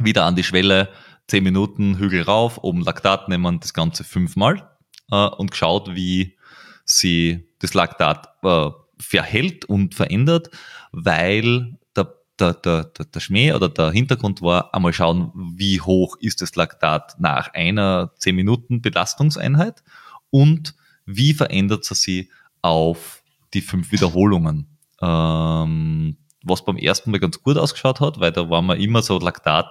wieder 0.00 0.24
an 0.24 0.36
die 0.36 0.44
Schwelle, 0.44 0.88
10 1.26 1.44
Minuten 1.44 1.98
Hügel 1.98 2.22
rauf, 2.22 2.58
oben 2.62 2.80
Laktat 2.82 3.28
nehmen, 3.28 3.60
das 3.60 3.74
Ganze 3.74 4.04
fünfmal 4.04 4.70
äh, 5.10 5.26
und 5.26 5.50
geschaut, 5.50 5.94
wie 5.94 6.36
sie 6.84 7.48
das 7.58 7.74
Laktat 7.74 8.28
äh, 8.44 8.70
verhält 9.00 9.64
und 9.64 9.94
verändert, 9.94 10.50
weil 10.92 11.78
der, 11.96 12.54
der, 12.54 12.84
der, 12.84 13.04
der, 13.04 13.20
Schmäh 13.20 13.52
oder 13.52 13.68
der 13.68 13.90
Hintergrund 13.90 14.42
war, 14.42 14.74
einmal 14.74 14.92
schauen, 14.92 15.32
wie 15.56 15.80
hoch 15.80 16.16
ist 16.20 16.40
das 16.40 16.54
Laktat 16.54 17.16
nach 17.18 17.52
einer 17.54 18.12
10 18.18 18.34
Minuten 18.34 18.80
Belastungseinheit 18.80 19.82
und 20.30 20.74
wie 21.04 21.34
verändert 21.34 21.84
sie 21.84 21.94
sich 21.94 22.30
auf 22.62 23.22
die 23.54 23.60
fünf 23.60 23.92
Wiederholungen. 23.92 24.78
Ähm, 25.00 26.16
was 26.42 26.64
beim 26.64 26.76
ersten 26.76 27.10
Mal 27.10 27.20
ganz 27.20 27.42
gut 27.42 27.58
ausgeschaut 27.58 28.00
hat, 28.00 28.20
weil 28.20 28.32
da 28.32 28.48
waren 28.48 28.66
wir 28.66 28.76
immer 28.76 29.02
so 29.02 29.18
Laktat 29.18 29.66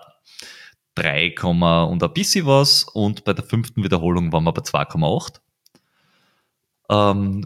3, 0.96 1.36
und 1.44 2.04
ein 2.04 2.14
bisschen 2.14 2.48
was 2.48 2.84
und 2.84 3.24
bei 3.24 3.34
der 3.34 3.46
fünften 3.46 3.84
Wiederholung 3.84 4.32
waren 4.32 4.44
wir 4.44 4.52
bei 4.52 4.64
2,8 4.64 5.40
ähm, 6.90 7.46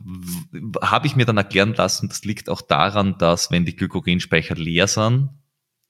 habe 0.82 1.08
ich 1.08 1.16
mir 1.16 1.26
dann 1.26 1.38
erklären 1.38 1.74
lassen, 1.74 2.10
das 2.10 2.24
liegt 2.24 2.50
auch 2.50 2.62
daran, 2.62 3.18
dass 3.18 3.52
wenn 3.52 3.66
die 3.66 3.76
Glykogenspeicher 3.76 4.56
leer 4.56 4.88
sind, 4.88 5.30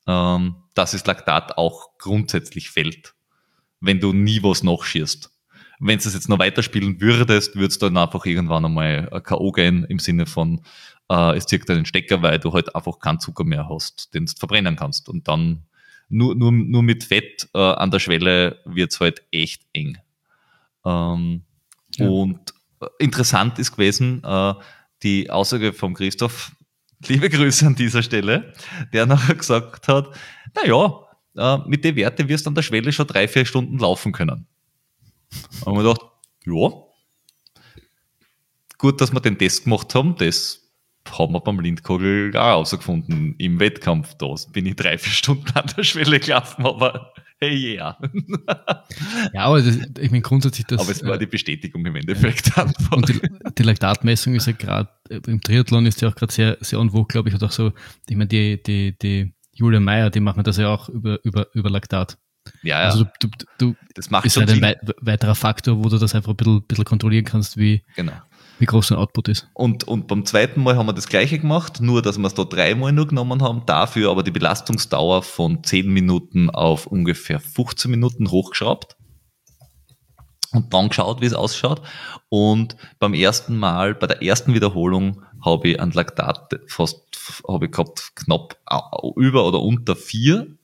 ähm, 0.07 0.55
dass 0.73 0.91
das 0.91 1.05
Laktat 1.05 1.57
auch 1.57 1.97
grundsätzlich 1.97 2.69
fällt, 2.69 3.13
wenn 3.81 3.99
du 3.99 4.13
nie 4.13 4.41
was 4.41 4.63
nachschießt. 4.63 5.29
Wenn 5.79 5.97
du 5.97 6.07
es 6.07 6.13
jetzt 6.13 6.29
noch 6.29 6.39
weiterspielen 6.39 7.01
würdest, 7.01 7.55
würdest 7.55 7.81
du 7.81 7.87
dann 7.87 7.97
einfach 7.97 8.25
irgendwann 8.25 8.65
einmal 8.65 9.09
ein 9.11 9.23
K.O. 9.23 9.51
gehen 9.51 9.83
im 9.85 9.99
Sinne 9.99 10.27
von, 10.27 10.61
äh, 11.09 11.35
es 11.35 11.47
zirkt 11.47 11.67
den 11.69 11.85
Stecker, 11.85 12.21
weil 12.21 12.39
du 12.39 12.53
halt 12.53 12.75
einfach 12.75 12.99
keinen 12.99 13.19
Zucker 13.19 13.43
mehr 13.43 13.67
hast, 13.67 14.13
den 14.13 14.27
du 14.27 14.33
verbrennen 14.37 14.75
kannst. 14.75 15.09
Und 15.09 15.27
dann 15.27 15.63
nur, 16.07 16.35
nur, 16.35 16.51
nur 16.51 16.83
mit 16.83 17.03
Fett 17.03 17.49
äh, 17.53 17.57
an 17.57 17.89
der 17.89 17.99
Schwelle 17.99 18.59
wird's 18.65 18.99
halt 18.99 19.23
echt 19.31 19.63
eng. 19.73 19.97
Ähm, 20.85 21.43
Ja. 21.97 22.07
Und 22.07 22.39
äh, 22.39 22.53
interessant 22.99 23.59
ist 23.59 23.71
gewesen, 23.71 24.23
äh, 24.23 24.53
die 25.03 25.29
Aussage 25.29 25.73
vom 25.73 25.93
Christoph, 25.93 26.51
liebe 27.07 27.29
Grüße 27.29 27.65
an 27.65 27.75
dieser 27.75 28.03
Stelle, 28.03 28.53
der 28.93 29.05
nachher 29.05 29.35
gesagt 29.37 29.87
hat, 29.87 30.15
na 30.55 30.65
ja, 30.65 31.01
äh, 31.35 31.67
mit 31.67 31.83
den 31.83 31.95
Werte 31.95 32.27
wirst 32.27 32.45
du 32.45 32.49
an 32.49 32.55
der 32.55 32.61
Schwelle 32.61 32.91
schon 32.91 33.07
drei, 33.07 33.27
vier 33.27 33.45
Stunden 33.45 33.79
laufen 33.79 34.11
können. 34.11 34.47
Und 35.65 35.75
wir 35.75 35.83
gedacht, 35.83 36.01
ja, 36.45 36.69
gut, 38.77 38.99
dass 38.99 39.13
wir 39.13 39.19
den 39.19 39.37
Test 39.37 39.63
gemacht 39.63 39.93
haben, 39.95 40.15
das 40.17 40.60
haben 41.17 41.33
wir 41.33 41.39
beim 41.41 41.59
Lindkogel 41.59 42.35
auch 42.35 42.57
rausgefunden 42.59 43.35
im 43.37 43.59
Wettkampf. 43.59 44.15
Da 44.15 44.33
bin 44.51 44.65
ich 44.65 44.75
drei, 44.75 44.97
vier 44.97 45.13
Stunden 45.13 45.49
an 45.53 45.65
der 45.75 45.83
Schwelle 45.83 46.19
gelaufen, 46.19 46.65
aber 46.65 47.13
hey, 47.39 47.75
ja. 47.75 47.97
Ja, 49.33 49.45
aber 49.45 49.61
das, 49.61 49.77
ich 49.99 50.11
meine 50.11 50.21
grundsätzlich 50.21 50.67
das. 50.67 50.81
aber 50.81 50.91
es 50.91 51.03
war 51.03 51.15
äh, 51.15 51.19
die 51.19 51.25
Bestätigung 51.25 51.85
im 51.85 51.95
Endeffekt. 51.95 52.57
einfach. 52.57 52.91
Und 52.91 53.09
die, 53.09 53.19
die 53.57 53.63
Laktatmessung 53.63 54.35
ist 54.35 54.47
ja 54.47 54.53
gerade, 54.53 54.89
im 55.09 55.41
Triathlon 55.41 55.85
ist 55.85 56.01
ja 56.01 56.09
auch 56.09 56.15
gerade 56.15 56.31
sehr, 56.31 56.57
sehr 56.61 56.79
vogue, 56.79 57.07
glaube 57.07 57.29
ich, 57.29 57.35
und 57.35 57.43
auch 57.43 57.51
so, 57.51 57.71
ich 58.07 58.15
meine, 58.15 58.27
die, 58.27 58.61
die, 58.61 58.97
die 58.97 59.33
Julia 59.53 59.79
Meyer, 59.79 60.09
die 60.09 60.19
machen 60.19 60.43
das 60.43 60.57
ja 60.57 60.69
auch 60.69 60.89
über, 60.89 61.19
über, 61.23 61.47
über 61.53 61.69
Laktat. 61.69 62.17
ja, 62.63 62.81
ja, 62.81 62.89
Also 62.89 63.05
du, 63.19 63.27
du, 63.27 63.47
du 63.57 63.75
das 63.95 64.09
macht 64.09 64.25
ist 64.25 64.37
halt 64.37 64.49
ein 64.49 64.61
wei 64.61 64.77
weiterer 65.01 65.35
Faktor, 65.35 65.83
wo 65.83 65.89
du 65.89 65.97
das 65.97 66.15
einfach 66.15 66.31
ein 66.31 66.37
bisschen, 66.37 66.63
bisschen 66.63 66.85
kontrollieren 66.85 67.25
kannst, 67.25 67.57
wie, 67.57 67.83
Genau. 67.95 68.13
Wie 68.61 68.65
groß 68.65 68.89
dein 68.89 68.97
Output 68.99 69.27
ist. 69.27 69.49
Und, 69.53 69.85
und 69.87 70.07
beim 70.07 70.25
zweiten 70.25 70.61
Mal 70.61 70.77
haben 70.77 70.85
wir 70.85 70.93
das 70.93 71.07
gleiche 71.07 71.39
gemacht, 71.39 71.81
nur 71.81 72.01
dass 72.01 72.17
wir 72.17 72.27
es 72.27 72.35
da 72.35 72.43
dreimal 72.43 72.91
nur 72.91 73.07
genommen 73.07 73.41
haben, 73.41 73.63
dafür 73.65 74.11
aber 74.11 74.23
die 74.23 74.31
Belastungsdauer 74.31 75.23
von 75.23 75.63
10 75.63 75.89
Minuten 75.89 76.49
auf 76.49 76.87
ungefähr 76.87 77.39
15 77.39 77.89
Minuten 77.89 78.29
hochgeschraubt 78.29 78.95
und 80.53 80.73
dann 80.73 80.89
geschaut, 80.89 81.21
wie 81.21 81.25
es 81.25 81.33
ausschaut. 81.33 81.81
Und 82.29 82.75
beim 82.99 83.13
ersten 83.13 83.57
Mal, 83.57 83.95
bei 83.95 84.07
der 84.07 84.21
ersten 84.21 84.53
Wiederholung, 84.53 85.23
habe 85.43 85.69
ich 85.69 85.79
ein 85.79 85.91
Laktat 85.91 86.53
fast, 86.67 87.01
habe 87.47 87.65
ich 87.65 87.71
gehabt, 87.71 88.11
knapp 88.15 88.57
über 89.15 89.45
oder 89.45 89.59
unter 89.59 89.95
vier. 89.95 90.55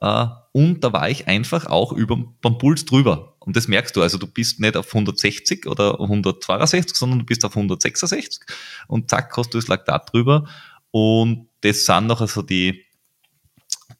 Äh, 0.00 0.26
Und 0.52 0.84
da 0.84 0.92
war 0.92 1.08
ich 1.10 1.26
einfach 1.26 1.66
auch 1.66 1.92
über, 1.92 2.16
beim 2.40 2.58
Puls 2.58 2.84
drüber. 2.84 3.33
Und 3.44 3.56
das 3.56 3.68
merkst 3.68 3.94
du, 3.94 4.02
also 4.02 4.16
du 4.16 4.26
bist 4.26 4.58
nicht 4.58 4.76
auf 4.76 4.88
160 4.88 5.66
oder 5.66 6.00
162, 6.00 6.96
sondern 6.96 7.18
du 7.20 7.24
bist 7.26 7.44
auf 7.44 7.54
166 7.54 8.40
und 8.88 9.10
zack, 9.10 9.36
hast 9.36 9.52
du 9.52 9.58
das 9.58 9.68
Laktat 9.68 10.12
drüber. 10.12 10.48
Und 10.90 11.48
das 11.60 11.84
sind 11.84 12.06
noch 12.06 12.22
also 12.22 12.40
die, 12.40 12.84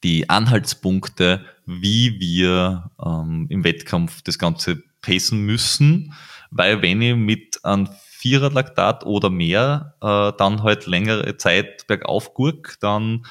die 0.03 0.31
Anhaltspunkte, 0.31 1.45
wie 1.67 2.19
wir 2.21 2.91
ähm, 3.05 3.47
im 3.51 3.65
Wettkampf 3.65 4.23
das 4.23 4.39
Ganze 4.39 4.83
pacen 5.03 5.45
müssen, 5.45 6.15
weil 6.51 6.81
wenn 6.81 7.03
ich 7.03 7.17
mit 7.17 7.65
einem 7.65 7.89
Vierer 8.11 8.51
Laktat 8.51 9.05
oder 9.05 9.29
mehr 9.29 9.97
äh, 10.01 10.33
dann 10.39 10.63
halt 10.63 10.87
längere 10.87 11.37
Zeit 11.37 11.87
bergauf 11.87 12.33
gurk, 12.33 12.77
dann 12.81 13.27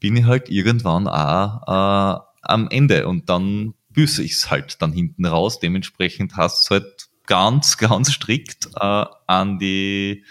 bin 0.00 0.16
ich 0.16 0.24
halt 0.24 0.48
irgendwann 0.48 1.06
auch 1.06 1.62
äh, 1.68 2.20
am 2.42 2.68
Ende. 2.70 3.06
Und 3.06 3.28
dann 3.28 3.74
büße 3.94 4.22
ich 4.22 4.32
es 4.32 4.50
halt 4.50 4.82
dann 4.82 4.92
hinten 4.92 5.24
raus. 5.24 5.60
Dementsprechend 5.60 6.36
hast 6.36 6.68
du 6.68 6.74
halt 6.74 7.08
ganz, 7.26 7.76
ganz 7.78 8.12
strikt 8.12 8.68
äh, 8.76 9.04
an 9.26 9.58
die 9.58 10.24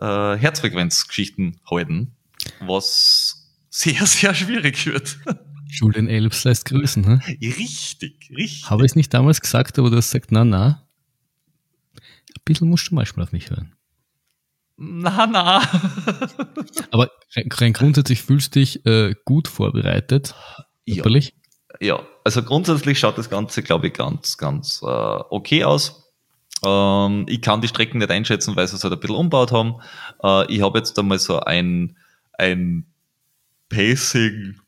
äh, 0.00 0.36
Herzfrequenzgeschichten 0.36 1.60
halten, 1.68 2.14
was 2.60 3.50
sehr, 3.70 4.06
sehr 4.06 4.34
schwierig 4.34 4.86
wird. 4.86 5.18
Julian 5.68 6.06
Elbs 6.06 6.44
lässt 6.44 6.66
grüßen, 6.66 7.02
ne? 7.02 7.20
Richtig, 7.26 8.30
richtig. 8.30 8.68
Habe 8.68 8.84
ich 8.84 8.92
es 8.92 8.96
nicht 8.96 9.12
damals 9.14 9.40
gesagt, 9.40 9.78
aber 9.78 9.90
du 9.90 9.96
hast 9.96 10.12
gesagt, 10.12 10.30
na, 10.30 10.44
na. 10.44 10.86
Ein 11.94 12.42
bisschen 12.44 12.68
musst 12.68 12.90
du 12.90 12.94
manchmal 12.94 13.24
auf 13.24 13.32
mich 13.32 13.48
hören. 13.50 13.74
Na, 14.76 15.26
na. 15.26 15.62
aber 16.90 17.10
rein 17.34 17.72
grundsätzlich 17.72 18.20
fühlst 18.20 18.54
du 18.54 18.60
dich 18.60 18.84
äh, 18.84 19.14
gut 19.24 19.48
vorbereitet. 19.48 20.34
Ja. 20.84 21.04
ja, 21.80 22.06
also 22.24 22.42
grundsätzlich 22.42 22.98
schaut 22.98 23.18
das 23.18 23.30
Ganze, 23.30 23.62
glaube 23.62 23.88
ich, 23.88 23.92
ganz, 23.92 24.36
ganz 24.38 24.82
äh, 24.82 24.86
okay 24.86 25.64
aus. 25.64 26.12
Ähm, 26.64 27.26
ich 27.28 27.42
kann 27.42 27.60
die 27.60 27.68
Strecken 27.68 27.98
nicht 27.98 28.10
einschätzen, 28.10 28.56
weil 28.56 28.66
sie 28.68 28.76
es 28.76 28.84
halt 28.84 28.92
ein 28.92 29.00
bisschen 29.00 29.16
umbaut 29.16 29.52
haben. 29.52 29.76
Äh, 30.22 30.52
ich 30.52 30.62
habe 30.62 30.78
jetzt 30.78 30.98
einmal 30.98 31.18
so 31.18 31.40
ein, 31.40 31.96
ein 32.38 32.86
Pacing 33.68 34.60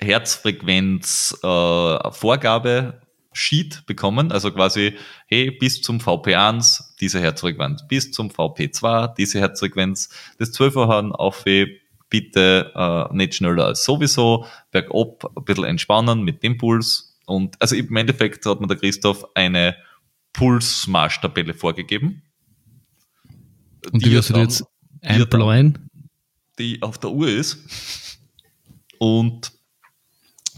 Herzfrequenz 0.00 1.38
äh, 1.42 2.10
Vorgabe 2.10 3.00
Sheet 3.32 3.84
bekommen, 3.86 4.30
also 4.30 4.52
quasi, 4.52 4.96
hey, 5.26 5.50
bis 5.50 5.82
zum 5.82 5.98
VP1 5.98 6.96
diese 7.00 7.20
Herzfrequenz, 7.20 7.86
bis 7.88 8.12
zum 8.12 8.30
VP2 8.30 9.14
diese 9.16 9.40
Herzfrequenz, 9.40 10.08
das 10.38 10.52
12 10.52 10.76
auf 10.76 11.44
bitte 12.10 12.72
äh, 12.74 13.14
nicht 13.14 13.34
schneller 13.34 13.66
als 13.66 13.84
sowieso, 13.84 14.46
bergab 14.70 15.24
ein 15.36 15.44
bisschen 15.44 15.64
entspannen 15.64 16.22
mit 16.22 16.42
dem 16.42 16.58
Puls 16.58 17.18
und 17.26 17.60
also 17.60 17.74
im 17.74 17.96
Endeffekt 17.96 18.44
hat 18.46 18.60
mir 18.60 18.66
der 18.66 18.76
Christoph 18.76 19.24
eine 19.34 19.76
Pulsmarschtabelle 20.32 21.54
vorgegeben. 21.54 22.22
Und 23.92 24.04
die, 24.04 24.12
wirst 24.12 24.30
du 24.30 24.38
jetzt 24.38 24.64
einbläuen? 25.00 25.90
Die 26.58 26.82
auf 26.82 26.98
der 26.98 27.10
Uhr 27.10 27.28
ist 27.28 28.18
und 28.98 29.52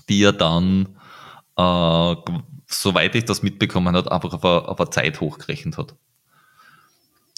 die 0.08 0.22
er 0.22 0.32
dann, 0.32 0.96
äh, 1.56 2.16
soweit 2.66 3.14
ich 3.14 3.24
das 3.24 3.42
mitbekommen 3.42 3.96
habe, 3.96 4.10
einfach 4.12 4.32
auf 4.32 4.44
eine, 4.44 4.68
auf 4.68 4.80
eine 4.80 4.90
Zeit 4.90 5.20
hochgerechnet 5.20 5.78
hat. 5.78 5.94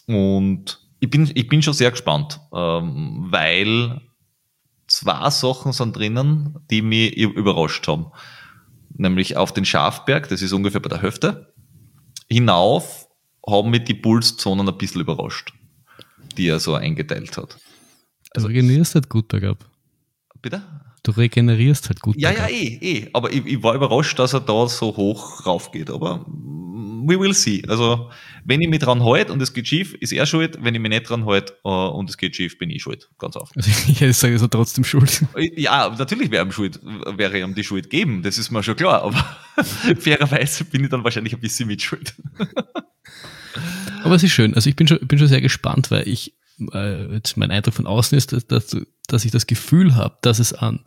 Und 0.07 0.88
ich 1.01 1.11
bin, 1.11 1.31
ich 1.35 1.49
bin 1.49 1.63
schon 1.63 1.75
sehr 1.75 1.91
gespannt, 1.91 2.41
ähm, 2.53 3.27
weil 3.31 4.01
zwei 4.87 5.31
Sachen 5.31 5.73
sind 5.73 5.97
drinnen, 5.97 6.59
die 6.71 6.83
mich 6.83 7.17
überrascht 7.17 7.87
haben. 7.87 8.07
Nämlich 8.91 9.37
auf 9.37 9.53
den 9.53 9.65
Schafberg, 9.65 10.29
das 10.29 10.43
ist 10.43 10.53
ungefähr 10.53 10.81
bei 10.81 10.89
der 10.89 11.03
Hälfte, 11.03 11.53
hinauf 12.29 13.09
haben 13.47 13.71
mich 13.71 13.85
die 13.85 13.95
Pulszonen 13.95 14.69
ein 14.69 14.77
bisschen 14.77 15.01
überrascht, 15.01 15.53
die 16.37 16.49
er 16.49 16.59
so 16.59 16.75
eingeteilt 16.75 17.37
hat. 17.37 17.57
Also 18.35 18.49
regenerierst 18.49 18.95
halt 18.95 19.09
gut 19.09 19.29
bergab. 19.29 19.65
Bitte? 20.43 20.63
Du 21.09 21.13
regenerierst 21.13 21.89
halt 21.89 22.03
gut. 22.03 22.21
Ja, 22.21 22.31
ja, 22.31 22.49
eh, 22.49 22.79
eh. 22.83 23.09
Aber 23.15 23.33
ich, 23.33 23.47
ich, 23.47 23.63
war 23.63 23.75
überrascht, 23.75 24.19
dass 24.19 24.35
er 24.35 24.41
da 24.41 24.69
so 24.69 24.95
hoch 24.95 25.47
rauf 25.47 25.71
geht. 25.71 25.89
Aber 25.89 26.27
we 26.27 27.19
will 27.19 27.33
see. 27.33 27.63
Also, 27.67 28.11
wenn 28.45 28.61
ich 28.61 28.69
mich 28.69 28.81
dran 28.81 29.03
halte 29.03 29.33
und 29.33 29.41
es 29.41 29.55
geht 29.55 29.67
schief, 29.67 29.95
ist 29.95 30.13
er 30.13 30.27
schuld. 30.27 30.59
Wenn 30.63 30.75
ich 30.75 30.83
mich 30.83 30.91
nicht 30.91 31.09
dran 31.09 31.25
halte 31.25 31.55
uh, 31.65 31.89
und 31.97 32.11
es 32.11 32.19
geht 32.19 32.37
schief, 32.37 32.59
bin 32.59 32.69
ich 32.69 32.83
schuld. 32.83 33.09
Ganz 33.19 33.37
oft. 33.37 33.57
Also 33.57 33.71
ich 33.89 34.17
sagen, 34.19 34.35
ist 34.35 34.43
er 34.43 34.51
trotzdem 34.51 34.85
schuld. 34.85 35.25
Ja, 35.57 35.97
natürlich 35.99 36.31
wäre 36.31 36.45
ihm 36.45 36.53
schuld, 36.53 36.79
wäre 36.83 37.41
ihm 37.41 37.55
die 37.55 37.65
Schuld 37.65 37.89
geben. 37.89 38.23
Das 38.23 38.37
ist 38.37 38.51
mir 38.51 38.63
schon 38.63 38.77
klar. 38.77 39.01
Aber 39.01 39.65
fairerweise 39.99 40.67
bin 40.67 40.85
ich 40.85 40.91
dann 40.91 41.05
wahrscheinlich 41.05 41.33
ein 41.33 41.41
bisschen 41.41 41.69
mit 41.69 41.81
schuld. 41.81 42.17
aber 44.05 44.15
es 44.15 44.23
ist 44.23 44.33
schön. 44.33 44.53
Also 44.53 44.69
ich 44.69 44.77
bin 44.77 44.87
schon, 44.87 44.99
bin 45.09 45.19
schon 45.19 45.29
sehr 45.29 45.41
gespannt, 45.41 45.91
weil 45.91 46.07
ich 46.07 46.35
äh, 46.73 47.15
jetzt 47.15 47.37
mein 47.37 47.51
Eindruck 47.51 47.75
von 47.75 47.87
außen 47.87 48.17
ist, 48.17 48.33
dass, 48.33 48.47
dass, 48.47 48.77
dass 49.07 49.25
ich 49.25 49.31
das 49.31 49.47
Gefühl 49.47 49.95
habe, 49.97 50.17
dass 50.23 50.39
es 50.39 50.53
an, 50.53 50.81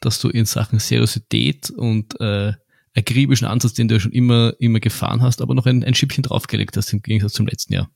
dass 0.00 0.20
du 0.20 0.28
in 0.28 0.44
Sachen 0.46 0.78
Seriosität 0.78 1.70
und 1.70 2.20
äh, 2.20 2.52
akribischen 2.96 3.46
Ansatz, 3.46 3.74
den 3.74 3.88
du 3.88 3.96
ja 3.96 4.00
schon 4.00 4.12
immer, 4.12 4.54
immer 4.58 4.80
gefahren 4.80 5.22
hast, 5.22 5.42
aber 5.42 5.54
noch 5.54 5.66
ein, 5.66 5.84
ein 5.84 5.94
Schippchen 5.94 6.22
draufgelegt 6.22 6.76
hast 6.76 6.92
im 6.92 7.02
Gegensatz 7.02 7.34
zum 7.34 7.46
letzten 7.46 7.74
Jahr. 7.74 7.90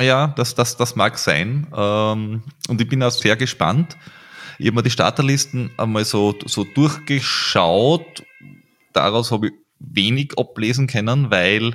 Ja, 0.00 0.28
das, 0.28 0.54
das, 0.54 0.76
das 0.76 0.96
mag 0.96 1.18
sein. 1.18 1.66
Ähm, 1.74 2.42
und 2.68 2.80
ich 2.80 2.88
bin 2.88 3.02
auch 3.02 3.10
sehr 3.10 3.36
gespannt. 3.36 3.96
Ich 4.58 4.66
habe 4.66 4.76
mir 4.76 4.82
die 4.82 4.90
Starterlisten 4.90 5.70
einmal 5.76 6.04
so, 6.04 6.34
so 6.46 6.64
durchgeschaut. 6.64 8.24
Daraus 8.92 9.30
habe 9.30 9.48
ich 9.48 9.52
wenig 9.78 10.38
ablesen 10.38 10.86
können, 10.86 11.30
weil 11.30 11.74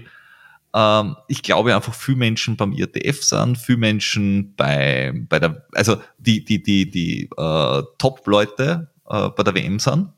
ich 1.28 1.42
glaube 1.42 1.74
einfach 1.74 1.94
viele 1.94 2.18
Menschen 2.18 2.58
beim 2.58 2.72
IRTF 2.72 3.24
sind, 3.24 3.58
viele 3.58 3.80
Menschen 3.80 4.56
bei, 4.56 5.12
bei 5.28 5.40
der, 5.40 5.66
also 5.74 5.98
die, 6.18 6.44
die, 6.46 6.62
die, 6.62 6.90
die 6.90 7.30
äh, 7.38 7.84
Top-Leute 7.98 8.92
äh, 9.10 9.30
bei 9.30 9.44
der 9.44 9.56
WM 9.56 9.80
sind. 9.80 10.10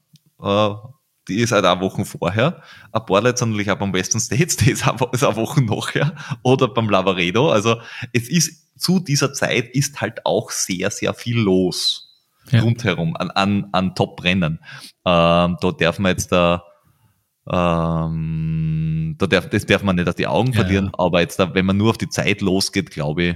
Äh, 0.42 0.70
die 1.30 1.40
ist 1.40 1.52
halt 1.52 1.66
auch 1.66 1.80
Wochen 1.80 2.06
vorher. 2.06 2.62
Ein 2.92 3.06
paar 3.06 3.22
Leute 3.22 3.38
sind 3.38 3.52
natürlich 3.52 3.72
auch 3.72 3.78
beim 3.78 3.94
Western 3.94 4.20
States, 4.20 4.58
die 4.58 4.72
ist 4.72 4.88
auch, 4.88 5.14
ist 5.14 5.24
auch 5.24 5.36
Wochen 5.36 5.66
nachher. 5.66 6.16
Oder 6.44 6.68
beim 6.68 6.90
Lavaredo. 6.90 7.52
Also 7.52 7.80
es 8.14 8.28
ist 8.28 8.80
zu 8.80 9.00
dieser 9.00 9.34
Zeit 9.34 9.70
ist 9.76 10.02
halt 10.02 10.26
auch 10.26 10.52
sehr, 10.52 10.90
sehr 10.90 11.14
viel 11.14 11.40
los. 11.40 12.08
Ja. 12.50 12.62
Rundherum 12.62 13.16
an, 13.16 13.30
an, 13.32 13.70
an 13.74 13.94
Top-Rennen. 13.94 14.60
Ähm, 15.06 15.58
da 15.62 15.72
darf 15.80 16.00
man 16.00 16.12
jetzt 16.12 16.32
da 16.32 16.64
ähm, 17.52 19.16
da 19.18 19.28
darf, 19.28 19.50
das 19.50 19.66
darf 19.66 19.84
man 19.84 19.96
nicht 19.96 20.08
aus 20.08 20.16
die 20.16 20.28
Augen 20.28 20.54
verlieren, 20.54 20.86
ja. 20.88 20.92
aber 20.98 21.22
jetzt, 21.22 21.40
wenn 21.40 21.66
man 21.66 21.78
nur 21.78 21.92
auf 21.92 21.98
die 21.98 22.10
Zeit 22.10 22.42
losgeht, 22.42 22.92
glaube 22.92 23.24
ich, 23.24 23.36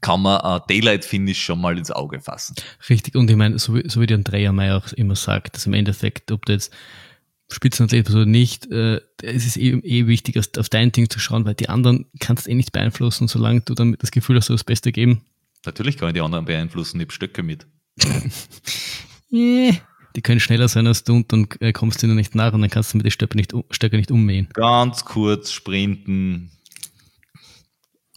kann 0.00 0.22
man 0.22 0.40
äh, 0.40 0.60
Daylight 0.68 1.04
Finish 1.04 1.42
schon 1.42 1.60
mal 1.60 1.78
ins 1.78 1.90
Auge 1.90 2.20
fassen. 2.20 2.56
Richtig, 2.88 3.14
und 3.14 3.30
ich 3.30 3.36
meine, 3.36 3.58
so, 3.58 3.74
wie, 3.74 3.88
so 3.88 4.00
wie 4.00 4.06
der 4.06 4.18
Andrea 4.18 4.52
Meyer 4.52 4.76
auch 4.76 4.92
immer 4.92 5.16
sagt, 5.16 5.56
dass 5.56 5.66
im 5.66 5.72
Endeffekt, 5.72 6.30
ob 6.32 6.44
du 6.44 6.52
jetzt 6.52 6.74
Spitzenathlet 7.50 8.04
bist 8.04 8.16
oder 8.16 8.26
nicht, 8.26 8.70
äh, 8.70 9.00
es 9.22 9.46
ist 9.46 9.56
eh, 9.56 9.70
eh 9.70 10.06
wichtig, 10.06 10.38
auf 10.58 10.68
dein 10.68 10.92
Ding 10.92 11.08
zu 11.08 11.18
schauen, 11.18 11.44
weil 11.44 11.54
die 11.54 11.68
anderen 11.68 12.06
kannst 12.18 12.46
du 12.46 12.50
eh 12.50 12.54
nicht 12.54 12.72
beeinflussen, 12.72 13.28
solange 13.28 13.60
du 13.62 13.74
dann 13.74 13.96
das 13.98 14.10
Gefühl 14.10 14.36
hast, 14.36 14.48
du 14.48 14.54
das 14.54 14.64
Beste 14.64 14.92
geben. 14.92 15.22
Natürlich 15.64 15.96
kann 15.96 16.08
ich 16.08 16.14
die 16.14 16.20
anderen 16.20 16.44
beeinflussen, 16.44 16.98
ich 17.00 17.06
habe 17.06 17.12
Stöcke 17.12 17.42
mit. 17.42 17.66
die 20.16 20.22
können 20.22 20.40
schneller 20.40 20.68
sein 20.68 20.86
als 20.86 21.04
du 21.04 21.16
und 21.16 21.32
dann 21.32 21.48
äh, 21.60 21.72
kommst 21.72 22.02
du 22.02 22.06
ihnen 22.06 22.16
nicht 22.16 22.34
nach 22.34 22.52
und 22.52 22.60
dann 22.60 22.70
kannst 22.70 22.92
du 22.92 22.98
mit 22.98 23.06
den 23.06 23.10
Stöcke 23.10 23.36
nicht, 23.36 23.52
Stöcke 23.70 23.96
nicht 23.96 24.10
ummähen. 24.10 24.48
Ganz 24.52 25.04
kurz 25.04 25.50
sprinten. 25.50 26.50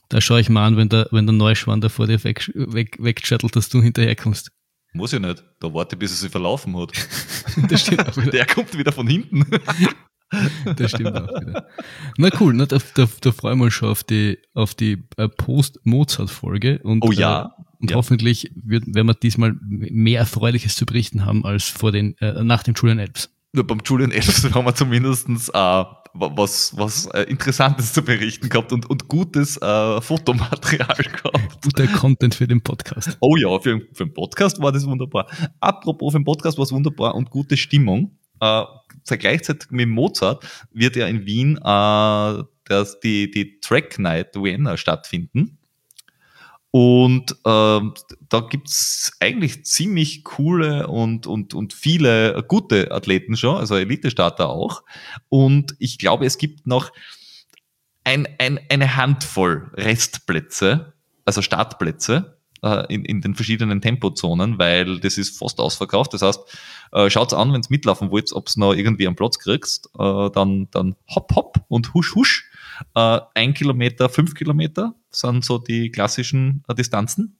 Da 0.10 0.22
schaue 0.22 0.40
ich 0.40 0.50
mal 0.50 0.66
an, 0.66 0.78
wenn 0.78 0.90
der, 0.90 1.08
wenn 1.12 1.26
der 1.26 1.34
Neuschwan 1.34 1.82
da 1.82 1.90
vor 1.90 2.08
dir 2.08 2.24
weg, 2.24 2.50
weg, 2.56 2.98
wegschattelt, 3.00 3.56
dass 3.56 3.70
du 3.70 3.82
hinterherkommst. 3.82 4.52
Muss 4.94 5.14
ich 5.14 5.20
nicht. 5.20 5.44
Da 5.60 5.74
warte, 5.74 5.98
bis 5.98 6.12
er 6.12 6.18
sich 6.18 6.32
verlaufen 6.32 6.78
hat. 6.78 6.92
Der 8.32 8.46
kommt 8.46 8.78
wieder 8.78 8.92
von 8.92 9.08
hinten. 9.08 9.46
das 10.76 10.92
stimmt 10.92 11.16
auch 11.16 11.42
wieder. 11.42 11.68
Na 12.18 12.30
cool, 12.40 12.54
na, 12.54 12.66
da, 12.66 12.78
da, 12.96 13.08
da 13.22 13.32
freuen 13.32 13.60
wir 13.60 13.66
uns 13.66 13.74
schon 13.74 13.90
auf 13.90 14.04
die, 14.04 14.40
auf 14.54 14.76
die 14.76 15.04
äh, 15.18 15.28
Post-Mozart-Folge. 15.28 16.80
Oh 16.84 17.12
ja. 17.12 17.54
Äh, 17.58 17.64
und 17.80 17.92
ja. 17.92 17.98
hoffentlich 17.98 18.52
wird, 18.56 18.86
werden 18.88 19.08
wir 19.08 19.14
diesmal 19.14 19.56
mehr 19.62 20.20
Erfreuliches 20.20 20.76
zu 20.76 20.86
berichten 20.86 21.26
haben 21.26 21.46
als 21.46 21.66
vor 21.66 21.92
den, 21.92 22.18
äh, 22.20 22.44
nach 22.44 22.64
dem 22.64 22.74
Julian 22.76 23.00
Elbs. 23.00 23.30
Ja, 23.56 23.64
beim 23.64 23.82
Julian 23.84 24.12
Elbs 24.12 24.44
haben 24.54 24.66
wir 24.66 24.76
zumindestens 24.76 25.50
äh, 25.50 25.84
was, 26.14 26.76
was 26.78 27.06
äh, 27.08 27.24
Interessantes 27.24 27.94
zu 27.94 28.02
berichten 28.02 28.50
gehabt 28.50 28.74
und, 28.74 28.90
und 28.90 29.08
gutes 29.08 29.58
äh, 29.58 30.02
Fotomaterial 30.02 30.96
gehabt. 30.98 31.62
Guter 31.64 31.88
Content 31.88 32.36
für 32.36 32.48
den 32.48 32.62
Podcast. 32.62 33.18
Oh 33.20 33.36
ja, 33.36 33.60
für, 33.60 33.82
für 33.94 34.06
den 34.06 34.14
Podcast 34.14 34.62
war 34.62 34.72
das 34.72 34.86
wunderbar. 34.86 35.28
Apropos, 35.60 36.14
für 36.14 36.20
den 36.20 36.26
Podcast 36.26 36.58
war 36.58 36.64
es 36.64 36.72
wunderbar 36.72 37.16
und 37.16 37.30
gute 37.30 37.58
Stimmung. 37.58 38.18
Äh, 38.40 38.64
gleichzeitig 39.06 39.72
mit 39.72 39.90
Mozart 39.90 40.46
wird 40.72 40.96
ja 40.96 41.08
in 41.08 41.26
Wien 41.26 41.58
äh, 41.58 42.44
das, 42.66 43.00
die, 43.00 43.32
die 43.32 43.60
Track 43.62 44.00
Night 44.00 44.36
Vienna 44.36 44.78
stattfinden. 44.78 45.58
Und 46.72 47.36
ähm, 47.46 47.94
da 48.30 48.40
gibt's 48.42 49.14
eigentlich 49.20 49.66
ziemlich 49.66 50.24
coole 50.24 50.88
und, 50.88 51.26
und, 51.26 51.54
und 51.54 51.74
viele 51.74 52.44
gute 52.48 52.92
Athleten 52.92 53.38
schon, 53.38 53.58
also 53.58 53.76
Elite-Starter 53.76 54.50
auch. 54.50 54.84
Und 55.30 55.76
ich 55.80 55.98
glaube, 55.98 56.26
es 56.26 56.38
gibt 56.38 56.68
noch 56.68 56.92
ein, 58.04 58.28
ein, 58.38 58.60
eine 58.70 58.96
Handvoll 58.96 59.72
Restplätze, 59.74 60.94
also 61.26 61.42
Startplätze 61.42 62.38
äh, 62.64 62.94
in, 62.94 63.06
in 63.06 63.22
den 63.22 63.36
verschiedenen 63.36 63.82
Tempozonen, 63.82 64.60
weil 64.60 65.00
das 65.00 65.18
ist 65.18 65.38
fast 65.38 65.60
ausverkauft. 65.60 66.14
Das 66.14 66.22
heißt, 66.22 66.40
äh, 66.94 67.10
schaut's 67.10 67.34
an, 67.34 67.54
wenn's 67.54 67.70
mitlaufen 67.70 68.12
wollt, 68.12 68.32
ob's 68.34 68.58
noch 68.58 68.74
irgendwie 68.74 69.08
einen 69.08 69.16
Platz 69.16 69.40
kriegst, 69.40 69.90
äh, 69.98 70.30
dann, 70.32 70.70
dann 70.72 70.96
hopp, 71.14 71.36
hopp 71.36 71.58
und 71.68 71.94
husch, 71.94 72.16
husch. 72.16 72.50
Äh, 72.96 73.20
ein 73.36 73.54
Kilometer, 73.54 74.10
fünf 74.10 74.34
Kilometer 74.34 74.94
sind 75.10 75.44
so 75.44 75.58
die 75.58 75.92
klassischen 75.92 76.64
äh, 76.68 76.76
Distanzen. 76.76 77.40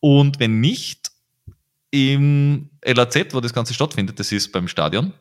Und 0.00 0.38
wenn 0.40 0.60
nicht, 0.60 1.10
im 1.90 2.70
LAZ, 2.84 3.32
wo 3.32 3.40
das 3.40 3.54
Ganze 3.54 3.74
stattfindet, 3.74 4.18
das 4.20 4.32
ist 4.32 4.52
beim 4.52 4.68
Stadion, 4.68 5.12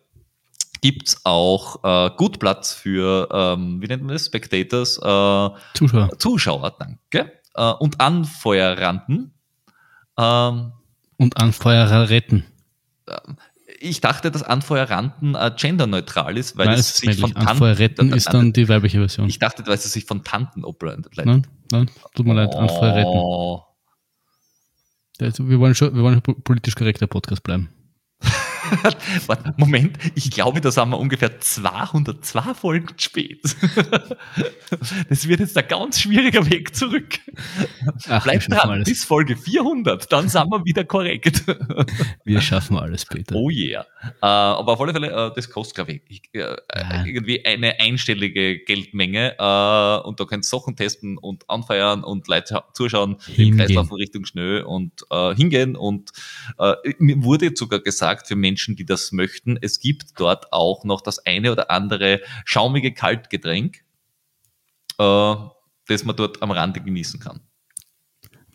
gibt's 0.82 1.22
auch 1.24 1.84
äh, 1.84 2.12
gut 2.18 2.40
Platz 2.40 2.74
für, 2.74 3.30
ähm, 3.32 3.82
wie 3.82 3.88
nennt 3.88 4.04
man 4.04 4.14
das, 4.14 4.26
Spectators? 4.26 4.98
Äh, 4.98 5.50
Zuschauer. 5.74 6.20
Zuschauer, 6.20 6.76
danke. 6.78 7.32
Äh, 7.56 7.72
und 7.80 8.00
Anfeuerranden. 8.02 9.34
Ähm, 10.18 10.74
Und 11.18 11.38
Anfeuerer 11.38 12.10
retten. 12.10 12.46
Ich 13.80 14.02
dachte, 14.02 14.32
dass 14.32 14.44
Anfeuerranden 14.44 15.36
äh, 15.36 15.52
genderneutral 15.56 16.38
ist, 16.38 16.58
weil 16.58 16.68
Nein, 16.68 16.80
es 16.80 16.96
sich 16.96 17.20
von 17.20 17.30
männlich. 17.32 17.48
Anfeuerretten 17.48 18.14
ist 18.14 18.34
dann 18.34 18.54
die 18.54 18.68
weibliche 18.70 19.00
Version. 19.00 19.28
Ich 19.28 19.40
dachte, 19.40 19.66
weil 19.68 19.76
es 19.76 19.92
sich 19.92 20.06
von 20.06 20.24
Tanten 20.24 20.66
ableitet. 20.66 21.14
Nein, 21.18 21.48
nein, 21.72 21.90
tut 22.16 22.26
mir 22.26 22.34
leid, 22.34 22.56
Anfeuerretten. 22.56 23.12
Oh. 23.14 23.64
Also 25.20 25.50
wir 25.50 25.60
wollen 25.60 25.74
schon, 25.76 25.96
wir 25.96 26.04
wollen 26.04 26.16
schon 26.16 26.22
po- 26.24 26.42
politisch 26.42 26.76
korrekter 26.76 27.08
Podcast 27.08 27.44
bleiben. 27.44 27.70
Warte, 29.28 29.54
Moment, 29.58 29.98
ich 30.16 30.32
glaube, 30.32 30.62
da 30.62 30.72
sind 30.72 30.90
wir 30.90 30.98
ungefähr 31.00 31.40
202 31.40 32.54
Folgen 32.54 32.88
spät. 32.98 33.42
Das 35.10 35.28
wird 35.30 35.40
jetzt 35.40 35.58
ein 35.58 35.68
ganz 35.68 36.02
schwieriger 36.02 36.50
Weg 36.50 36.76
zurück. 36.76 37.20
Ach, 38.10 38.10
wir 38.10 38.20
Bleib 38.20 38.44
schaffen 38.44 38.52
dran, 38.58 38.70
alles. 38.72 38.90
bis 38.90 39.04
Folge 39.06 39.38
400, 39.38 40.12
dann 40.12 40.28
sind 40.28 40.50
wir 40.50 40.66
wieder 40.66 40.84
korrekt. 40.84 41.44
Wir 42.26 42.42
schaffen 42.42 42.78
alles, 42.78 43.06
Peter. 43.06 43.34
Oh 43.36 43.50
yeah. 43.50 43.86
Äh, 44.22 44.26
aber 44.26 44.74
auf 44.74 44.82
alle 44.82 44.92
Fälle, 44.92 45.08
äh, 45.08 45.32
das 45.34 45.50
kostet, 45.50 45.76
glaube 45.76 46.02
ich, 46.10 46.22
äh, 46.34 46.56
irgendwie 47.06 47.46
eine 47.46 47.80
einstellige 47.80 48.60
Geldmenge. 48.60 49.32
Und 50.06 50.20
da 50.20 50.26
könnt 50.26 50.44
ihr 50.44 50.48
Sachen 50.48 50.76
testen 50.76 51.18
und 51.18 51.50
anfeiern 51.50 52.04
und 52.04 52.28
Leute 52.28 52.56
scha- 52.56 52.74
zuschauen, 52.74 53.14
im 53.28 53.34
Hingehen. 53.34 53.58
Kreislauf 53.58 53.90
in 53.92 53.96
Richtung 53.96 54.26
Schnee 54.26 54.60
und 54.62 54.92
hingehen. 55.38 55.76
Und 55.78 56.12
mir 57.00 57.24
wurde 57.24 57.46
jetzt 57.46 57.60
sogar 57.60 57.80
gesagt, 57.80 58.28
für 58.28 58.36
Menschen, 58.36 58.57
die 58.66 58.86
das 58.86 59.12
möchten, 59.12 59.58
es 59.62 59.80
gibt 59.80 60.20
dort 60.20 60.52
auch 60.52 60.84
noch 60.84 61.02
das 61.02 61.26
eine 61.26 61.52
oder 61.52 61.72
andere 61.72 62.22
schaumige 62.46 62.94
Kaltgetränk, 62.94 63.84
äh, 64.98 65.36
das 65.88 66.04
man 66.04 66.16
dort 66.16 66.42
am 66.42 66.52
Rande 66.52 66.82
genießen 66.82 67.20
kann. 67.20 67.42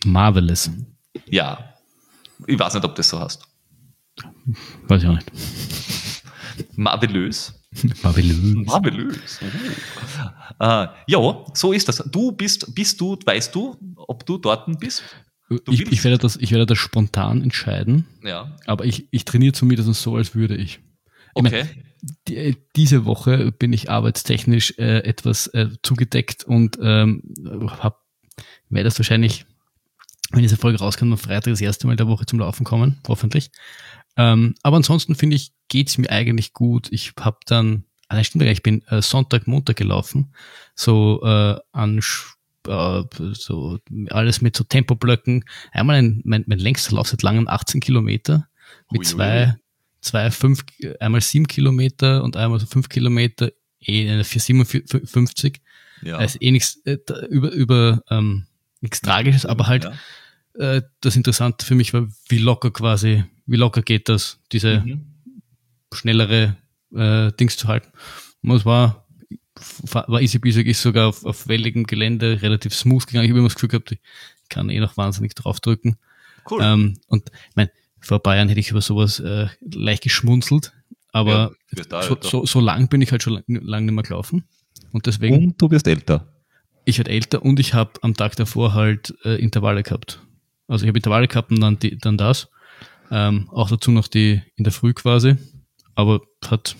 Marvelous. 0.04 0.70
Ja. 1.26 1.74
Ich 2.46 2.58
weiß 2.58 2.74
nicht, 2.74 2.84
ob 2.84 2.92
du 2.92 2.96
das 2.96 3.08
so 3.08 3.20
hast. 3.20 3.46
Weiß 4.88 5.02
ich 5.02 5.08
auch 5.08 5.14
nicht. 5.14 5.30
Marvelös. 6.76 7.54
Marvelous. 8.02 8.66
Marvelös. 8.66 9.40
Oh. 10.58 10.64
Äh, 10.64 10.88
ja, 11.06 11.44
so 11.54 11.72
ist 11.72 11.88
das. 11.88 11.98
Du 12.10 12.32
bist, 12.32 12.74
bist 12.74 13.00
du, 13.00 13.16
weißt 13.24 13.54
du, 13.54 13.76
ob 13.96 14.26
du 14.26 14.38
dort 14.38 14.68
bist? 14.78 15.02
Ich, 15.70 15.80
ich, 15.92 16.04
werde 16.04 16.18
das, 16.18 16.36
ich 16.36 16.50
werde 16.50 16.66
das 16.66 16.78
spontan 16.78 17.42
entscheiden, 17.42 18.06
Ja. 18.22 18.56
aber 18.66 18.84
ich, 18.84 19.08
ich 19.10 19.24
trainiere 19.24 19.52
zumindest 19.52 19.92
so, 20.02 20.16
als 20.16 20.34
würde 20.34 20.56
ich. 20.56 20.74
Ich 20.74 20.82
Okay. 21.34 21.64
Die, 22.28 22.36
äh, 22.36 22.54
diese 22.76 23.04
Woche 23.04 23.52
bin 23.52 23.72
ich 23.72 23.88
arbeitstechnisch 23.90 24.74
äh, 24.78 24.98
etwas 25.04 25.46
äh, 25.48 25.68
zugedeckt 25.82 26.44
und 26.44 26.78
ähm, 26.82 27.22
werde 28.68 28.84
das 28.84 28.98
wahrscheinlich, 28.98 29.44
wenn 30.30 30.42
diese 30.42 30.56
Folge 30.56 30.78
rauskommt, 30.78 31.12
am 31.12 31.18
Freitag 31.18 31.52
das 31.52 31.60
erste 31.60 31.86
Mal 31.86 31.96
der 31.96 32.08
Woche 32.08 32.26
zum 32.26 32.38
Laufen 32.40 32.64
kommen, 32.64 32.98
hoffentlich. 33.06 33.50
Ähm, 34.16 34.54
aber 34.62 34.76
ansonsten 34.76 35.14
finde 35.14 35.36
ich, 35.36 35.52
geht's 35.68 35.96
mir 35.98 36.10
eigentlich 36.10 36.52
gut. 36.52 36.88
Ich 36.90 37.12
habe 37.20 37.38
dann, 37.46 37.84
ah, 38.08 38.14
nein, 38.16 38.24
stimmt, 38.24 38.44
ich 38.44 38.62
bin 38.62 38.82
äh, 38.88 39.00
Sonntag, 39.00 39.46
Montag 39.46 39.76
gelaufen, 39.76 40.34
so 40.74 41.22
äh, 41.22 41.56
an 41.72 42.00
Sch- 42.00 42.34
äh, 42.68 43.02
so 43.32 43.78
alles 44.10 44.40
mit 44.40 44.56
so 44.56 44.64
Tempoblöcken. 44.64 45.44
Einmal 45.72 45.96
ein, 45.96 46.20
mein, 46.24 46.44
mein 46.46 46.58
längster 46.58 46.94
Lauf 46.96 47.08
seit 47.08 47.22
langem 47.22 47.48
18 47.48 47.80
Kilometer 47.80 48.48
mit 48.90 49.00
Ui, 49.00 49.04
zwei, 49.06 49.56
zwei, 50.00 50.30
fünf, 50.30 50.64
einmal 51.00 51.20
sieben 51.20 51.46
Kilometer 51.46 52.22
und 52.24 52.36
einmal 52.36 52.58
so 52.60 52.66
fünf 52.66 52.88
Kilometer, 52.88 53.50
eh 53.80 54.08
eine 54.10 54.24
457. 54.24 55.60
Ja. 56.02 56.16
Also 56.16 56.38
eh 56.40 56.50
nichts 56.50 56.76
äh, 56.84 56.98
über, 57.30 57.50
über 57.52 58.02
ähm, 58.10 58.46
nichts 58.80 59.00
Tragisches, 59.00 59.46
aber 59.46 59.66
halt 59.68 59.84
Ja. 60.58 60.76
äh, 60.76 60.82
das 61.00 61.14
Interessante 61.16 61.64
für 61.64 61.74
mich 61.76 61.92
war, 61.94 62.08
wie 62.28 62.38
locker 62.38 62.70
quasi, 62.72 63.24
wie 63.46 63.56
locker 63.56 63.82
geht 63.82 64.08
das, 64.08 64.40
diese 64.50 64.80
Mhm. 64.80 65.06
schnellere 65.92 66.56
äh, 66.94 67.32
Dings 67.32 67.56
zu 67.56 67.68
halten. 67.68 67.90
Und 68.42 68.56
es 68.56 68.64
war, 68.64 69.01
war 69.92 70.20
easy 70.20 70.38
peasy, 70.38 70.62
ist 70.62 70.82
sogar 70.82 71.08
auf, 71.08 71.24
auf 71.24 71.48
welligem 71.48 71.84
Gelände 71.84 72.40
relativ 72.42 72.74
smooth 72.74 73.06
gegangen. 73.06 73.24
Ich 73.24 73.30
habe 73.30 73.38
immer 73.38 73.48
das 73.48 73.54
Gefühl 73.54 73.68
gehabt, 73.68 73.92
ich 73.92 73.98
kann 74.48 74.70
eh 74.70 74.80
noch 74.80 74.96
wahnsinnig 74.96 75.34
draufdrücken. 75.34 75.96
Cool. 76.50 76.60
Ähm, 76.62 76.98
und 77.08 77.30
ich 77.30 77.56
mein, 77.56 77.68
vor 78.00 78.20
Jahren 78.26 78.48
hätte 78.48 78.60
ich 78.60 78.70
über 78.70 78.80
sowas 78.80 79.20
äh, 79.20 79.46
leicht 79.60 80.02
geschmunzelt, 80.02 80.72
aber 81.12 81.52
Ja, 81.90 82.02
so, 82.02 82.16
so, 82.20 82.46
so 82.46 82.60
lang 82.60 82.88
bin 82.88 83.00
ich 83.00 83.12
halt 83.12 83.22
schon 83.22 83.34
lang, 83.34 83.44
lang 83.46 83.84
nicht 83.84 83.94
mehr 83.94 84.02
gelaufen. 84.02 84.44
Und 84.92 85.06
deswegen, 85.06 85.36
Und 85.36 85.62
du 85.62 85.70
wirst 85.70 85.86
älter. 85.86 86.26
ich 86.84 86.98
werde 86.98 87.10
älter 87.10 87.42
und 87.42 87.60
ich 87.60 87.74
habe 87.74 87.92
am 88.02 88.14
Tag 88.14 88.36
davor 88.36 88.74
halt 88.74 89.14
äh, 89.24 89.36
Intervalle 89.36 89.82
gehabt. 89.82 90.20
Also 90.68 90.84
ich 90.84 90.88
habe 90.88 90.98
Intervalle 90.98 91.28
gehabt 91.28 91.50
und 91.50 91.60
dann, 91.60 91.78
die, 91.78 91.96
dann 91.98 92.16
das. 92.16 92.48
Ähm, 93.10 93.48
auch 93.50 93.68
dazu 93.68 93.90
noch 93.90 94.08
die 94.08 94.42
in 94.56 94.64
der 94.64 94.72
Früh 94.72 94.94
quasi. 94.94 95.36
Aber 95.94 96.22
hat 96.46 96.76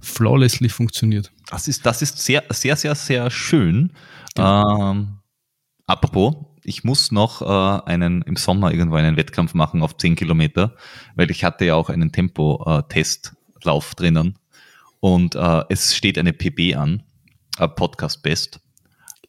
flawlessly 0.00 0.68
funktioniert. 0.68 1.32
Das 1.50 1.68
ist, 1.68 1.84
das 1.84 2.02
ist 2.02 2.18
sehr, 2.18 2.44
sehr, 2.50 2.76
sehr, 2.76 2.94
sehr 2.94 3.30
schön. 3.30 3.92
Ähm, 4.36 5.18
apropos, 5.86 6.34
ich 6.62 6.84
muss 6.84 7.10
noch 7.10 7.42
äh, 7.42 7.90
einen 7.90 8.22
im 8.22 8.36
Sommer 8.36 8.72
irgendwo 8.72 8.96
einen 8.96 9.16
Wettkampf 9.16 9.54
machen 9.54 9.82
auf 9.82 9.96
10 9.96 10.16
Kilometer, 10.16 10.74
weil 11.16 11.30
ich 11.30 11.44
hatte 11.44 11.64
ja 11.64 11.74
auch 11.74 11.88
einen 11.88 12.12
Tempo-Testlauf 12.12 13.94
drinnen 13.94 14.38
und 15.00 15.34
äh, 15.34 15.64
es 15.68 15.96
steht 15.96 16.18
eine 16.18 16.32
PB 16.32 16.76
an, 16.76 17.02
äh, 17.58 17.68
Podcast 17.68 18.22
Best. 18.22 18.60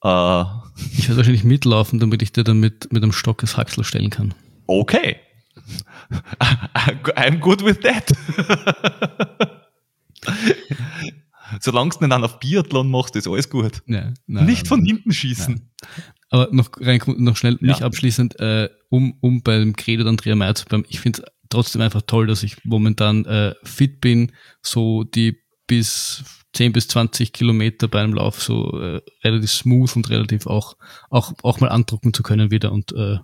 Äh, 0.03 0.43
Ich 0.97 1.07
werde 1.07 1.17
wahrscheinlich 1.17 1.43
mitlaufen, 1.43 1.99
damit 1.99 2.21
ich 2.21 2.31
dir 2.31 2.43
dann 2.43 2.59
mit, 2.59 2.91
mit 2.91 3.03
einem 3.03 3.11
Stock 3.11 3.39
das 3.39 3.57
Haxel 3.57 3.83
stellen 3.83 4.09
kann. 4.09 4.33
okay. 4.67 5.17
I'm 6.39 7.39
good 7.39 7.63
with 7.63 7.79
that. 7.81 8.11
Solange 11.59 11.89
du 11.91 11.99
nicht 11.99 12.11
dann 12.11 12.23
auf 12.23 12.39
Biathlon 12.39 12.89
machst, 12.89 13.15
ist 13.15 13.27
alles 13.27 13.49
gut. 13.49 13.81
Ja, 13.85 14.13
nein, 14.25 14.45
Nicht 14.45 14.67
von 14.67 14.79
nein. 14.79 14.87
hinten 14.87 15.11
schießen. 15.11 15.69
Aber 16.29 16.47
noch, 16.51 16.69
rein, 16.79 17.01
noch 17.17 17.35
schnell, 17.35 17.57
Ja. 17.59 17.67
nicht 17.67 17.81
abschließend, 17.81 18.39
äh, 18.39 18.69
um, 18.89 19.17
um 19.19 19.41
beim 19.43 19.75
Credo 19.75 20.07
Andrea 20.07 20.35
Meyer 20.35 20.55
zu 20.55 20.65
bleiben. 20.65 20.85
Ich 20.87 21.01
finde 21.01 21.21
es 21.23 21.31
trotzdem 21.49 21.81
einfach 21.81 22.03
toll, 22.03 22.27
dass 22.27 22.43
ich 22.43 22.63
momentan 22.63 23.25
äh, 23.25 23.53
fit 23.63 23.99
bin, 23.99 24.31
so 24.61 25.03
die 25.03 25.39
bis 25.67 26.23
10 26.53 26.71
bis 26.73 26.87
20 26.87 27.33
Kilometer 27.33 27.87
bei 27.89 28.01
einem 28.01 28.13
Lauf 28.13 28.41
so 28.41 28.79
äh, 28.79 29.01
relativ 29.23 29.51
smooth 29.51 29.93
und 29.97 30.09
relativ 30.09 30.47
auch, 30.47 30.77
auch, 31.09 31.33
auch 31.43 31.59
mal 31.59 31.69
andrucken 31.69 32.13
zu 32.13 32.23
können 32.23 32.49
wieder 32.51 32.71
und 32.71 32.91
äh, 32.93 33.17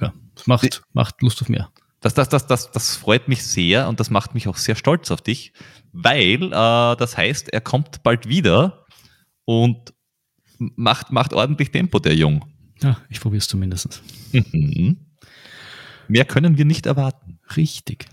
ja, 0.00 0.12
es 0.36 0.46
macht, 0.46 0.82
macht 0.92 1.20
Lust 1.22 1.42
auf 1.42 1.48
mehr. 1.48 1.70
Das, 2.00 2.14
das, 2.14 2.28
das, 2.28 2.46
das, 2.46 2.70
das 2.70 2.96
freut 2.96 3.28
mich 3.28 3.42
sehr 3.44 3.88
und 3.88 3.98
das 3.98 4.10
macht 4.10 4.34
mich 4.34 4.46
auch 4.46 4.56
sehr 4.56 4.76
stolz 4.76 5.10
auf 5.10 5.20
dich, 5.20 5.52
weil 5.92 6.44
äh, 6.44 6.50
das 6.50 7.16
heißt, 7.16 7.52
er 7.52 7.60
kommt 7.60 8.02
bald 8.04 8.28
wieder 8.28 8.84
und 9.44 9.92
macht, 10.58 11.10
macht 11.10 11.32
ordentlich 11.32 11.70
Tempo, 11.70 11.98
der 11.98 12.14
Jung. 12.14 12.44
Ja, 12.80 12.98
ich 13.08 13.20
probiere 13.20 13.38
es 13.38 13.48
zumindest. 13.48 14.02
Mhm. 14.32 14.98
Mehr 16.06 16.24
können 16.24 16.56
wir 16.56 16.64
nicht 16.64 16.86
erwarten. 16.86 17.40
Richtig. 17.56 18.06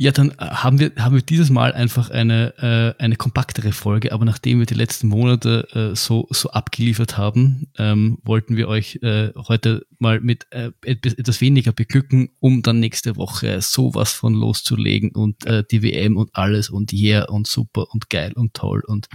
Ja, 0.00 0.12
dann 0.12 0.30
äh, 0.30 0.34
haben 0.38 0.78
wir, 0.78 0.92
haben 0.96 1.16
wir 1.16 1.22
dieses 1.22 1.50
Mal 1.50 1.72
einfach 1.72 2.10
eine, 2.10 2.54
äh, 2.98 3.02
eine 3.02 3.16
kompaktere 3.16 3.72
Folge, 3.72 4.12
aber 4.12 4.24
nachdem 4.24 4.60
wir 4.60 4.66
die 4.66 4.74
letzten 4.74 5.08
Monate 5.08 5.66
äh, 5.72 5.96
so, 5.96 6.28
so 6.30 6.50
abgeliefert 6.50 7.18
haben, 7.18 7.66
ähm, 7.76 8.18
wollten 8.22 8.56
wir 8.56 8.68
euch 8.68 9.00
äh, 9.02 9.32
heute 9.48 9.86
mal 9.98 10.20
mit 10.20 10.46
äh, 10.50 10.70
etwas 10.82 11.40
weniger 11.40 11.72
beglücken, 11.72 12.30
um 12.38 12.62
dann 12.62 12.78
nächste 12.78 13.16
Woche 13.16 13.60
sowas 13.60 14.12
von 14.12 14.34
loszulegen 14.34 15.10
und 15.10 15.44
äh, 15.46 15.64
die 15.68 15.82
WM 15.82 16.16
und 16.16 16.30
alles 16.32 16.70
und 16.70 16.92
yeah 16.92 17.24
und 17.24 17.48
super 17.48 17.92
und 17.92 18.08
geil 18.08 18.32
und 18.34 18.54
toll 18.54 18.84
und 18.86 19.08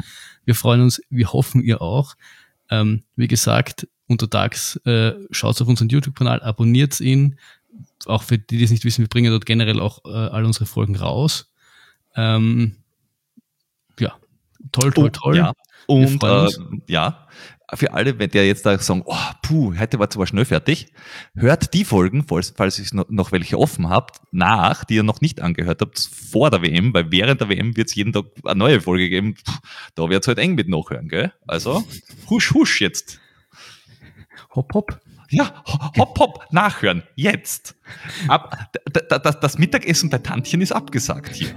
wir 0.44 0.54
freuen 0.54 0.82
uns, 0.82 1.02
wir 1.10 1.32
hoffen 1.32 1.64
ihr 1.64 1.82
auch. 1.82 2.16
Ähm, 2.70 3.04
wie 3.16 3.28
gesagt, 3.28 3.88
untertags, 4.08 4.76
äh, 4.86 5.14
schaut 5.32 5.62
auf 5.62 5.68
unseren 5.68 5.88
YouTube-Kanal, 5.88 6.42
abonniert 6.42 7.00
ihn. 7.00 7.38
Auch 8.06 8.24
für 8.24 8.38
die, 8.38 8.58
die 8.58 8.64
es 8.64 8.72
nicht 8.72 8.86
wissen, 8.86 9.02
wir 9.02 9.10
bringen 9.10 9.32
dort 9.32 9.46
generell 9.46 9.80
auch 9.80 10.04
äh, 10.06 10.10
all 10.10 10.46
unsere 10.46 10.66
Folgen 10.66 10.96
raus. 10.96 11.54
Ähm, 12.16 12.76
ja, 14.00 14.16
toll, 14.72 14.92
toll, 14.92 15.12
toll. 15.12 15.38
Ja. 15.38 15.54
Und 15.88 16.24
äh, 16.24 16.48
ja, 16.88 17.28
für 17.76 17.94
alle, 17.94 18.20
wenn 18.20 18.30
der 18.30 18.46
jetzt 18.46 18.66
da 18.66 18.78
sagen, 18.78 19.04
oh, 19.06 19.16
puh, 19.42 19.74
heute 19.78 20.00
war 20.00 20.10
zwar 20.10 20.28
schnell 20.28 20.46
fertig, 20.46 20.88
hört 21.36 21.74
die 21.74 21.86
Folgen, 21.86 22.24
falls, 22.28 22.54
falls 22.56 22.80
ihr 22.80 23.06
noch 23.10 23.32
welche 23.32 23.58
offen 23.58 23.90
habt, 23.90 24.22
nach, 24.32 24.84
die 24.84 24.96
ihr 24.96 25.04
noch 25.04 25.22
nicht 25.22 25.42
angehört 25.42 25.82
habt, 25.82 26.00
vor 26.00 26.50
der 26.50 26.62
WM, 26.62 26.94
weil 26.94 27.12
während 27.12 27.42
der 27.42 27.50
WM 27.50 27.76
wird 27.76 27.90
es 27.90 27.96
jeden 27.96 28.14
Tag 28.14 28.26
eine 28.44 28.60
neue 28.60 28.82
Folge 28.82 29.10
geben. 29.10 29.36
Puh, 29.36 29.54
da 29.96 30.10
wird 30.10 30.24
es 30.24 30.28
halt 30.28 30.40
eng 30.40 30.56
mit 30.56 30.70
nachhören, 30.70 31.08
gell? 31.08 31.34
Also, 31.48 31.84
husch, 32.30 32.54
husch 32.54 32.82
jetzt. 32.82 33.20
Hopp, 34.56 34.74
hopp. 34.74 35.00
Ja, 35.34 35.64
hopp, 35.98 36.20
hopp, 36.20 36.46
nachhören, 36.52 37.04
jetzt. 37.16 37.76
Ab, 38.28 38.70
das, 39.10 39.40
das 39.40 39.58
Mittagessen 39.58 40.10
bei 40.10 40.20
Tantchen 40.20 40.62
ist 40.62 40.72
abgesagt 40.72 41.36
hier. 41.36 41.50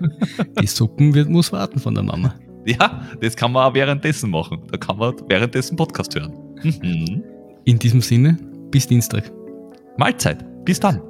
Die 0.60 0.66
Suppen 0.66 1.14
wird, 1.14 1.28
muss 1.28 1.52
warten 1.52 1.78
von 1.78 1.94
der 1.94 2.02
Mama. 2.02 2.34
Ja, 2.64 3.06
das 3.20 3.36
kann 3.36 3.52
man 3.52 3.70
auch 3.70 3.74
währenddessen 3.74 4.30
machen. 4.30 4.62
Da 4.70 4.78
kann 4.78 4.96
man 4.96 5.14
währenddessen 5.28 5.76
Podcast 5.76 6.14
hören. 6.14 6.32
Mhm. 6.62 7.24
In 7.64 7.78
diesem 7.78 8.00
Sinne, 8.00 8.36
bis 8.70 8.86
Dienstag. 8.86 9.30
Mahlzeit. 9.96 10.44
Bis 10.64 10.80
dann. 10.80 11.00